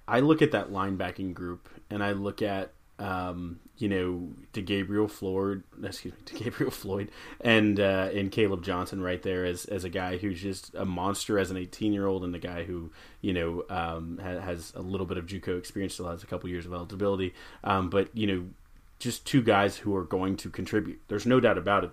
I 0.06 0.20
look 0.20 0.42
at 0.42 0.52
that 0.52 0.70
linebacking 0.70 1.34
group 1.34 1.68
and 1.90 2.02
I 2.02 2.12
look 2.12 2.42
at 2.42 2.72
um, 2.98 3.60
you 3.76 3.88
know, 3.88 4.30
DeGabriel 4.54 5.10
Floyd, 5.10 5.62
excuse 5.82 6.14
me, 6.14 6.20
DeGabriel 6.24 6.72
Floyd, 6.72 7.10
and 7.40 7.78
uh, 7.78 8.08
and 8.14 8.32
Caleb 8.32 8.62
Johnson 8.62 9.02
right 9.02 9.22
there 9.22 9.44
as 9.44 9.66
as 9.66 9.84
a 9.84 9.88
guy 9.88 10.16
who's 10.16 10.40
just 10.40 10.74
a 10.74 10.84
monster 10.84 11.38
as 11.38 11.50
an 11.50 11.56
18 11.56 11.92
year 11.92 12.06
old, 12.06 12.24
and 12.24 12.34
a 12.34 12.38
guy 12.38 12.64
who 12.64 12.90
you 13.20 13.34
know 13.34 13.64
um, 13.68 14.18
has, 14.22 14.42
has, 14.42 14.72
a 14.74 14.80
little 14.80 15.06
bit 15.06 15.18
of 15.18 15.26
JUCO 15.26 15.58
experience, 15.58 15.94
still 15.94 16.08
has 16.08 16.22
a 16.22 16.26
couple 16.26 16.48
years 16.48 16.64
of 16.64 16.72
eligibility, 16.72 17.34
um, 17.64 17.90
but 17.90 18.08
you 18.16 18.26
know, 18.26 18.46
just 18.98 19.26
two 19.26 19.42
guys 19.42 19.76
who 19.78 19.94
are 19.94 20.04
going 20.04 20.36
to 20.38 20.48
contribute. 20.48 21.00
There's 21.08 21.26
no 21.26 21.38
doubt 21.38 21.58
about 21.58 21.84
it. 21.84 21.90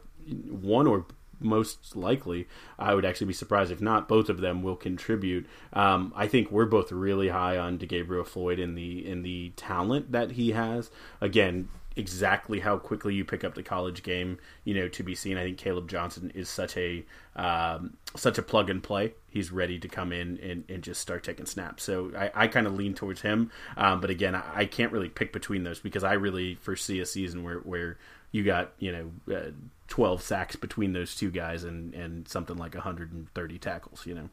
One 0.49 0.87
or 0.87 1.05
most 1.43 1.95
likely, 1.95 2.47
I 2.79 2.93
would 2.93 3.05
actually 3.05 3.27
be 3.27 3.33
surprised 3.33 3.71
if 3.71 3.81
not. 3.81 4.07
Both 4.07 4.29
of 4.29 4.41
them 4.41 4.63
will 4.63 4.75
contribute. 4.75 5.45
Um, 5.73 6.13
I 6.15 6.27
think 6.27 6.51
we're 6.51 6.65
both 6.65 6.91
really 6.91 7.29
high 7.29 7.57
on 7.57 7.77
DeGabriel 7.77 8.25
Floyd 8.25 8.59
in 8.59 8.75
the 8.75 9.05
in 9.05 9.23
the 9.23 9.51
talent 9.55 10.11
that 10.11 10.31
he 10.31 10.51
has. 10.51 10.89
Again, 11.21 11.69
exactly 11.95 12.59
how 12.59 12.77
quickly 12.77 13.13
you 13.13 13.23
pick 13.23 13.43
up 13.43 13.55
the 13.55 13.63
college 13.63 14.03
game, 14.03 14.39
you 14.63 14.73
know, 14.73 14.87
to 14.89 15.03
be 15.03 15.15
seen. 15.15 15.37
I 15.37 15.43
think 15.43 15.57
Caleb 15.57 15.87
Johnson 15.87 16.31
is 16.33 16.49
such 16.49 16.75
a 16.77 17.05
um, 17.35 17.97
such 18.15 18.37
a 18.37 18.41
plug 18.41 18.69
and 18.69 18.81
play. 18.81 19.13
He's 19.29 19.51
ready 19.51 19.79
to 19.79 19.87
come 19.87 20.11
in 20.11 20.39
and, 20.39 20.63
and 20.69 20.83
just 20.83 21.01
start 21.01 21.23
taking 21.23 21.45
snaps. 21.45 21.83
So 21.83 22.11
I, 22.15 22.31
I 22.35 22.47
kind 22.47 22.67
of 22.67 22.75
lean 22.75 22.93
towards 22.93 23.21
him. 23.21 23.51
Um, 23.75 24.01
but 24.01 24.09
again, 24.09 24.35
I, 24.35 24.43
I, 24.53 24.65
can't 24.65 24.91
really 24.91 25.09
pick 25.09 25.33
between 25.33 25.63
those 25.63 25.79
because 25.79 26.03
I 26.03 26.13
really 26.13 26.55
foresee 26.55 26.99
a 26.99 27.07
season 27.07 27.43
where, 27.43 27.57
where 27.59 27.97
you 28.33 28.43
got 28.43 28.73
you 28.79 28.91
know 28.91 29.33
uh, 29.33 29.51
12 29.87 30.21
sacks 30.21 30.57
between 30.57 30.91
those 30.91 31.15
two 31.15 31.31
guys 31.31 31.63
and 31.63 31.93
and 31.93 32.27
something 32.27 32.57
like 32.57 32.73
130 32.73 33.57
tackles 33.59 34.05
you 34.05 34.13
know 34.13 34.29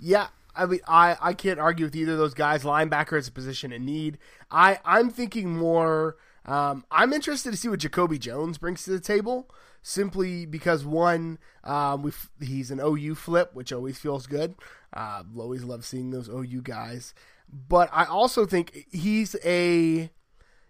yeah 0.00 0.26
I 0.54 0.66
mean, 0.66 0.80
I, 0.86 1.16
I 1.20 1.32
can't 1.32 1.58
argue 1.58 1.86
with 1.86 1.96
either 1.96 2.12
of 2.12 2.18
those 2.18 2.34
guys. 2.34 2.62
Linebacker 2.62 3.18
is 3.18 3.28
a 3.28 3.32
position 3.32 3.72
in 3.72 3.86
need. 3.86 4.18
I, 4.50 4.80
I'm 4.84 5.08
thinking 5.08 5.56
more. 5.56 6.16
Um, 6.44 6.84
I'm 6.90 7.12
interested 7.12 7.52
to 7.52 7.56
see 7.56 7.68
what 7.68 7.80
Jacoby 7.80 8.18
Jones 8.18 8.58
brings 8.58 8.84
to 8.84 8.90
the 8.90 9.00
table, 9.00 9.48
simply 9.82 10.44
because 10.44 10.84
one, 10.84 11.38
um, 11.64 12.02
we 12.02 12.12
he's 12.40 12.70
an 12.70 12.80
OU 12.80 13.14
flip, 13.14 13.54
which 13.54 13.72
always 13.72 13.98
feels 13.98 14.26
good. 14.26 14.56
Uh, 14.92 15.22
always 15.38 15.64
love 15.64 15.86
seeing 15.86 16.10
those 16.10 16.28
OU 16.28 16.62
guys. 16.62 17.14
But 17.50 17.88
I 17.90 18.04
also 18.04 18.44
think 18.44 18.86
he's 18.90 19.36
a 19.44 20.10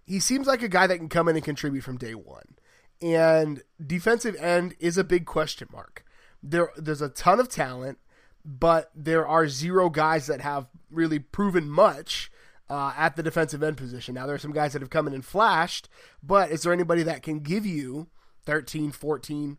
he 0.05 0.21
seems 0.21 0.47
like 0.47 0.63
a 0.63 0.69
guy 0.69 0.87
that 0.87 0.99
can 0.99 1.09
come 1.09 1.29
in 1.29 1.37
and 1.37 1.45
contribute 1.45 1.83
from 1.83 1.97
day 1.97 2.15
one 2.15 2.55
and 3.03 3.63
defensive 3.85 4.37
end 4.37 4.77
is 4.79 4.97
a 4.97 5.05
big 5.05 5.27
question 5.27 5.69
mark. 5.73 6.05
There, 6.43 6.71
there's 6.77 7.03
a 7.03 7.09
ton 7.09 7.41
of 7.41 7.49
talent, 7.49 7.99
but 8.45 8.91
there 8.95 9.27
are 9.27 9.49
zero 9.49 9.91
guys 9.91 10.27
that 10.27 10.41
have 10.41 10.67
really 10.91 11.19
proven 11.19 11.69
much 11.69 12.31
uh, 12.71 12.95
at 12.97 13.17
the 13.17 13.23
defensive 13.23 13.63
end 13.63 13.77
position. 13.77 14.15
Now, 14.15 14.27
there 14.27 14.35
are 14.35 14.39
some 14.39 14.53
guys 14.53 14.73
that 14.73 14.83
have 14.83 14.91
come 14.91 15.07
in 15.07 15.15
and 15.15 15.25
flashed, 15.25 15.89
but 16.23 16.51
is 16.51 16.63
there 16.63 16.73
anybody 16.73 17.03
that 17.03 17.23
can 17.23 17.41
give 17.41 17.67
you 17.67 18.09
13, 18.45 18.93
14 18.93 19.59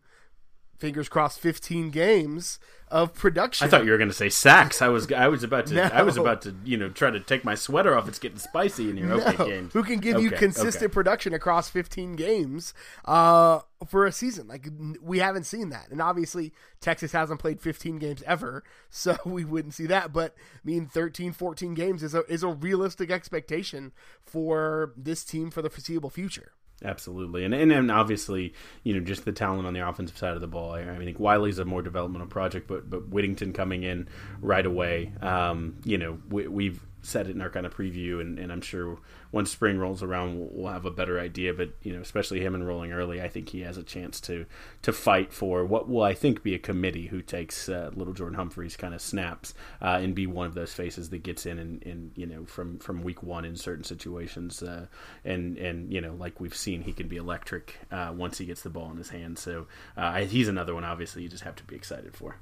fingers 0.78 1.08
crossed 1.08 1.40
15 1.40 1.90
games 1.90 2.58
of 2.88 3.12
production. 3.14 3.66
I 3.66 3.70
thought 3.70 3.84
you 3.84 3.90
were 3.90 3.98
going 3.98 4.10
to 4.10 4.14
say 4.14 4.28
sacks. 4.28 4.80
I 4.80 4.88
was 4.88 5.10
I 5.10 5.26
was 5.28 5.42
about 5.42 5.66
to 5.66 5.74
No. 5.74 5.82
I 5.82 6.02
was 6.02 6.16
about 6.16 6.42
to 6.42 6.54
you 6.64 6.76
know 6.76 6.88
try 6.90 7.10
to 7.10 7.18
take 7.18 7.44
my 7.44 7.54
sweater 7.54 7.96
off. 7.96 8.06
It's 8.08 8.18
getting 8.18 8.38
spicy 8.38 8.90
in 8.90 8.96
here. 8.96 9.12
Okay, 9.12 9.36
games. 9.36 9.72
Who 9.72 9.82
can 9.82 9.98
give 9.98 10.20
you 10.20 10.30
consistent 10.30 10.84
okay. 10.84 10.92
production 10.92 11.32
across 11.34 11.68
15 11.68 12.14
games 12.14 12.72
uh, 13.04 13.60
for 13.88 14.06
a 14.06 14.12
season? 14.12 14.46
Like 14.46 14.68
we 15.02 15.18
haven't 15.18 15.44
seen 15.44 15.70
that, 15.70 15.88
and 15.90 16.00
obviously 16.00 16.52
Texas 16.80 17.12
hasn't 17.12 17.40
played 17.40 17.60
15 17.60 17.98
games 17.98 18.22
ever, 18.26 18.62
so 18.90 19.16
we 19.24 19.44
wouldn't 19.44 19.74
see 19.74 19.86
that. 19.86 20.12
But 20.12 20.34
I 20.36 20.60
mean, 20.62 20.86
13, 20.86 21.32
14 21.32 21.74
games 21.74 22.02
is 22.02 22.14
a 22.14 22.24
is 22.26 22.42
a 22.42 22.48
realistic 22.48 23.10
expectation 23.10 23.92
for 24.22 24.92
this 24.96 25.24
team 25.24 25.50
for 25.50 25.62
the 25.62 25.70
foreseeable 25.70 26.10
future. 26.10 26.52
Absolutely, 26.82 27.44
and 27.44 27.54
and 27.54 27.70
then 27.70 27.90
obviously, 27.90 28.52
you 28.82 28.94
know, 28.94 29.00
just 29.00 29.24
the 29.24 29.32
talent 29.32 29.66
on 29.66 29.74
the 29.74 29.86
offensive 29.86 30.18
side 30.18 30.34
of 30.34 30.40
the 30.40 30.46
ball. 30.46 30.72
I, 30.72 30.80
I 30.82 30.98
think 30.98 31.20
Wiley's 31.20 31.58
a 31.58 31.64
more 31.64 31.82
developmental 31.82 32.26
project, 32.26 32.66
but 32.66 32.90
but 32.90 33.08
Whittington 33.08 33.52
coming 33.52 33.84
in 33.84 34.08
right 34.40 34.66
away. 34.66 35.12
Um, 35.22 35.76
you 35.84 35.98
know, 35.98 36.18
we, 36.28 36.48
we've 36.48 36.80
said 37.04 37.28
it 37.28 37.34
in 37.34 37.40
our 37.40 37.50
kind 37.50 37.66
of 37.66 37.76
preview, 37.76 38.20
and, 38.20 38.38
and 38.38 38.50
I'm 38.50 38.60
sure 38.60 38.98
once 39.32 39.50
spring 39.50 39.78
rolls 39.78 40.02
around, 40.02 40.38
we'll, 40.38 40.48
we'll 40.52 40.72
have 40.72 40.84
a 40.84 40.90
better 40.90 41.20
idea. 41.20 41.52
But 41.52 41.70
you 41.82 41.92
know, 41.92 42.00
especially 42.00 42.40
him 42.40 42.54
enrolling 42.54 42.92
early, 42.92 43.20
I 43.20 43.28
think 43.28 43.48
he 43.50 43.60
has 43.60 43.76
a 43.76 43.82
chance 43.82 44.20
to 44.22 44.46
to 44.82 44.92
fight 44.92 45.32
for 45.32 45.64
what 45.64 45.88
will 45.88 46.02
I 46.02 46.14
think 46.14 46.42
be 46.42 46.54
a 46.54 46.58
committee 46.58 47.06
who 47.06 47.22
takes 47.22 47.68
uh, 47.68 47.90
little 47.94 48.14
Jordan 48.14 48.36
Humphrey's 48.36 48.76
kind 48.76 48.94
of 48.94 49.00
snaps 49.00 49.54
uh, 49.82 49.98
and 50.02 50.14
be 50.14 50.26
one 50.26 50.46
of 50.46 50.54
those 50.54 50.72
faces 50.72 51.10
that 51.10 51.22
gets 51.22 51.46
in 51.46 51.58
and, 51.58 51.84
and 51.84 52.12
you 52.16 52.26
know 52.26 52.44
from 52.44 52.78
from 52.78 53.02
week 53.02 53.22
one 53.22 53.44
in 53.44 53.56
certain 53.56 53.84
situations, 53.84 54.62
uh, 54.62 54.86
and 55.24 55.56
and 55.58 55.92
you 55.92 56.00
know 56.00 56.14
like 56.14 56.40
we've 56.40 56.56
seen, 56.56 56.82
he 56.82 56.92
can 56.92 57.08
be 57.08 57.16
electric 57.16 57.78
uh, 57.90 58.12
once 58.14 58.38
he 58.38 58.46
gets 58.46 58.62
the 58.62 58.70
ball 58.70 58.90
in 58.90 58.96
his 58.96 59.10
hands. 59.10 59.40
So 59.40 59.66
uh, 59.96 60.20
he's 60.20 60.48
another 60.48 60.74
one. 60.74 60.84
Obviously, 60.84 61.22
you 61.22 61.28
just 61.28 61.44
have 61.44 61.56
to 61.56 61.64
be 61.64 61.76
excited 61.76 62.14
for. 62.14 62.36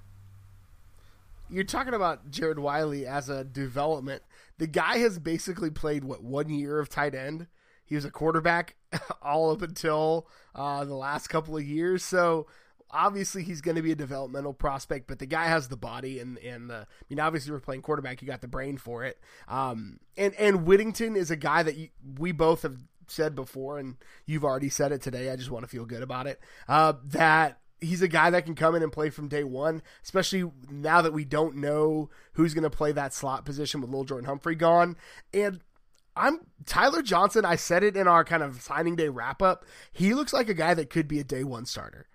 You're 1.53 1.65
talking 1.65 1.93
about 1.93 2.31
Jared 2.31 2.59
Wiley 2.59 3.07
as 3.07 3.29
a 3.29 3.45
development. 3.45 4.23
The 4.63 4.69
guy 4.69 4.99
has 4.99 5.19
basically 5.19 5.71
played 5.71 6.05
what 6.05 6.23
one 6.23 6.49
year 6.49 6.79
of 6.79 6.89
tight 6.89 7.17
end. 7.17 7.49
He 7.85 7.97
was 7.97 8.05
a 8.05 8.13
quarterback 8.13 8.77
all 9.21 9.51
up 9.51 9.61
until 9.61 10.29
uh, 10.55 10.85
the 10.85 10.95
last 10.95 11.27
couple 11.27 11.57
of 11.57 11.65
years. 11.65 12.05
So 12.05 12.47
obviously 12.89 13.43
he's 13.43 13.61
going 13.61 13.75
to 13.75 13.83
be 13.83 13.91
a 13.91 13.97
developmental 13.97 14.55
prospect, 14.55 15.09
but 15.09 15.19
the 15.19 15.27
guy 15.27 15.47
has 15.47 15.67
the 15.67 15.77
body 15.77 16.21
and 16.21 16.39
and 16.39 16.71
the. 16.71 16.77
I 16.77 17.05
mean, 17.11 17.19
obviously 17.19 17.51
we're 17.51 17.59
playing 17.59 17.83
quarterback. 17.83 18.23
You 18.23 18.29
got 18.29 18.41
the 18.41 18.47
brain 18.47 18.77
for 18.77 19.03
it. 19.03 19.19
Um, 19.49 19.99
and 20.17 20.33
and 20.35 20.65
Whittington 20.65 21.17
is 21.17 21.33
a 21.33 21.37
guy 21.37 21.65
that 21.65 21.77
you, 21.77 21.89
we 22.21 22.31
both 22.31 22.63
have 22.63 22.77
said 23.09 23.35
before, 23.35 23.81
and 23.81 23.97
you've 24.27 24.45
already 24.45 24.69
said 24.69 24.93
it 24.93 25.03
today. 25.03 25.29
I 25.33 25.35
just 25.35 25.51
want 25.51 25.65
to 25.65 25.69
feel 25.69 25.87
good 25.87 26.05
about 26.05 26.29
it. 26.29 26.39
Uh, 26.69 26.93
that 27.07 27.59
he's 27.83 28.03
a 28.03 28.09
guy 28.09 28.31
that 28.31 28.45
can 28.45 28.55
come 28.55 28.75
in 28.75 28.83
and 28.83 28.93
play 28.93 29.11
from 29.11 29.29
day 29.29 29.45
one, 29.45 29.83
especially 30.03 30.51
now 30.71 31.03
that 31.03 31.13
we 31.13 31.25
don't 31.25 31.57
know 31.57 32.09
who's 32.35 32.55
going 32.55 32.63
to 32.63 32.71
play 32.71 32.93
that 32.93 33.13
slot 33.13 33.45
position 33.45 33.81
with 33.81 33.91
Lil 33.91 34.05
Jordan 34.05 34.27
Humphrey 34.27 34.55
gone. 34.55 34.97
And 35.35 35.61
I'm 36.17 36.41
Tyler 36.67 37.03
Johnson. 37.03 37.45
I 37.45 37.57
said 37.57 37.83
it 37.83 37.97
in 37.97 38.07
our 38.07 38.25
kind 38.25 38.43
of 38.43 38.63
signing 38.63 38.97
day 38.97 39.09
wrap 39.09 39.43
up. 39.43 39.65
He 39.93 40.15
looks 40.15 40.33
like 40.33 40.49
a 40.49 40.55
guy 40.55 40.75
that 40.75 40.91
could 40.91 41.09
be 41.09 41.19
a 41.19 41.25
day 41.25 41.45
one 41.45 41.67
starter. 41.67 42.07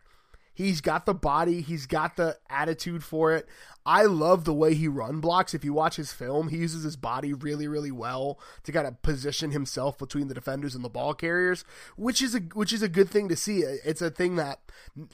He's 0.53 0.82
got 0.82 1.06
the 1.06 1.13
body, 1.13 1.62
he's 1.62 1.86
got 1.86 2.15
the 2.15 2.38
attitude 2.49 3.03
for 3.03 3.32
it. 3.34 3.47
I 3.88 4.04
love 4.04 4.43
the 4.43 4.54
way 4.54 4.73
he 4.73 4.89
run 4.89 5.21
blocks. 5.21 5.54
If 5.54 5.63
you 5.63 5.71
watch 5.71 5.95
his 5.95 6.12
film, 6.12 6.50
he 6.50 6.58
uses 6.58 6.84
his 6.84 6.97
body 6.97 7.32
really, 7.32 7.69
really 7.69 7.89
well 7.89 8.38
to 8.63 8.73
kind 8.73 8.86
of 8.86 9.02
position 9.02 9.52
himself 9.52 9.97
between 9.97 10.28
the 10.28 10.34
defenders 10.34 10.76
and 10.76 10.84
the 10.84 10.89
ball 10.89 11.13
carriers, 11.13 11.63
which 11.95 12.21
is 12.21 12.36
a 12.36 12.39
which 12.39 12.73
is 12.73 12.82
a 12.82 12.89
good 12.89 13.10
thing 13.10 13.30
to 13.30 13.38
see. 13.38 13.60
It's 13.60 14.02
a 14.02 14.10
thing 14.10 14.36
that 14.36 14.60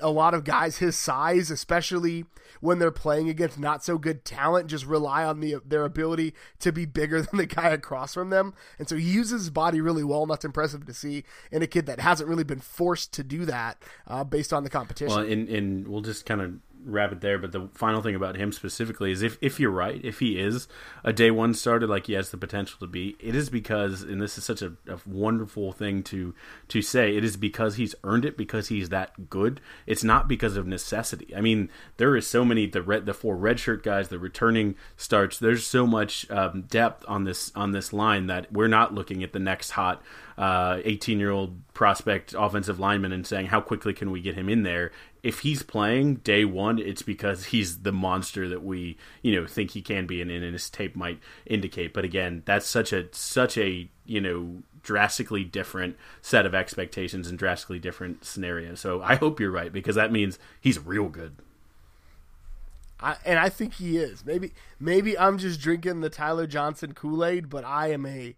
a 0.02 0.10
lot 0.10 0.34
of 0.34 0.44
guys 0.44 0.78
his 0.78 0.98
size, 0.98 1.52
especially 1.52 2.26
when 2.62 2.80
they're 2.80 2.90
playing 2.90 3.30
against 3.30 3.60
not 3.60 3.84
so 3.84 4.00
good 4.00 4.26
talent, 4.26 4.72
just 4.72 4.88
rely 4.88 5.24
on 5.24 5.40
the 5.40 5.58
their 5.64 5.86
ability 5.86 6.34
to 6.58 6.72
be 6.72 6.86
bigger 6.86 7.22
than 7.22 7.38
the 7.38 7.46
guy 7.46 7.70
across 7.70 8.16
from 8.16 8.32
them. 8.32 8.56
And 8.80 8.90
so 8.90 8.96
he 8.96 9.08
uses 9.08 9.42
his 9.42 9.50
body 9.52 9.82
really 9.82 10.04
well, 10.04 10.24
and 10.24 10.32
that's 10.32 10.46
impressive 10.46 10.88
to 10.88 10.96
see 10.96 11.26
in 11.52 11.62
a 11.62 11.68
kid 11.68 11.86
that 11.86 12.00
hasn't 12.00 12.28
really 12.28 12.44
been 12.44 12.60
forced 12.60 13.14
to 13.14 13.24
do 13.24 13.46
that 13.46 13.84
uh, 14.08 14.24
based 14.24 14.52
on 14.52 14.64
the 14.64 14.70
competition. 14.72 15.16
Well, 15.16 15.32
and, 15.32 15.48
and 15.48 15.88
we'll 15.88 16.02
just 16.02 16.26
kind 16.26 16.42
of 16.42 16.54
wrap 16.86 17.12
it 17.12 17.22
there. 17.22 17.38
But 17.38 17.52
the 17.52 17.70
final 17.74 18.02
thing 18.02 18.16
about 18.16 18.36
him 18.36 18.52
specifically 18.52 19.12
is 19.12 19.22
if, 19.22 19.38
if 19.42 19.60
you're 19.60 19.72
right, 19.72 20.00
if 20.04 20.20
he 20.20 20.40
is 20.40 20.68
a 21.04 21.14
day 21.14 21.32
one 21.32 21.54
starter 21.54 21.88
like 21.88 22.08
he 22.08 22.14
has 22.14 22.30
the 22.30 22.38
potential 22.38 22.78
to 22.80 22.88
be, 22.88 23.16
it 23.20 23.36
is 23.36 23.50
because, 23.50 24.02
and 24.02 24.22
this 24.22 24.38
is 24.38 24.44
such 24.44 24.62
a, 24.62 24.74
a 24.88 25.00
wonderful 25.06 25.72
thing 25.72 26.04
to 26.04 26.34
to 26.70 26.82
say, 26.82 27.16
it 27.16 27.24
is 27.24 27.38
because 27.38 27.76
he's 27.76 27.96
earned 28.04 28.26
it 28.26 28.38
because 28.38 28.68
he's 28.68 28.90
that 28.90 29.30
good. 29.30 29.62
It's 29.86 30.04
not 30.04 30.28
because 30.28 30.58
of 30.58 30.68
necessity. 30.68 31.36
I 31.36 31.42
mean, 31.42 31.70
there 31.98 32.16
is 32.16 32.28
so 32.28 32.44
many 32.46 32.66
the 32.66 32.82
red 32.82 33.06
the 33.06 33.14
four 33.14 33.38
redshirt 33.38 33.84
guys, 33.84 34.10
the 34.10 34.20
returning 34.20 34.76
starts. 34.98 35.38
There's 35.40 35.66
so 35.66 35.88
much 35.88 36.30
um, 36.30 36.64
depth 36.64 37.06
on 37.08 37.24
this 37.24 37.52
on 37.56 37.72
this 37.72 37.94
line 37.94 38.28
that 38.28 38.52
we're 38.52 38.68
not 38.68 38.94
looking 38.94 39.24
at 39.24 39.34
the 39.34 39.40
next 39.40 39.72
hot 39.72 40.02
Uh, 40.38 40.80
18 40.84 41.20
year 41.20 41.32
old 41.32 41.62
prospect 41.74 42.34
offensive 42.38 42.80
lineman 42.80 43.12
and 43.12 43.26
saying 43.26 43.48
how 43.48 43.62
quickly 43.62 43.94
can 43.94 44.12
we 44.12 44.22
get 44.22 44.36
him 44.36 44.50
in 44.50 44.64
there? 44.64 44.92
If 45.22 45.40
he's 45.40 45.64
playing 45.64 46.16
day 46.16 46.44
one 46.44 46.80
it's 46.80 47.02
because 47.02 47.46
he's 47.46 47.80
the 47.84 47.92
monster 47.92 48.50
that 48.50 48.64
we 48.64 48.98
you 49.22 49.40
know 49.40 49.48
think 49.48 49.72
he 49.72 49.82
can 49.82 50.08
be 50.08 50.22
and, 50.22 50.32
and 50.32 50.44
his 50.54 50.70
tape 50.70 50.96
might 50.96 51.20
indicate. 51.46 51.94
But 51.94 52.06
again 52.06 52.44
that's 52.46 52.68
such 52.68 52.92
a 52.94 53.08
such 53.12 53.58
a 53.58 53.90
you 54.06 54.22
know 54.22 54.64
drastically 54.82 55.44
different 55.44 55.96
set 56.22 56.46
of 56.46 56.54
expectations 56.54 57.28
and 57.28 57.40
drastically 57.40 57.80
different 57.80 58.26
scenarios 58.26 58.82
so 58.82 59.02
i 59.02 59.16
hope 59.16 59.40
you're 59.40 59.50
right 59.50 59.72
because 59.72 59.96
that 59.96 60.12
means 60.12 60.38
he's 60.60 60.78
real 60.78 61.08
good. 61.08 61.38
I, 63.00 63.18
and 63.26 63.38
I 63.38 63.50
think 63.50 63.74
he 63.76 63.98
is. 63.98 64.26
Maybe 64.26 64.54
maybe 64.80 65.18
I'm 65.18 65.38
just 65.38 65.60
drinking 65.60 66.02
the 66.02 66.10
Tyler 66.10 66.48
Johnson 66.48 66.94
Kool 66.94 67.26
Aid, 67.26 67.50
but 67.50 67.66
I 67.66 67.92
am 67.92 68.06
a 68.06 68.36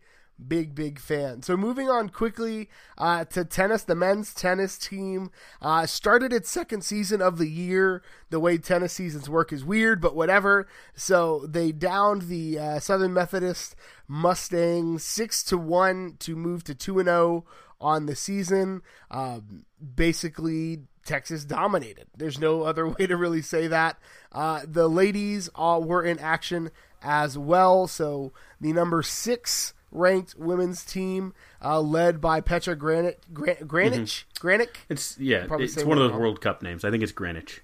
big 0.47 0.75
big 0.75 0.99
fan. 0.99 1.41
So 1.41 1.55
moving 1.57 1.89
on 1.89 2.09
quickly 2.09 2.69
uh, 2.97 3.25
to 3.25 3.45
tennis, 3.45 3.83
the 3.83 3.95
men's 3.95 4.33
tennis 4.33 4.77
team 4.77 5.31
uh, 5.61 5.85
started 5.85 6.33
its 6.33 6.49
second 6.49 6.83
season 6.83 7.21
of 7.21 7.37
the 7.37 7.47
year. 7.47 8.01
The 8.29 8.39
way 8.39 8.57
tennis 8.57 8.93
seasons 8.93 9.29
work 9.29 9.53
is 9.53 9.63
weird, 9.63 10.01
but 10.01 10.15
whatever. 10.15 10.67
So 10.93 11.45
they 11.47 11.71
downed 11.71 12.23
the 12.23 12.59
uh, 12.59 12.79
Southern 12.79 13.13
Methodist 13.13 13.75
Mustangs 14.07 15.03
six 15.03 15.43
to 15.45 15.57
one 15.57 16.15
to 16.19 16.35
move 16.35 16.63
to 16.65 16.75
two 16.75 16.99
and 16.99 17.07
zero 17.07 17.45
on 17.79 18.05
the 18.05 18.15
season. 18.15 18.81
Um, 19.11 19.65
basically, 19.95 20.81
Texas 21.05 21.45
dominated. 21.45 22.07
There's 22.17 22.39
no 22.39 22.63
other 22.63 22.87
way 22.99 23.07
to 23.07 23.15
really 23.15 23.41
say 23.41 23.67
that. 23.67 23.97
Uh, 24.31 24.61
the 24.67 24.87
ladies 24.87 25.49
all 25.55 25.83
were 25.83 26.03
in 26.03 26.19
action 26.19 26.71
as 27.01 27.37
well. 27.37 27.87
So 27.87 28.33
the 28.59 28.73
number 28.73 29.03
six 29.03 29.73
ranked 29.95 30.35
women's 30.37 30.83
team, 30.83 31.33
uh, 31.63 31.79
led 31.81 32.19
by 32.21 32.41
Petra 32.41 32.75
Granic, 32.75 33.21
Gran- 33.33 33.55
Granich, 33.67 34.23
Granic. 34.39 34.79
it's 34.89 35.17
yeah 35.19 35.45
Probably 35.47 35.65
it's 35.65 35.83
one 35.83 35.97
of 35.97 36.11
those 36.11 36.19
world 36.19 36.41
cup 36.41 36.61
names 36.61 36.83
i 36.85 36.91
think 36.91 37.01
it's 37.03 37.11
greenwich 37.11 37.61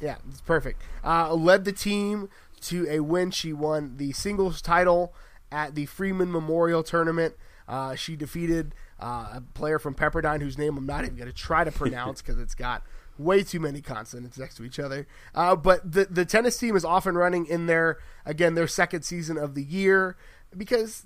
Yeah, 0.00 0.16
it's 0.30 0.40
perfect. 0.40 0.80
Uh, 1.04 1.34
led 1.34 1.64
the 1.64 1.72
team 1.72 2.28
to 2.62 2.86
a 2.88 3.00
win. 3.00 3.30
She 3.32 3.52
won 3.52 3.96
the 3.96 4.12
singles 4.12 4.62
title 4.62 5.12
at 5.50 5.74
the 5.74 5.86
Freeman 5.86 6.30
Memorial 6.30 6.82
Tournament. 6.84 7.34
Uh, 7.66 7.94
she 7.96 8.14
defeated 8.16 8.74
uh, 9.00 9.28
a 9.34 9.42
player 9.54 9.78
from 9.78 9.94
Pepperdine 9.94 10.40
whose 10.40 10.56
name 10.56 10.76
I'm 10.76 10.86
not 10.86 11.04
even 11.04 11.16
going 11.16 11.28
to 11.28 11.34
try 11.36 11.64
to 11.64 11.72
pronounce 11.72 12.22
because 12.22 12.38
it's 12.38 12.54
got 12.54 12.82
way 13.18 13.42
too 13.42 13.58
many 13.58 13.80
consonants 13.80 14.38
next 14.38 14.54
to 14.56 14.62
each 14.64 14.78
other. 14.78 15.06
Uh, 15.34 15.56
but 15.56 15.90
the 15.90 16.04
the 16.08 16.24
tennis 16.24 16.56
team 16.56 16.76
is 16.76 16.84
off 16.84 17.04
and 17.06 17.18
running 17.18 17.46
in 17.46 17.66
their 17.66 17.98
again 18.24 18.54
their 18.54 18.68
second 18.68 19.02
season 19.02 19.36
of 19.36 19.54
the 19.56 19.62
year 19.64 20.16
because 20.56 21.04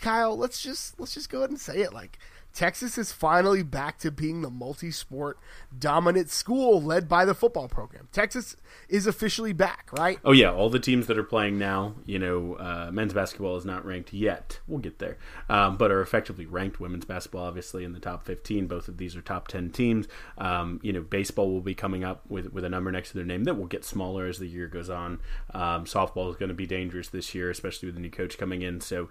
Kyle, 0.00 0.36
let's 0.36 0.60
just 0.62 0.98
let's 1.00 1.14
just 1.14 1.30
go 1.30 1.38
ahead 1.38 1.50
and 1.50 1.60
say 1.60 1.80
it 1.80 1.92
like 1.92 2.18
Texas 2.56 2.96
is 2.96 3.12
finally 3.12 3.62
back 3.62 3.98
to 3.98 4.10
being 4.10 4.40
the 4.40 4.48
multi-sport 4.48 5.38
dominant 5.78 6.30
school 6.30 6.80
led 6.80 7.06
by 7.06 7.26
the 7.26 7.34
football 7.34 7.68
program. 7.68 8.08
Texas 8.12 8.56
is 8.88 9.06
officially 9.06 9.52
back, 9.52 9.90
right? 9.92 10.18
Oh 10.24 10.32
yeah, 10.32 10.50
all 10.50 10.70
the 10.70 10.80
teams 10.80 11.06
that 11.08 11.18
are 11.18 11.22
playing 11.22 11.58
now, 11.58 11.96
you 12.06 12.18
know, 12.18 12.54
uh, 12.54 12.90
men's 12.90 13.12
basketball 13.12 13.58
is 13.58 13.66
not 13.66 13.84
ranked 13.84 14.14
yet. 14.14 14.60
We'll 14.66 14.78
get 14.78 14.98
there, 14.98 15.18
um, 15.50 15.76
but 15.76 15.90
are 15.90 16.00
effectively 16.00 16.46
ranked. 16.46 16.80
Women's 16.80 17.04
basketball, 17.04 17.44
obviously, 17.44 17.84
in 17.84 17.92
the 17.92 18.00
top 18.00 18.24
fifteen. 18.24 18.66
Both 18.66 18.88
of 18.88 18.96
these 18.96 19.14
are 19.16 19.20
top 19.20 19.48
ten 19.48 19.68
teams. 19.68 20.08
Um, 20.38 20.80
you 20.82 20.94
know, 20.94 21.02
baseball 21.02 21.52
will 21.52 21.60
be 21.60 21.74
coming 21.74 22.04
up 22.04 22.22
with 22.26 22.54
with 22.54 22.64
a 22.64 22.70
number 22.70 22.90
next 22.90 23.10
to 23.10 23.16
their 23.16 23.26
name 23.26 23.44
that 23.44 23.58
will 23.58 23.66
get 23.66 23.84
smaller 23.84 24.26
as 24.26 24.38
the 24.38 24.46
year 24.46 24.66
goes 24.66 24.88
on. 24.88 25.20
Um, 25.52 25.84
softball 25.84 26.30
is 26.30 26.36
going 26.36 26.48
to 26.48 26.54
be 26.54 26.66
dangerous 26.66 27.08
this 27.08 27.34
year, 27.34 27.50
especially 27.50 27.86
with 27.86 27.96
the 27.96 28.00
new 28.00 28.10
coach 28.10 28.38
coming 28.38 28.62
in. 28.62 28.80
So. 28.80 29.10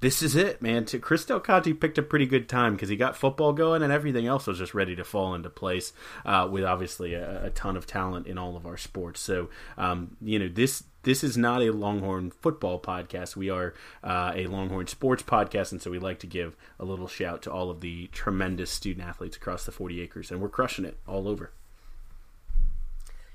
This 0.00 0.22
is 0.22 0.36
it, 0.36 0.60
man. 0.60 0.84
Chris 0.84 1.24
Del 1.24 1.40
Conte 1.40 1.72
picked 1.72 1.96
a 1.96 2.02
pretty 2.02 2.26
good 2.26 2.50
time 2.50 2.74
because 2.74 2.90
he 2.90 2.96
got 2.96 3.16
football 3.16 3.54
going 3.54 3.82
and 3.82 3.90
everything 3.90 4.26
else 4.26 4.46
was 4.46 4.58
just 4.58 4.74
ready 4.74 4.94
to 4.94 5.04
fall 5.04 5.34
into 5.34 5.48
place. 5.48 5.94
Uh, 6.24 6.46
with 6.50 6.64
obviously 6.64 7.14
a, 7.14 7.46
a 7.46 7.50
ton 7.50 7.76
of 7.76 7.86
talent 7.86 8.26
in 8.26 8.36
all 8.36 8.56
of 8.56 8.66
our 8.66 8.76
sports. 8.76 9.20
So, 9.20 9.48
um, 9.78 10.16
you 10.20 10.38
know, 10.38 10.48
this 10.48 10.84
this 11.04 11.22
is 11.24 11.36
not 11.38 11.62
a 11.62 11.70
Longhorn 11.70 12.30
football 12.30 12.80
podcast. 12.80 13.36
We 13.36 13.48
are 13.48 13.74
uh, 14.02 14.32
a 14.34 14.48
Longhorn 14.48 14.88
sports 14.88 15.22
podcast, 15.22 15.72
and 15.72 15.80
so 15.80 15.90
we 15.90 15.98
like 15.98 16.18
to 16.20 16.26
give 16.26 16.56
a 16.80 16.84
little 16.84 17.06
shout 17.08 17.42
to 17.42 17.52
all 17.52 17.70
of 17.70 17.80
the 17.80 18.08
tremendous 18.08 18.70
student 18.70 19.06
athletes 19.06 19.36
across 19.36 19.64
the 19.64 19.72
40 19.72 20.02
acres, 20.02 20.30
and 20.30 20.42
we're 20.42 20.48
crushing 20.48 20.84
it 20.84 20.98
all 21.06 21.28
over. 21.28 21.52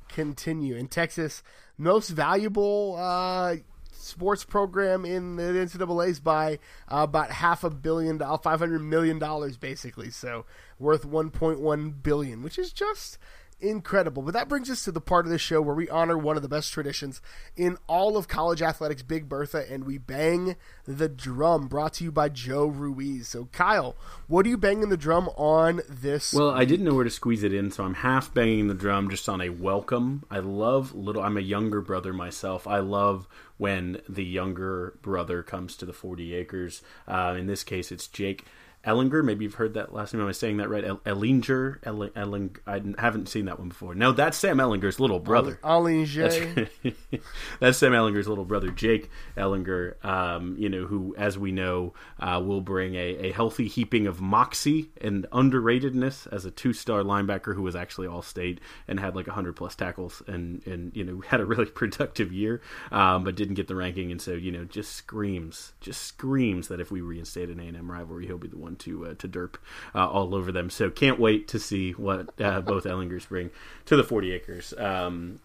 continue. 0.09 0.75
In 0.75 0.89
Texas, 0.89 1.41
most 1.77 2.09
valuable 2.09 2.97
uh, 2.99 3.55
sports 3.91 4.43
program 4.43 5.05
in 5.05 5.35
the 5.35 5.43
NCAA's 5.43 6.19
by 6.19 6.59
uh, 6.87 7.03
about 7.03 7.31
half 7.31 7.63
a 7.63 7.69
billion 7.69 8.17
dollars, 8.17 8.39
five 8.43 8.59
hundred 8.59 8.79
million 8.79 9.19
dollars, 9.19 9.57
basically. 9.57 10.09
So 10.09 10.45
worth 10.79 11.05
one 11.05 11.29
point 11.29 11.59
one 11.59 11.91
billion, 11.91 12.41
which 12.43 12.57
is 12.57 12.73
just 12.73 13.17
incredible. 13.61 14.23
But 14.23 14.33
that 14.33 14.49
brings 14.49 14.69
us 14.69 14.83
to 14.85 14.91
the 14.91 15.01
part 15.01 15.25
of 15.25 15.31
the 15.31 15.37
show 15.37 15.61
where 15.61 15.75
we 15.75 15.89
honor 15.89 16.17
one 16.17 16.35
of 16.35 16.41
the 16.41 16.49
best 16.49 16.73
traditions 16.73 17.21
in 17.55 17.77
all 17.87 18.17
of 18.17 18.27
college 18.27 18.61
athletics, 18.61 19.01
Big 19.01 19.29
Bertha, 19.29 19.65
and 19.71 19.85
we 19.85 19.97
bang 19.97 20.55
the 20.85 21.09
drum. 21.09 21.67
Brought 21.67 21.93
to 21.95 22.03
you 22.03 22.11
by 22.11 22.29
Joe 22.29 22.65
Ruiz. 22.65 23.27
So, 23.27 23.45
Kyle, 23.51 23.95
what 24.27 24.45
are 24.45 24.49
you 24.49 24.57
banging 24.57 24.89
the 24.89 24.97
drum 24.97 25.29
on 25.29 25.81
this? 25.87 26.33
Well, 26.33 26.51
I 26.51 26.65
didn't 26.65 26.85
know 26.85 26.95
where 26.95 27.03
to 27.03 27.09
squeeze 27.09 27.43
it 27.43 27.53
in, 27.53 27.71
so 27.71 27.83
I'm 27.83 27.95
half 27.95 28.33
banging 28.33 28.67
the 28.67 28.73
drum 28.73 29.09
just 29.09 29.29
on 29.29 29.41
a 29.41 29.49
welcome. 29.49 30.23
I 30.29 30.39
love 30.39 30.93
little. 30.93 31.21
I'm 31.21 31.37
a 31.37 31.41
younger 31.41 31.81
brother 31.81 32.13
myself. 32.13 32.67
I 32.67 32.79
love 32.79 33.27
when 33.57 34.01
the 34.09 34.25
younger 34.25 34.97
brother 35.01 35.43
comes 35.43 35.75
to 35.77 35.85
the 35.85 35.93
40 35.93 36.33
acres. 36.33 36.81
Uh, 37.07 37.35
in 37.37 37.45
this 37.45 37.63
case, 37.63 37.91
it's 37.91 38.07
Jake 38.07 38.45
Ehlinger. 38.85 39.23
Maybe 39.23 39.45
you've 39.45 39.55
heard 39.55 39.75
that 39.75 39.93
last 39.93 40.13
name. 40.13 40.21
Am 40.23 40.27
I 40.27 40.31
saying 40.31 40.57
that 40.57 40.69
right? 40.69 40.83
Ehlinger. 40.83 41.79
Ehlinger. 41.81 42.57
I 42.67 43.01
haven't 43.01 43.29
seen 43.29 43.45
that 43.45 43.59
one 43.59 43.69
before. 43.69 43.93
No, 43.93 44.11
that's 44.11 44.37
Sam 44.37 44.57
Ehlinger's 44.57 44.99
little 44.99 45.19
brother. 45.19 45.59
Ehlinger. 45.63 46.71
That's, 46.83 46.95
that's 47.59 47.77
Sam 47.77 47.91
Ehlinger's 47.91 48.27
little 48.27 48.45
brother, 48.45 48.69
Jake 48.71 49.09
Ehlinger. 49.37 50.03
Um, 50.03 50.55
you 50.57 50.69
know, 50.69 50.85
who, 50.85 51.15
as 51.17 51.37
we 51.37 51.51
know, 51.51 51.93
uh, 52.19 52.41
will 52.43 52.61
bring 52.61 52.95
a, 52.95 53.27
a 53.27 53.31
healthy 53.31 53.67
heaping 53.67 54.07
of 54.07 54.19
moxie 54.19 54.89
and 54.99 55.27
underratedness 55.31 56.27
as 56.31 56.45
a 56.45 56.51
two-star 56.51 57.01
linebacker 57.03 57.55
who 57.55 57.61
was 57.61 57.75
actually 57.75 58.07
all-state 58.07 58.59
and 58.87 58.99
had 58.99 59.15
like 59.15 59.27
hundred 59.27 59.55
plus 59.55 59.75
tackles 59.75 60.21
and 60.27 60.65
and 60.67 60.95
you 60.95 61.03
know 61.03 61.21
had 61.21 61.39
a 61.39 61.45
really 61.45 61.65
productive 61.81 62.31
year, 62.33 62.61
um, 62.91 63.23
but 63.23 63.35
didn't 63.35 63.55
get 63.55 63.67
the 63.67 63.75
ranking. 63.75 64.11
And 64.11 64.21
so 64.21 64.33
you 64.33 64.51
know, 64.51 64.65
just 64.65 64.93
screams, 64.93 65.73
just 65.79 66.01
screams 66.01 66.67
that 66.69 66.79
if 66.79 66.91
we 66.91 67.01
reinstate 67.01 67.49
an 67.49 67.59
A&M 67.59 67.91
rivalry, 67.91 68.25
he'll 68.25 68.37
be 68.37 68.47
the 68.47 68.57
one 68.57 68.70
to 68.77 69.07
uh, 69.07 69.13
to 69.15 69.27
derp 69.27 69.55
uh, 69.95 70.07
all 70.07 70.35
over 70.35 70.51
them. 70.51 70.69
So 70.69 70.89
can't 70.89 71.19
wait 71.19 71.47
to 71.49 71.59
see 71.59 71.91
what 71.91 72.29
uh, 72.39 72.61
both 72.61 72.85
Ehlingers 72.85 73.27
bring 73.27 73.51
to 73.85 73.95
the 73.95 74.03
Forty 74.03 74.31
Acres. 74.31 74.73
Um, 74.77 75.39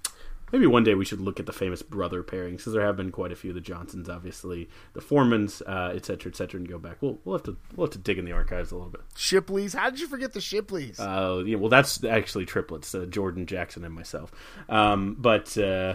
maybe 0.52 0.66
one 0.66 0.84
day 0.84 0.94
we 0.94 1.04
should 1.04 1.20
look 1.20 1.40
at 1.40 1.46
the 1.46 1.52
famous 1.52 1.82
brother 1.82 2.22
pairings 2.22 2.58
because 2.58 2.72
there 2.72 2.84
have 2.84 2.96
been 2.96 3.10
quite 3.10 3.32
a 3.32 3.36
few. 3.36 3.52
The 3.52 3.60
Johnsons, 3.60 4.08
obviously, 4.08 4.68
the 4.92 5.00
Foremans, 5.00 5.62
uh, 5.66 5.94
et 5.94 6.04
cetera, 6.04 6.30
et 6.30 6.36
cetera, 6.36 6.58
and 6.58 6.68
go 6.68 6.78
back. 6.78 6.98
We'll 7.00 7.18
we'll 7.24 7.36
have 7.36 7.44
to 7.44 7.56
we'll 7.74 7.86
have 7.86 7.92
to 7.92 7.98
dig 7.98 8.18
in 8.18 8.24
the 8.24 8.32
archives 8.32 8.70
a 8.70 8.76
little 8.76 8.90
bit. 8.90 9.02
Shipleys. 9.14 9.74
How 9.74 9.90
did 9.90 10.00
you 10.00 10.08
forget 10.08 10.32
the 10.32 10.40
Shipleys? 10.40 10.98
Uh, 10.98 11.44
yeah, 11.44 11.56
well, 11.56 11.68
that's 11.68 12.02
actually 12.04 12.46
triplets: 12.46 12.94
uh, 12.94 13.06
Jordan, 13.06 13.46
Jaxon, 13.46 13.84
and 13.84 13.94
myself. 13.94 14.32
Um, 14.68 15.16
but 15.18 15.56
uh, 15.58 15.94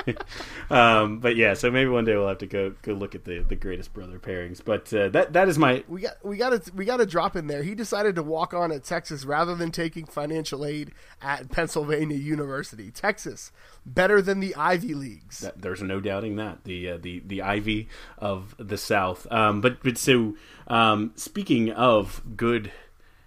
um, 0.70 1.20
but 1.20 1.36
yeah, 1.36 1.54
so 1.54 1.70
maybe 1.70 1.90
one 1.90 2.04
day 2.04 2.16
we'll 2.16 2.28
have 2.28 2.38
to 2.38 2.46
go 2.46 2.74
go 2.82 2.92
look 2.92 3.14
at 3.14 3.24
the, 3.24 3.40
the 3.40 3.56
greatest 3.56 3.92
brother 3.92 4.18
pairings. 4.18 4.62
But 4.64 4.92
uh, 4.92 5.08
that 5.10 5.32
that 5.34 5.48
is 5.48 5.58
my 5.58 5.84
we 5.88 6.02
got 6.02 6.24
we 6.24 6.36
got 6.36 6.64
to 6.64 6.72
we 6.74 6.84
got 6.84 6.98
to 6.98 7.06
drop 7.06 7.36
in 7.36 7.46
there. 7.46 7.62
He 7.62 7.74
decided 7.74 8.16
to 8.16 8.22
walk 8.22 8.54
on 8.54 8.72
at 8.72 8.84
Texas 8.84 9.24
rather 9.24 9.54
than 9.54 9.70
taking 9.70 10.06
financial 10.06 10.64
aid 10.64 10.92
at 11.22 11.50
Pennsylvania 11.50 12.16
University. 12.16 12.90
Texas 12.90 13.52
better 13.84 14.20
than 14.20 14.40
the 14.40 14.54
Ivy 14.54 14.94
Leagues. 14.94 15.40
That, 15.40 15.60
there's 15.60 15.82
no 15.82 16.00
doubting 16.00 16.36
that 16.36 16.64
the 16.64 16.90
uh, 16.90 16.98
the 16.98 17.22
the 17.26 17.42
Ivy 17.42 17.88
of 18.18 18.54
the 18.58 18.78
South. 18.78 19.26
Um, 19.30 19.60
but 19.60 19.82
but 19.82 19.98
so 19.98 20.34
um, 20.66 21.12
speaking 21.16 21.70
of 21.70 22.22
good 22.36 22.72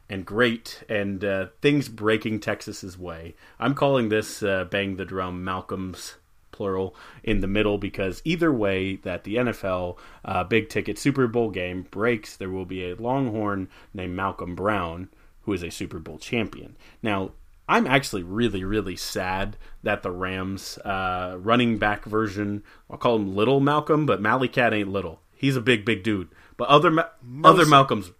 and 0.10 0.26
great 0.26 0.84
and 0.90 1.24
uh, 1.24 1.48
things 1.62 1.90
breaking 1.90 2.40
Texas's 2.40 2.98
way, 2.98 3.36
I'm 3.60 3.74
calling 3.74 4.10
this 4.10 4.44
uh, 4.44 4.66
bang 4.66 4.98
the 4.98 5.06
drum 5.06 5.44
Malcolm's 5.44 6.16
plural 6.52 6.96
in 7.24 7.40
the 7.40 7.48
middle 7.48 7.78
because 7.78 8.22
either 8.26 8.52
way 8.52 8.98
that 8.98 9.24
the 9.24 9.36
NFL 9.36 9.98
uh, 10.26 10.44
big 10.44 10.70
ticket 10.70 11.00
Super 11.00 11.28
Bowl 11.28 11.50
game 11.50 11.88
breaks, 11.90 12.36
there 12.38 12.50
will 12.50 12.66
be 12.66 12.92
a 12.92 12.96
Longhorn 12.96 13.70
named 13.94 14.16
Malcolm 14.16 14.54
Brown 14.54 15.10
who 15.44 15.54
is 15.54 15.64
a 15.64 15.72
Super 15.72 16.00
Bowl 16.00 16.20
champion. 16.20 16.78
Now 17.02 17.32
I'm 17.72 17.88
actually 17.88 18.24
really, 18.24 18.66
really 18.66 18.98
sad 18.98 19.56
that 19.82 20.04
the 20.04 20.12
Rams 20.12 20.78
uh, 20.80 21.38
running 21.40 21.78
back 21.78 22.04
version, 22.04 22.64
I'll 22.90 22.98
call 22.98 23.16
him 23.16 23.34
Little 23.34 23.62
Malcolm, 23.62 24.06
but 24.06 24.22
Cat 24.52 24.74
ain't 24.74 24.92
little. 24.92 25.22
He's 25.34 25.56
a 25.56 25.62
big, 25.62 25.86
big 25.86 26.04
dude. 26.04 26.28
But 26.58 26.68
other 26.68 26.92
Ma- 26.92 27.08
other 27.46 27.66
Malcolms, 27.66 28.12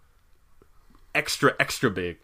extra, 1.14 1.54
extra 1.60 1.92
big. 1.92 2.20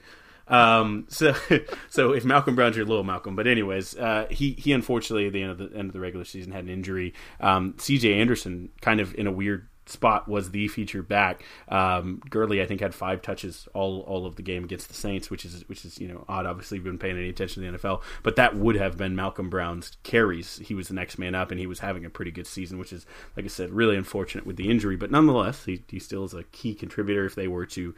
Um, 0.47 1.05
so, 1.09 1.35
so 1.89 2.13
if 2.13 2.23
Malcolm 2.23 2.55
Brown's 2.55 2.77
your 2.77 2.85
little 2.85 3.03
Malcolm, 3.03 3.35
but 3.35 3.45
anyways, 3.45 3.97
uh, 3.97 4.27
he 4.29 4.53
he 4.53 4.71
unfortunately 4.71 5.27
at 5.27 5.33
the 5.33 5.41
end 5.41 5.51
of 5.51 5.57
the 5.57 5.77
end 5.77 5.89
of 5.89 5.93
the 5.93 5.99
regular 5.99 6.23
season 6.23 6.53
had 6.53 6.63
an 6.63 6.69
injury. 6.69 7.13
Um, 7.41 7.75
C.J. 7.77 8.13
Anderson 8.13 8.69
kind 8.79 9.01
of 9.01 9.13
in 9.15 9.27
a 9.27 9.33
weird 9.33 9.67
spot 9.89 10.27
was 10.27 10.51
the 10.51 10.67
feature 10.67 11.03
back. 11.03 11.43
Um, 11.69 12.21
Gurley, 12.29 12.61
I 12.61 12.65
think, 12.65 12.81
had 12.81 12.93
five 12.93 13.21
touches 13.21 13.67
all 13.73 14.01
all 14.01 14.25
of 14.25 14.35
the 14.35 14.41
game 14.41 14.63
against 14.63 14.87
the 14.87 14.93
Saints, 14.93 15.29
which 15.29 15.45
is 15.45 15.67
which 15.67 15.85
is 15.85 15.99
you 15.99 16.07
know 16.07 16.25
odd. 16.27 16.45
Obviously, 16.45 16.79
been 16.79 16.97
paying 16.97 17.17
any 17.17 17.29
attention 17.29 17.63
to 17.63 17.71
the 17.71 17.77
NFL, 17.77 18.01
but 18.23 18.35
that 18.35 18.55
would 18.55 18.75
have 18.75 18.97
been 18.97 19.15
Malcolm 19.15 19.49
Brown's 19.49 19.97
carries. 20.03 20.57
He 20.57 20.73
was 20.73 20.87
the 20.87 20.93
next 20.93 21.17
man 21.17 21.35
up, 21.35 21.51
and 21.51 21.59
he 21.59 21.67
was 21.67 21.79
having 21.79 22.05
a 22.05 22.09
pretty 22.09 22.31
good 22.31 22.47
season, 22.47 22.77
which 22.77 22.93
is 22.93 23.05
like 23.35 23.45
I 23.45 23.49
said, 23.49 23.71
really 23.71 23.95
unfortunate 23.95 24.45
with 24.45 24.57
the 24.57 24.69
injury. 24.69 24.95
But 24.95 25.11
nonetheless, 25.11 25.65
he, 25.65 25.83
he 25.87 25.99
still 25.99 26.25
is 26.25 26.33
a 26.33 26.43
key 26.43 26.73
contributor 26.73 27.25
if 27.25 27.35
they 27.35 27.47
were 27.47 27.65
to 27.67 27.93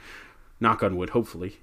knock 0.59 0.83
on 0.83 0.97
wood, 0.97 1.11
hopefully 1.11 1.59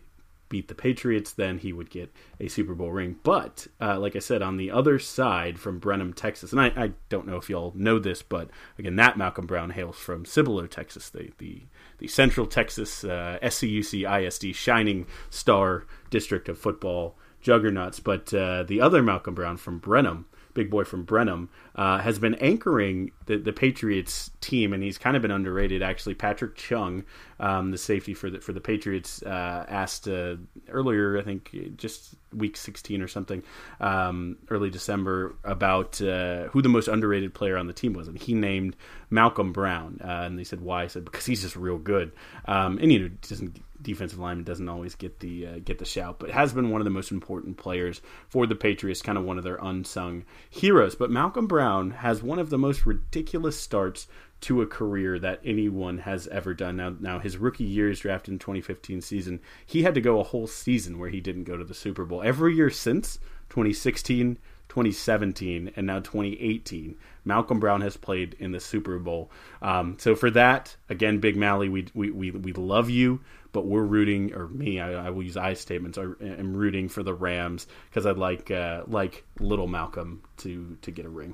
beat 0.48 0.68
the 0.68 0.74
Patriots, 0.74 1.32
then 1.32 1.58
he 1.58 1.72
would 1.72 1.90
get 1.90 2.12
a 2.40 2.48
Super 2.48 2.74
Bowl 2.74 2.90
ring. 2.90 3.16
But 3.22 3.66
uh, 3.80 3.98
like 3.98 4.16
I 4.16 4.20
said, 4.20 4.42
on 4.42 4.56
the 4.56 4.70
other 4.70 4.98
side 4.98 5.58
from 5.58 5.78
Brenham, 5.78 6.12
Texas, 6.12 6.52
and 6.52 6.60
I, 6.60 6.66
I, 6.76 6.92
don't 7.08 7.26
know 7.26 7.36
if 7.36 7.50
y'all 7.50 7.72
know 7.74 7.98
this, 7.98 8.22
but 8.22 8.48
again, 8.78 8.96
that 8.96 9.16
Malcolm 9.16 9.46
Brown 9.46 9.70
hails 9.70 9.96
from 9.96 10.24
Cibolo, 10.24 10.66
Texas, 10.66 11.10
the 11.10 11.30
the, 11.38 11.62
the 11.98 12.08
Central 12.08 12.46
Texas 12.46 13.04
uh, 13.04 13.38
SCUC 13.42 14.04
ISD 14.04 14.54
shining 14.54 15.06
star 15.30 15.84
district 16.10 16.48
of 16.48 16.58
football 16.58 17.16
juggernauts. 17.40 18.00
But 18.00 18.32
uh, 18.32 18.62
the 18.62 18.80
other 18.80 19.02
Malcolm 19.02 19.34
Brown 19.34 19.56
from 19.56 19.78
Brenham 19.78 20.26
big 20.56 20.70
boy 20.70 20.82
from 20.82 21.04
Brenham, 21.04 21.50
uh, 21.76 21.98
has 21.98 22.18
been 22.18 22.34
anchoring 22.36 23.12
the, 23.26 23.36
the 23.36 23.52
Patriots 23.52 24.30
team, 24.40 24.72
and 24.72 24.82
he's 24.82 24.98
kind 24.98 25.14
of 25.14 25.22
been 25.22 25.30
underrated. 25.30 25.82
Actually, 25.82 26.14
Patrick 26.14 26.56
Chung, 26.56 27.04
um, 27.38 27.70
the 27.70 27.78
safety 27.78 28.14
for 28.14 28.30
the 28.30 28.40
for 28.40 28.52
the 28.52 28.60
Patriots, 28.60 29.22
uh, 29.22 29.66
asked 29.68 30.08
uh, 30.08 30.36
earlier, 30.68 31.18
I 31.18 31.22
think, 31.22 31.54
just 31.76 32.16
week 32.32 32.56
16 32.56 33.02
or 33.02 33.08
something, 33.08 33.42
um, 33.80 34.38
early 34.48 34.70
December, 34.70 35.36
about 35.44 36.00
uh, 36.00 36.44
who 36.48 36.62
the 36.62 36.68
most 36.68 36.88
underrated 36.88 37.34
player 37.34 37.56
on 37.56 37.66
the 37.66 37.74
team 37.74 37.92
was, 37.92 38.08
and 38.08 38.18
he 38.18 38.32
named 38.34 38.74
Malcolm 39.10 39.52
Brown, 39.52 40.00
uh, 40.02 40.22
and 40.24 40.38
they 40.38 40.44
said 40.44 40.62
why? 40.62 40.84
I 40.84 40.86
said 40.86 41.04
because 41.04 41.26
he's 41.26 41.42
just 41.42 41.54
real 41.54 41.78
good, 41.78 42.12
um, 42.46 42.78
and 42.78 42.90
you 42.90 42.98
know 42.98 43.08
doesn't 43.28 43.60
defensive 43.80 44.18
lineman 44.18 44.44
doesn't 44.44 44.68
always 44.68 44.94
get 44.94 45.20
the 45.20 45.46
uh, 45.46 45.58
get 45.64 45.78
the 45.78 45.84
shout, 45.84 46.18
but 46.18 46.30
has 46.30 46.52
been 46.52 46.70
one 46.70 46.80
of 46.80 46.84
the 46.84 46.90
most 46.90 47.10
important 47.10 47.56
players 47.56 48.00
for 48.28 48.46
the 48.46 48.54
Patriots, 48.54 49.02
kind 49.02 49.18
of 49.18 49.24
one 49.24 49.38
of 49.38 49.44
their 49.44 49.58
unsung 49.60 50.24
heroes. 50.50 50.94
But 50.94 51.10
Malcolm 51.10 51.46
Brown 51.46 51.90
has 51.90 52.22
one 52.22 52.38
of 52.38 52.50
the 52.50 52.58
most 52.58 52.86
ridiculous 52.86 53.58
starts 53.58 54.06
to 54.42 54.60
a 54.60 54.66
career 54.66 55.18
that 55.18 55.40
anyone 55.44 55.98
has 55.98 56.28
ever 56.28 56.52
done. 56.52 56.76
Now, 56.76 56.94
now 57.00 57.18
his 57.18 57.38
rookie 57.38 57.64
year 57.64 57.90
is 57.90 58.00
drafted 58.00 58.32
in 58.32 58.38
2015 58.38 59.00
season. 59.00 59.40
He 59.64 59.82
had 59.82 59.94
to 59.94 60.00
go 60.00 60.20
a 60.20 60.24
whole 60.24 60.46
season 60.46 60.98
where 60.98 61.08
he 61.08 61.20
didn't 61.20 61.44
go 61.44 61.56
to 61.56 61.64
the 61.64 61.74
Super 61.74 62.04
Bowl. 62.04 62.22
Every 62.22 62.54
year 62.54 62.68
since 62.68 63.18
2016, 63.48 64.38
2017, 64.68 65.72
and 65.76 65.86
now 65.86 66.00
2018. 66.00 66.96
Malcolm 67.24 67.58
Brown 67.58 67.80
has 67.80 67.96
played 67.96 68.36
in 68.38 68.52
the 68.52 68.60
Super 68.60 68.98
Bowl. 68.98 69.30
Um, 69.62 69.96
so 69.98 70.14
for 70.14 70.30
that, 70.32 70.76
again, 70.88 71.18
Big 71.18 71.36
Mally, 71.36 71.68
we, 71.68 71.86
we, 71.94 72.10
we, 72.10 72.30
we 72.30 72.52
love 72.52 72.90
you 72.90 73.20
but 73.56 73.64
we're 73.64 73.84
rooting, 73.84 74.34
or 74.34 74.48
me, 74.48 74.78
I, 74.78 75.06
I 75.06 75.08
will 75.08 75.22
use 75.22 75.38
I 75.38 75.54
statements. 75.54 75.96
I 75.96 76.02
am 76.02 76.54
rooting 76.54 76.90
for 76.90 77.02
the 77.02 77.14
Rams 77.14 77.66
because 77.88 78.04
I'd 78.04 78.18
like 78.18 78.50
uh, 78.50 78.82
like 78.86 79.24
little 79.40 79.66
Malcolm 79.66 80.22
to 80.38 80.76
to 80.82 80.90
get 80.90 81.06
a 81.06 81.08
ring. 81.08 81.32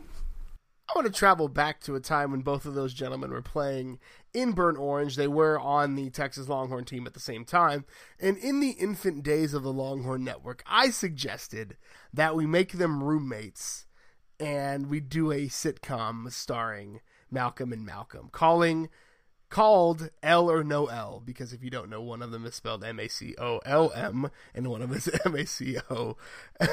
I 0.89 0.93
want 0.95 1.13
to 1.13 1.13
travel 1.13 1.49
back 1.49 1.81
to 1.81 1.97
a 1.97 2.01
time 2.01 2.31
when 2.31 2.43
both 2.43 2.65
of 2.65 2.75
those 2.75 2.95
gentlemen 2.95 3.33
were 3.33 3.43
playing 3.43 3.99
in 4.33 4.53
Burnt 4.53 4.79
Orange. 4.79 5.17
They 5.17 5.27
were 5.27 5.59
on 5.59 5.97
the 5.97 6.11
Texas 6.11 6.49
Longhorn 6.49 6.85
team 6.85 7.09
at 7.09 7.15
the 7.15 7.19
same 7.19 7.45
time. 7.45 7.87
And 8.21 8.37
in 8.37 8.61
the 8.61 8.71
infant 8.71 9.25
days 9.25 9.53
of 9.53 9.65
the 9.65 9.73
Longhorn 9.73 10.23
Network, 10.23 10.63
I 10.65 10.91
suggested 10.91 11.77
that 12.15 12.37
we 12.37 12.47
make 12.47 12.73
them 12.73 13.03
roommates 13.03 13.87
and 14.39 14.87
we 14.87 15.01
do 15.01 15.33
a 15.33 15.47
sitcom 15.47 16.31
starring 16.31 17.01
Malcolm 17.33 17.73
and 17.73 17.85
Malcolm, 17.85 18.29
calling 18.31 18.91
called 19.53 20.09
L 20.23 20.51
or 20.51 20.65
no 20.65 20.87
L 20.87 21.23
because 21.23 21.53
if 21.53 21.63
you 21.63 21.69
don't 21.69 21.91
know, 21.91 22.01
one 22.01 22.23
of 22.23 22.31
them 22.31 22.47
is 22.47 22.55
spelled 22.55 22.83
M 22.83 22.99
A 22.99 23.07
C 23.07 23.35
O 23.37 23.59
L 23.67 23.93
M 23.95 24.31
and 24.55 24.69
one 24.69 24.81
of 24.81 24.89
them 24.89 24.97
is 24.97 25.11
M 25.27 25.37
A 25.37 25.45
C 25.45 25.77
O 25.91 26.17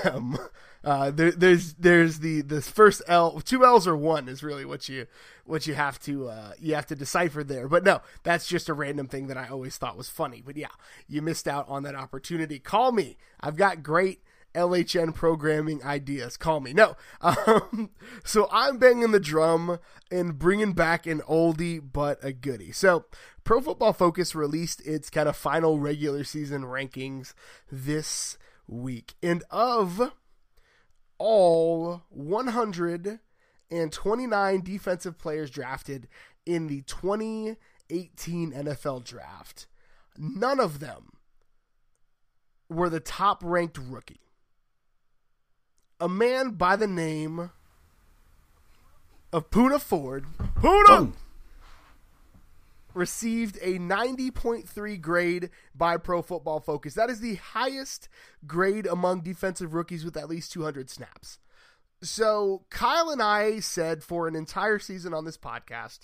M. 0.06 0.38
Uh, 0.82 1.12
there, 1.12 1.32
there's 1.32 1.74
there's 1.74 2.20
the 2.20 2.42
this 2.42 2.70
first 2.70 3.02
L, 3.06 3.42
two 3.42 3.66
L's 3.66 3.86
or 3.86 3.98
one 3.98 4.30
is 4.30 4.44
really 4.44 4.64
what 4.64 4.88
you 4.88 5.08
what 5.44 5.68
you 5.68 5.74
have 5.74 6.00
to 6.04 6.30
uh, 6.30 6.54
you 6.58 6.74
have 6.74 6.86
to 6.86 6.96
decipher 6.96 7.44
there. 7.44 7.68
But 7.68 7.84
no, 7.84 8.00
that's 8.24 8.48
just 8.48 8.70
a 8.70 8.74
random 8.74 9.08
thing 9.08 9.28
that 9.28 9.38
I 9.38 9.50
always 9.50 9.78
thought 9.78 9.98
was 9.98 10.08
funny. 10.08 10.42
But 10.44 10.56
yeah, 10.56 10.68
you 11.06 11.22
missed 11.22 11.50
out 11.50 11.68
on 11.68 11.84
that 11.84 11.96
opportunity. 11.96 12.60
Call 12.60 12.94
me. 12.94 13.18
I've 13.42 13.58
got 13.58 13.84
great 13.84 14.22
LHN 14.54 15.14
programming 15.14 15.84
ideas. 15.84 16.38
Call 16.38 16.60
me. 16.60 16.74
No. 16.74 16.96
Um, 17.22 17.90
so 18.24 18.48
I'm 18.52 18.78
banging 18.78 19.12
the 19.12 19.20
drum 19.20 19.80
and 20.12 20.40
bringing 20.40 20.74
back 20.74 21.06
an 21.06 21.20
oldie 21.22 21.80
but 21.82 22.18
a 22.24 22.34
goodie. 22.34 22.72
So 22.72 23.06
Pro 23.44 23.62
Football 23.62 23.94
Focus 23.94 24.34
released 24.36 24.86
its 24.86 25.10
kind 25.10 25.30
of 25.30 25.36
final 25.36 25.80
regular 25.80 26.24
season 26.24 26.64
rankings 26.64 27.34
this 27.72 28.38
week. 28.68 29.16
And 29.22 29.44
of 29.52 30.12
all 31.18 32.04
129 32.10 34.62
defensive 34.62 35.18
players 35.18 35.50
drafted 35.50 36.08
in 36.46 36.68
the 36.68 36.82
2018 36.84 38.54
NFL 38.54 39.04
draft, 39.04 39.68
none 40.18 40.60
of 40.60 40.80
them 40.80 41.14
were 42.70 42.90
the 42.90 43.00
top 43.00 43.42
ranked 43.44 43.78
rookie. 43.78 44.29
A 46.00 46.08
man 46.08 46.52
by 46.52 46.78
the 46.78 46.88
name 46.88 47.52
of 49.34 49.50
Poona 49.50 49.82
Ford. 49.82 50.26
Poona! 50.56 51.12
Received 52.94 53.58
a 53.62 53.78
90.3 53.78 55.02
grade 55.02 55.50
by 55.76 55.98
Pro 55.98 56.22
Football 56.22 56.62
Focus. 56.62 56.94
That 56.94 57.10
is 57.10 57.20
the 57.20 57.36
highest 57.36 58.08
grade 58.48 58.88
among 58.88 59.22
defensive 59.22 59.74
rookies 59.74 60.06
with 60.06 60.16
at 60.16 60.30
least 60.30 60.54
200 60.54 60.90
snaps. 60.90 61.40
So, 62.02 62.64
Kyle 62.70 63.10
and 63.10 63.22
I 63.22 63.60
said 63.60 64.02
for 64.02 64.28
an 64.30 64.36
entire 64.36 64.80
season 64.80 65.14
on 65.14 65.26
this 65.26 65.38
podcast 65.38 66.00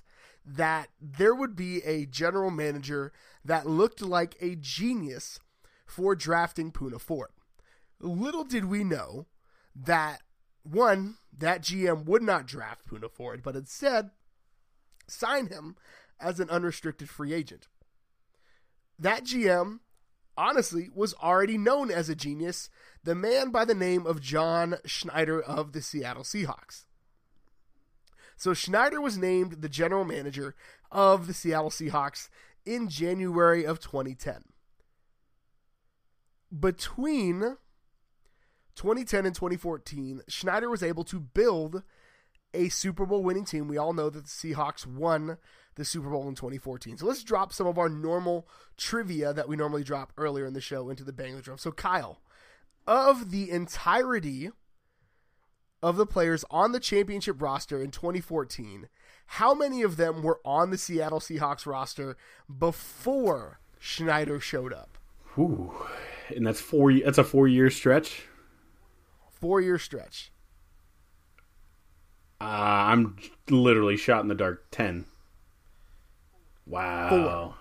that 0.46 0.90
there 1.02 1.34
would 1.34 1.56
be 1.56 1.82
a 1.84 2.06
general 2.06 2.52
manager 2.52 3.14
that 3.46 3.66
looked 3.66 4.02
like 4.02 4.36
a 4.42 4.56
genius 4.56 5.40
for 5.86 6.16
drafting 6.16 6.74
Poona 6.74 7.00
Ford. 7.00 7.30
Little 8.02 8.44
did 8.44 8.66
we 8.66 8.84
know 8.84 9.28
that 9.76 10.22
one, 10.64 11.16
that 11.38 11.62
GM 11.62 12.06
would 12.06 12.24
not 12.24 12.48
draft 12.48 12.88
Poona 12.88 13.12
Ford, 13.12 13.42
but 13.44 13.56
instead 13.56 14.12
sign 15.08 15.48
him 15.48 15.76
as 16.20 16.40
an 16.40 16.50
unrestricted 16.50 17.10
free 17.10 17.34
agent. 17.34 17.68
That 18.98 19.26
GM, 19.26 19.80
honestly, 20.38 20.90
was 20.94 21.14
already 21.16 21.58
known 21.58 21.92
as 21.92 22.10
a 22.10 22.16
genius, 22.16 22.70
the 23.04 23.16
man 23.16 23.52
by 23.52 23.66
the 23.66 23.76
name 23.76 24.08
of 24.08 24.22
John 24.22 24.76
Schneider 24.86 25.42
of 25.42 25.74
the 25.74 25.82
Seattle 25.82 26.24
Seahawks. 26.24 26.86
So 28.38 28.54
Schneider 28.54 29.02
was 29.02 29.18
named 29.18 29.62
the 29.62 29.70
general 29.70 30.06
manager 30.06 30.56
of 30.92 31.28
the 31.28 31.34
Seattle 31.34 31.70
Seahawks 31.70 32.30
in 32.66 32.90
January 32.90 33.66
of 33.66 33.80
2010 33.80 34.46
between 36.58 37.58
2010 38.76 39.26
and 39.26 39.36
2014, 39.36 40.22
Schneider 40.28 40.70
was 40.70 40.84
able 40.84 41.04
to 41.06 41.20
build 41.20 41.84
a 42.54 42.70
Super 42.70 43.06
Bowl 43.06 43.24
winning 43.24 43.46
team. 43.46 43.68
We 43.68 43.78
all 43.78 43.94
know 43.94 44.10
that 44.10 44.24
the 44.24 44.30
Seahawks 44.30 44.86
won 44.86 45.38
the 45.76 45.86
Super 45.86 46.10
Bowl 46.10 46.28
in 46.28 46.36
2014. 46.36 46.98
So 46.98 47.06
let's 47.06 47.24
drop 47.24 47.52
some 47.52 47.68
of 47.68 47.78
our 47.78 47.90
normal 47.90 48.48
trivia 48.78 49.34
that 49.34 49.48
we 49.48 49.56
normally 49.56 49.84
drop 49.84 50.14
earlier 50.18 50.46
in 50.46 50.54
the 50.54 50.62
show 50.62 50.90
into 50.90 51.04
the 51.04 51.14
bang 51.14 51.36
the 51.36 51.42
drum. 51.42 51.58
So 51.58 51.72
Kyle, 51.72 52.22
of 52.88 53.32
the 53.32 53.52
entirety 53.52 54.52
of 55.84 55.98
the 55.98 56.06
players 56.06 56.46
on 56.50 56.72
the 56.72 56.80
championship 56.80 57.42
roster 57.42 57.82
in 57.82 57.92
2014, 57.92 58.88
how 59.26 59.54
many 59.54 59.82
of 59.82 59.98
them 59.98 60.24
were 60.24 60.40
on 60.46 60.70
the 60.70 60.78
Seattle 60.78 61.20
Seahawks 61.20 61.66
roster 61.66 62.16
before 62.58 63.60
Schneider 63.80 64.40
showed 64.40 64.72
up? 64.72 64.98
Ooh 65.38 65.74
and 66.30 66.46
that's 66.46 66.62
four. 66.62 66.94
That's 66.94 67.18
a 67.18 67.24
four 67.24 67.48
year 67.48 67.70
stretch. 67.70 68.28
Four 69.40 69.62
year 69.62 69.78
stretch. 69.78 70.32
Uh, 72.42 72.44
I'm 72.44 73.16
literally 73.50 73.98
shot 73.98 74.22
in 74.22 74.28
the 74.28 74.36
dark. 74.36 74.66
Ten. 74.72 75.06
Wow. 76.66 77.10
Four. 77.10 77.56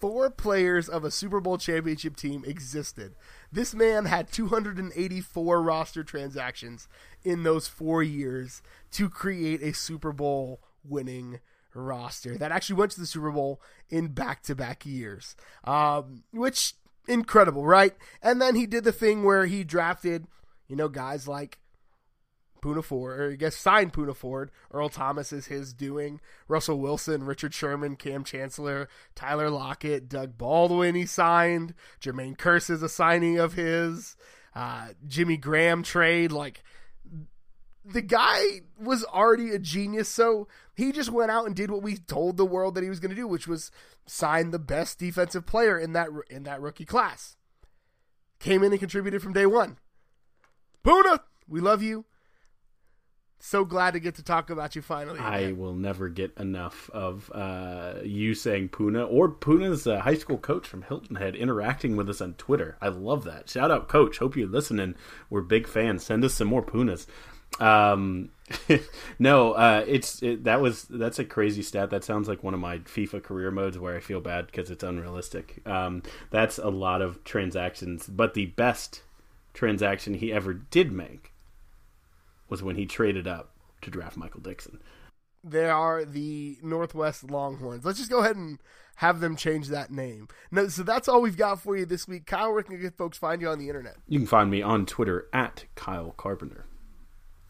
Four 0.00 0.30
players 0.30 0.88
of 0.88 1.04
a 1.04 1.12
Super 1.12 1.40
Bowl 1.40 1.58
championship 1.58 2.16
team 2.16 2.42
existed. 2.44 3.14
This 3.52 3.72
man 3.72 4.06
had 4.06 4.32
284 4.32 5.62
roster 5.62 6.02
transactions 6.02 6.88
in 7.22 7.44
those 7.44 7.68
four 7.68 8.02
years 8.02 8.62
to 8.92 9.08
create 9.08 9.62
a 9.62 9.72
Super 9.72 10.12
Bowl 10.12 10.60
winning 10.84 11.38
roster 11.74 12.36
that 12.36 12.52
actually 12.52 12.76
went 12.76 12.90
to 12.92 13.00
the 13.00 13.06
Super 13.06 13.30
Bowl 13.30 13.60
in 13.90 14.08
back 14.08 14.42
to 14.42 14.54
back 14.54 14.84
years. 14.84 15.36
Um, 15.64 16.24
which 16.32 16.74
incredible, 17.06 17.64
right? 17.64 17.94
And 18.22 18.40
then 18.40 18.54
he 18.56 18.66
did 18.66 18.84
the 18.84 18.92
thing 18.92 19.22
where 19.22 19.46
he 19.46 19.64
drafted, 19.64 20.26
you 20.72 20.76
know, 20.76 20.88
guys 20.88 21.28
like 21.28 21.58
Poona 22.62 22.82
Ford, 22.82 23.20
or 23.20 23.32
I 23.32 23.36
guess 23.36 23.54
signed 23.54 23.92
Poona 23.92 24.16
Ford. 24.16 24.50
Earl 24.72 24.88
Thomas 24.88 25.30
is 25.30 25.48
his 25.48 25.74
doing. 25.74 26.18
Russell 26.48 26.80
Wilson, 26.80 27.24
Richard 27.24 27.52
Sherman, 27.52 27.94
Kam 27.94 28.24
Chancellor, 28.24 28.88
Tyler 29.14 29.50
Lockett, 29.50 30.08
Doug 30.08 30.38
Baldwin 30.38 30.94
he 30.94 31.04
signed. 31.04 31.74
Jermaine 32.00 32.38
Kearse 32.38 32.70
is 32.70 32.82
a 32.82 32.88
signing 32.88 33.38
of 33.38 33.52
his. 33.52 34.16
Uh, 34.54 34.88
Jimmy 35.06 35.36
Graham 35.36 35.82
trade. 35.82 36.32
Like, 36.32 36.64
the 37.84 38.00
guy 38.00 38.62
was 38.80 39.04
already 39.04 39.50
a 39.50 39.58
genius, 39.58 40.08
so 40.08 40.48
he 40.74 40.90
just 40.90 41.10
went 41.10 41.30
out 41.30 41.44
and 41.44 41.54
did 41.54 41.70
what 41.70 41.82
we 41.82 41.98
told 41.98 42.38
the 42.38 42.46
world 42.46 42.76
that 42.76 42.82
he 42.82 42.88
was 42.88 42.98
going 42.98 43.10
to 43.10 43.14
do, 43.14 43.28
which 43.28 43.46
was 43.46 43.70
sign 44.06 44.52
the 44.52 44.58
best 44.58 44.98
defensive 44.98 45.44
player 45.44 45.78
in 45.78 45.92
that 45.92 46.08
in 46.30 46.44
that 46.44 46.62
rookie 46.62 46.86
class. 46.86 47.36
Came 48.38 48.62
in 48.62 48.72
and 48.72 48.80
contributed 48.80 49.20
from 49.20 49.34
day 49.34 49.44
one. 49.44 49.76
Poona, 50.84 51.20
we 51.48 51.60
love 51.60 51.82
you. 51.82 52.04
So 53.44 53.64
glad 53.64 53.94
to 53.94 54.00
get 54.00 54.14
to 54.16 54.22
talk 54.22 54.50
about 54.50 54.76
you 54.76 54.82
finally. 54.82 55.18
I 55.18 55.50
will 55.50 55.74
never 55.74 56.08
get 56.08 56.32
enough 56.38 56.88
of 56.90 57.28
uh, 57.34 57.94
you 58.04 58.34
saying 58.34 58.68
Poona 58.68 59.04
or 59.10 59.28
Poona's 59.28 59.84
uh, 59.84 59.98
high 59.98 60.14
school 60.14 60.38
coach 60.38 60.64
from 60.64 60.82
Hilton 60.82 61.16
Head 61.16 61.34
interacting 61.34 61.96
with 61.96 62.08
us 62.08 62.20
on 62.20 62.34
Twitter. 62.34 62.76
I 62.80 62.88
love 62.88 63.24
that. 63.24 63.50
Shout 63.50 63.72
out, 63.72 63.88
coach. 63.88 64.18
Hope 64.18 64.36
you're 64.36 64.46
listening. 64.46 64.94
We're 65.28 65.40
big 65.40 65.66
fans. 65.66 66.04
Send 66.04 66.24
us 66.24 66.34
some 66.34 66.46
more 66.46 66.62
Poonas. 66.62 67.06
Um, 67.58 68.30
no, 69.18 69.52
uh, 69.54 69.84
it's 69.88 70.22
it, 70.22 70.44
that 70.44 70.60
was 70.60 70.84
that's 70.84 71.18
a 71.18 71.24
crazy 71.24 71.62
stat. 71.62 71.90
That 71.90 72.04
sounds 72.04 72.28
like 72.28 72.44
one 72.44 72.54
of 72.54 72.60
my 72.60 72.78
FIFA 72.78 73.24
career 73.24 73.50
modes 73.50 73.76
where 73.76 73.96
I 73.96 74.00
feel 74.00 74.20
bad 74.20 74.46
because 74.46 74.70
it's 74.70 74.84
unrealistic. 74.84 75.66
Um, 75.66 76.04
that's 76.30 76.58
a 76.58 76.68
lot 76.68 77.02
of 77.02 77.24
transactions, 77.24 78.06
but 78.06 78.34
the 78.34 78.46
best 78.46 79.02
transaction 79.54 80.14
he 80.14 80.32
ever 80.32 80.54
did 80.54 80.92
make 80.92 81.32
was 82.48 82.62
when 82.62 82.76
he 82.76 82.86
traded 82.86 83.26
up 83.26 83.54
to 83.82 83.90
draft 83.90 84.16
Michael 84.16 84.40
Dickson. 84.40 84.80
They 85.44 85.68
are 85.68 86.04
the 86.04 86.58
Northwest 86.62 87.30
Longhorns. 87.30 87.84
Let's 87.84 87.98
just 87.98 88.10
go 88.10 88.20
ahead 88.20 88.36
and 88.36 88.58
have 88.96 89.20
them 89.20 89.36
change 89.36 89.68
that 89.68 89.90
name. 89.90 90.28
No, 90.50 90.68
so 90.68 90.82
that's 90.82 91.08
all 91.08 91.20
we've 91.20 91.36
got 91.36 91.60
for 91.60 91.76
you 91.76 91.84
this 91.84 92.06
week. 92.06 92.26
Kyle, 92.26 92.52
where 92.52 92.62
can 92.62 92.90
folks 92.92 93.18
find 93.18 93.40
you 93.40 93.48
on 93.48 93.58
the 93.58 93.68
internet? 93.68 93.96
You 94.06 94.20
can 94.20 94.28
find 94.28 94.50
me 94.50 94.62
on 94.62 94.86
Twitter 94.86 95.26
at 95.32 95.64
Kyle 95.74 96.14
Carpenter. 96.16 96.66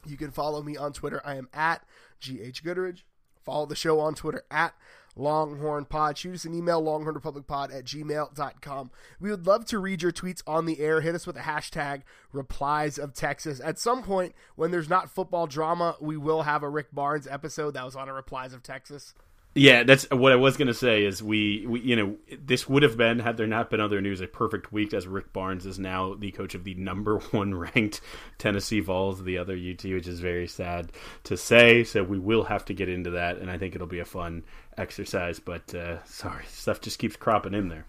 You 0.06 0.16
can 0.16 0.30
follow 0.30 0.62
me 0.62 0.76
on 0.76 0.92
Twitter. 0.92 1.20
I 1.24 1.36
am 1.36 1.48
at 1.52 1.84
GH 2.20 2.62
Goodridge. 2.64 3.02
Follow 3.44 3.66
the 3.66 3.76
show 3.76 4.00
on 4.00 4.14
Twitter 4.14 4.44
at 4.50 4.74
Longhorn 5.16 5.84
Pod. 5.84 6.16
Shoot 6.16 6.34
us 6.34 6.44
an 6.44 6.54
email, 6.54 6.82
longhornrepublicpod 6.82 7.74
at 7.74 7.84
gmail.com. 7.84 8.90
We 9.20 9.30
would 9.30 9.46
love 9.46 9.66
to 9.66 9.78
read 9.78 10.02
your 10.02 10.12
tweets 10.12 10.42
on 10.46 10.66
the 10.66 10.80
air. 10.80 11.00
Hit 11.00 11.14
us 11.14 11.26
with 11.26 11.36
a 11.36 11.40
hashtag 11.40 12.02
replies 12.32 12.98
of 12.98 13.12
Texas. 13.12 13.60
At 13.60 13.78
some 13.78 14.02
point, 14.02 14.34
when 14.56 14.70
there's 14.70 14.88
not 14.88 15.10
football 15.10 15.46
drama, 15.46 15.96
we 16.00 16.16
will 16.16 16.42
have 16.42 16.62
a 16.62 16.68
Rick 16.68 16.88
Barnes 16.92 17.26
episode 17.26 17.74
that 17.74 17.84
was 17.84 17.96
on 17.96 18.08
a 18.08 18.12
replies 18.12 18.52
of 18.52 18.62
Texas. 18.62 19.14
Yeah, 19.54 19.82
that's 19.82 20.08
what 20.10 20.32
I 20.32 20.36
was 20.36 20.56
gonna 20.56 20.72
say. 20.72 21.04
Is 21.04 21.22
we, 21.22 21.66
we, 21.66 21.80
you 21.80 21.94
know, 21.94 22.16
this 22.40 22.66
would 22.70 22.82
have 22.82 22.96
been 22.96 23.18
had 23.18 23.36
there 23.36 23.46
not 23.46 23.68
been 23.68 23.80
other 23.80 24.00
news 24.00 24.22
a 24.22 24.26
perfect 24.26 24.72
week 24.72 24.94
as 24.94 25.06
Rick 25.06 25.34
Barnes 25.34 25.66
is 25.66 25.78
now 25.78 26.14
the 26.14 26.30
coach 26.30 26.54
of 26.54 26.64
the 26.64 26.74
number 26.74 27.18
one 27.32 27.54
ranked 27.54 28.00
Tennessee 28.38 28.80
Vols, 28.80 29.22
the 29.22 29.36
other 29.36 29.54
UT, 29.54 29.84
which 29.84 30.08
is 30.08 30.20
very 30.20 30.48
sad 30.48 30.90
to 31.24 31.36
say. 31.36 31.84
So 31.84 32.02
we 32.02 32.18
will 32.18 32.44
have 32.44 32.64
to 32.66 32.74
get 32.74 32.88
into 32.88 33.10
that, 33.10 33.38
and 33.38 33.50
I 33.50 33.58
think 33.58 33.74
it'll 33.74 33.86
be 33.86 34.00
a 34.00 34.06
fun 34.06 34.44
exercise. 34.76 35.40
But 35.40 35.74
uh, 35.74 36.04
sorry, 36.04 36.44
stuff 36.48 36.80
just 36.80 36.98
keeps 36.98 37.16
cropping 37.16 37.54
in 37.54 37.68
there. 37.68 37.86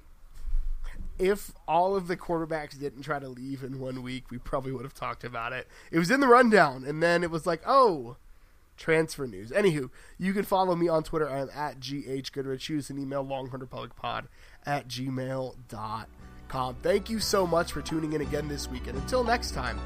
If 1.20 1.52
all 1.68 1.96
of 1.96 2.08
the 2.08 2.18
quarterbacks 2.18 2.80
didn't 2.80 3.04
try 3.04 3.20
to 3.20 3.30
leave 3.30 3.64
in 3.64 3.80
one 3.80 4.02
week, 4.02 4.32
we 4.32 4.40
probably 4.40 4.72
would 4.72 4.84
have 4.84 4.96
talked 4.96 5.24
about 5.24 5.54
it. 5.54 5.68
It 5.92 6.00
was 6.00 6.10
in 6.10 6.20
the 6.20 6.28
rundown, 6.28 6.84
and 6.86 7.04
then 7.04 7.24
it 7.24 7.30
was 7.30 7.46
like, 7.46 7.62
oh 7.66 8.18
transfer 8.78 9.28
news. 9.28 9.52
Anywho, 9.52 9.90
you 10.18 10.34
can 10.34 10.44
follow 10.44 10.76
me 10.76 10.88
on 10.88 11.04
Twitter. 11.04 11.30
I 11.30 11.40
am 11.40 11.50
at 11.54 11.80
GH 11.80 12.32
Goodrich. 12.32 12.70
Use 12.70 12.86
us 12.86 12.90
an 12.90 13.00
email, 13.00 13.26
longhornrepublicpod 13.26 14.28
at 14.66 14.88
gmail.com. 14.88 16.76
Thank 16.82 17.10
you 17.10 17.20
so 17.20 17.48
much 17.48 17.72
for 17.72 17.82
tuning 17.82 18.14
in 18.14 18.22
again 18.22 18.48
this 18.48 18.70
week. 18.70 18.88
And 18.88 18.98
until 18.98 19.24
next 19.24 19.52
time, 19.52 19.80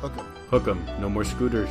hook 0.00 0.16
'em. 0.16 0.26
Hook 0.50 0.68
'em. 0.68 0.84
No 1.00 1.08
more 1.08 1.24
scooters. 1.24 1.70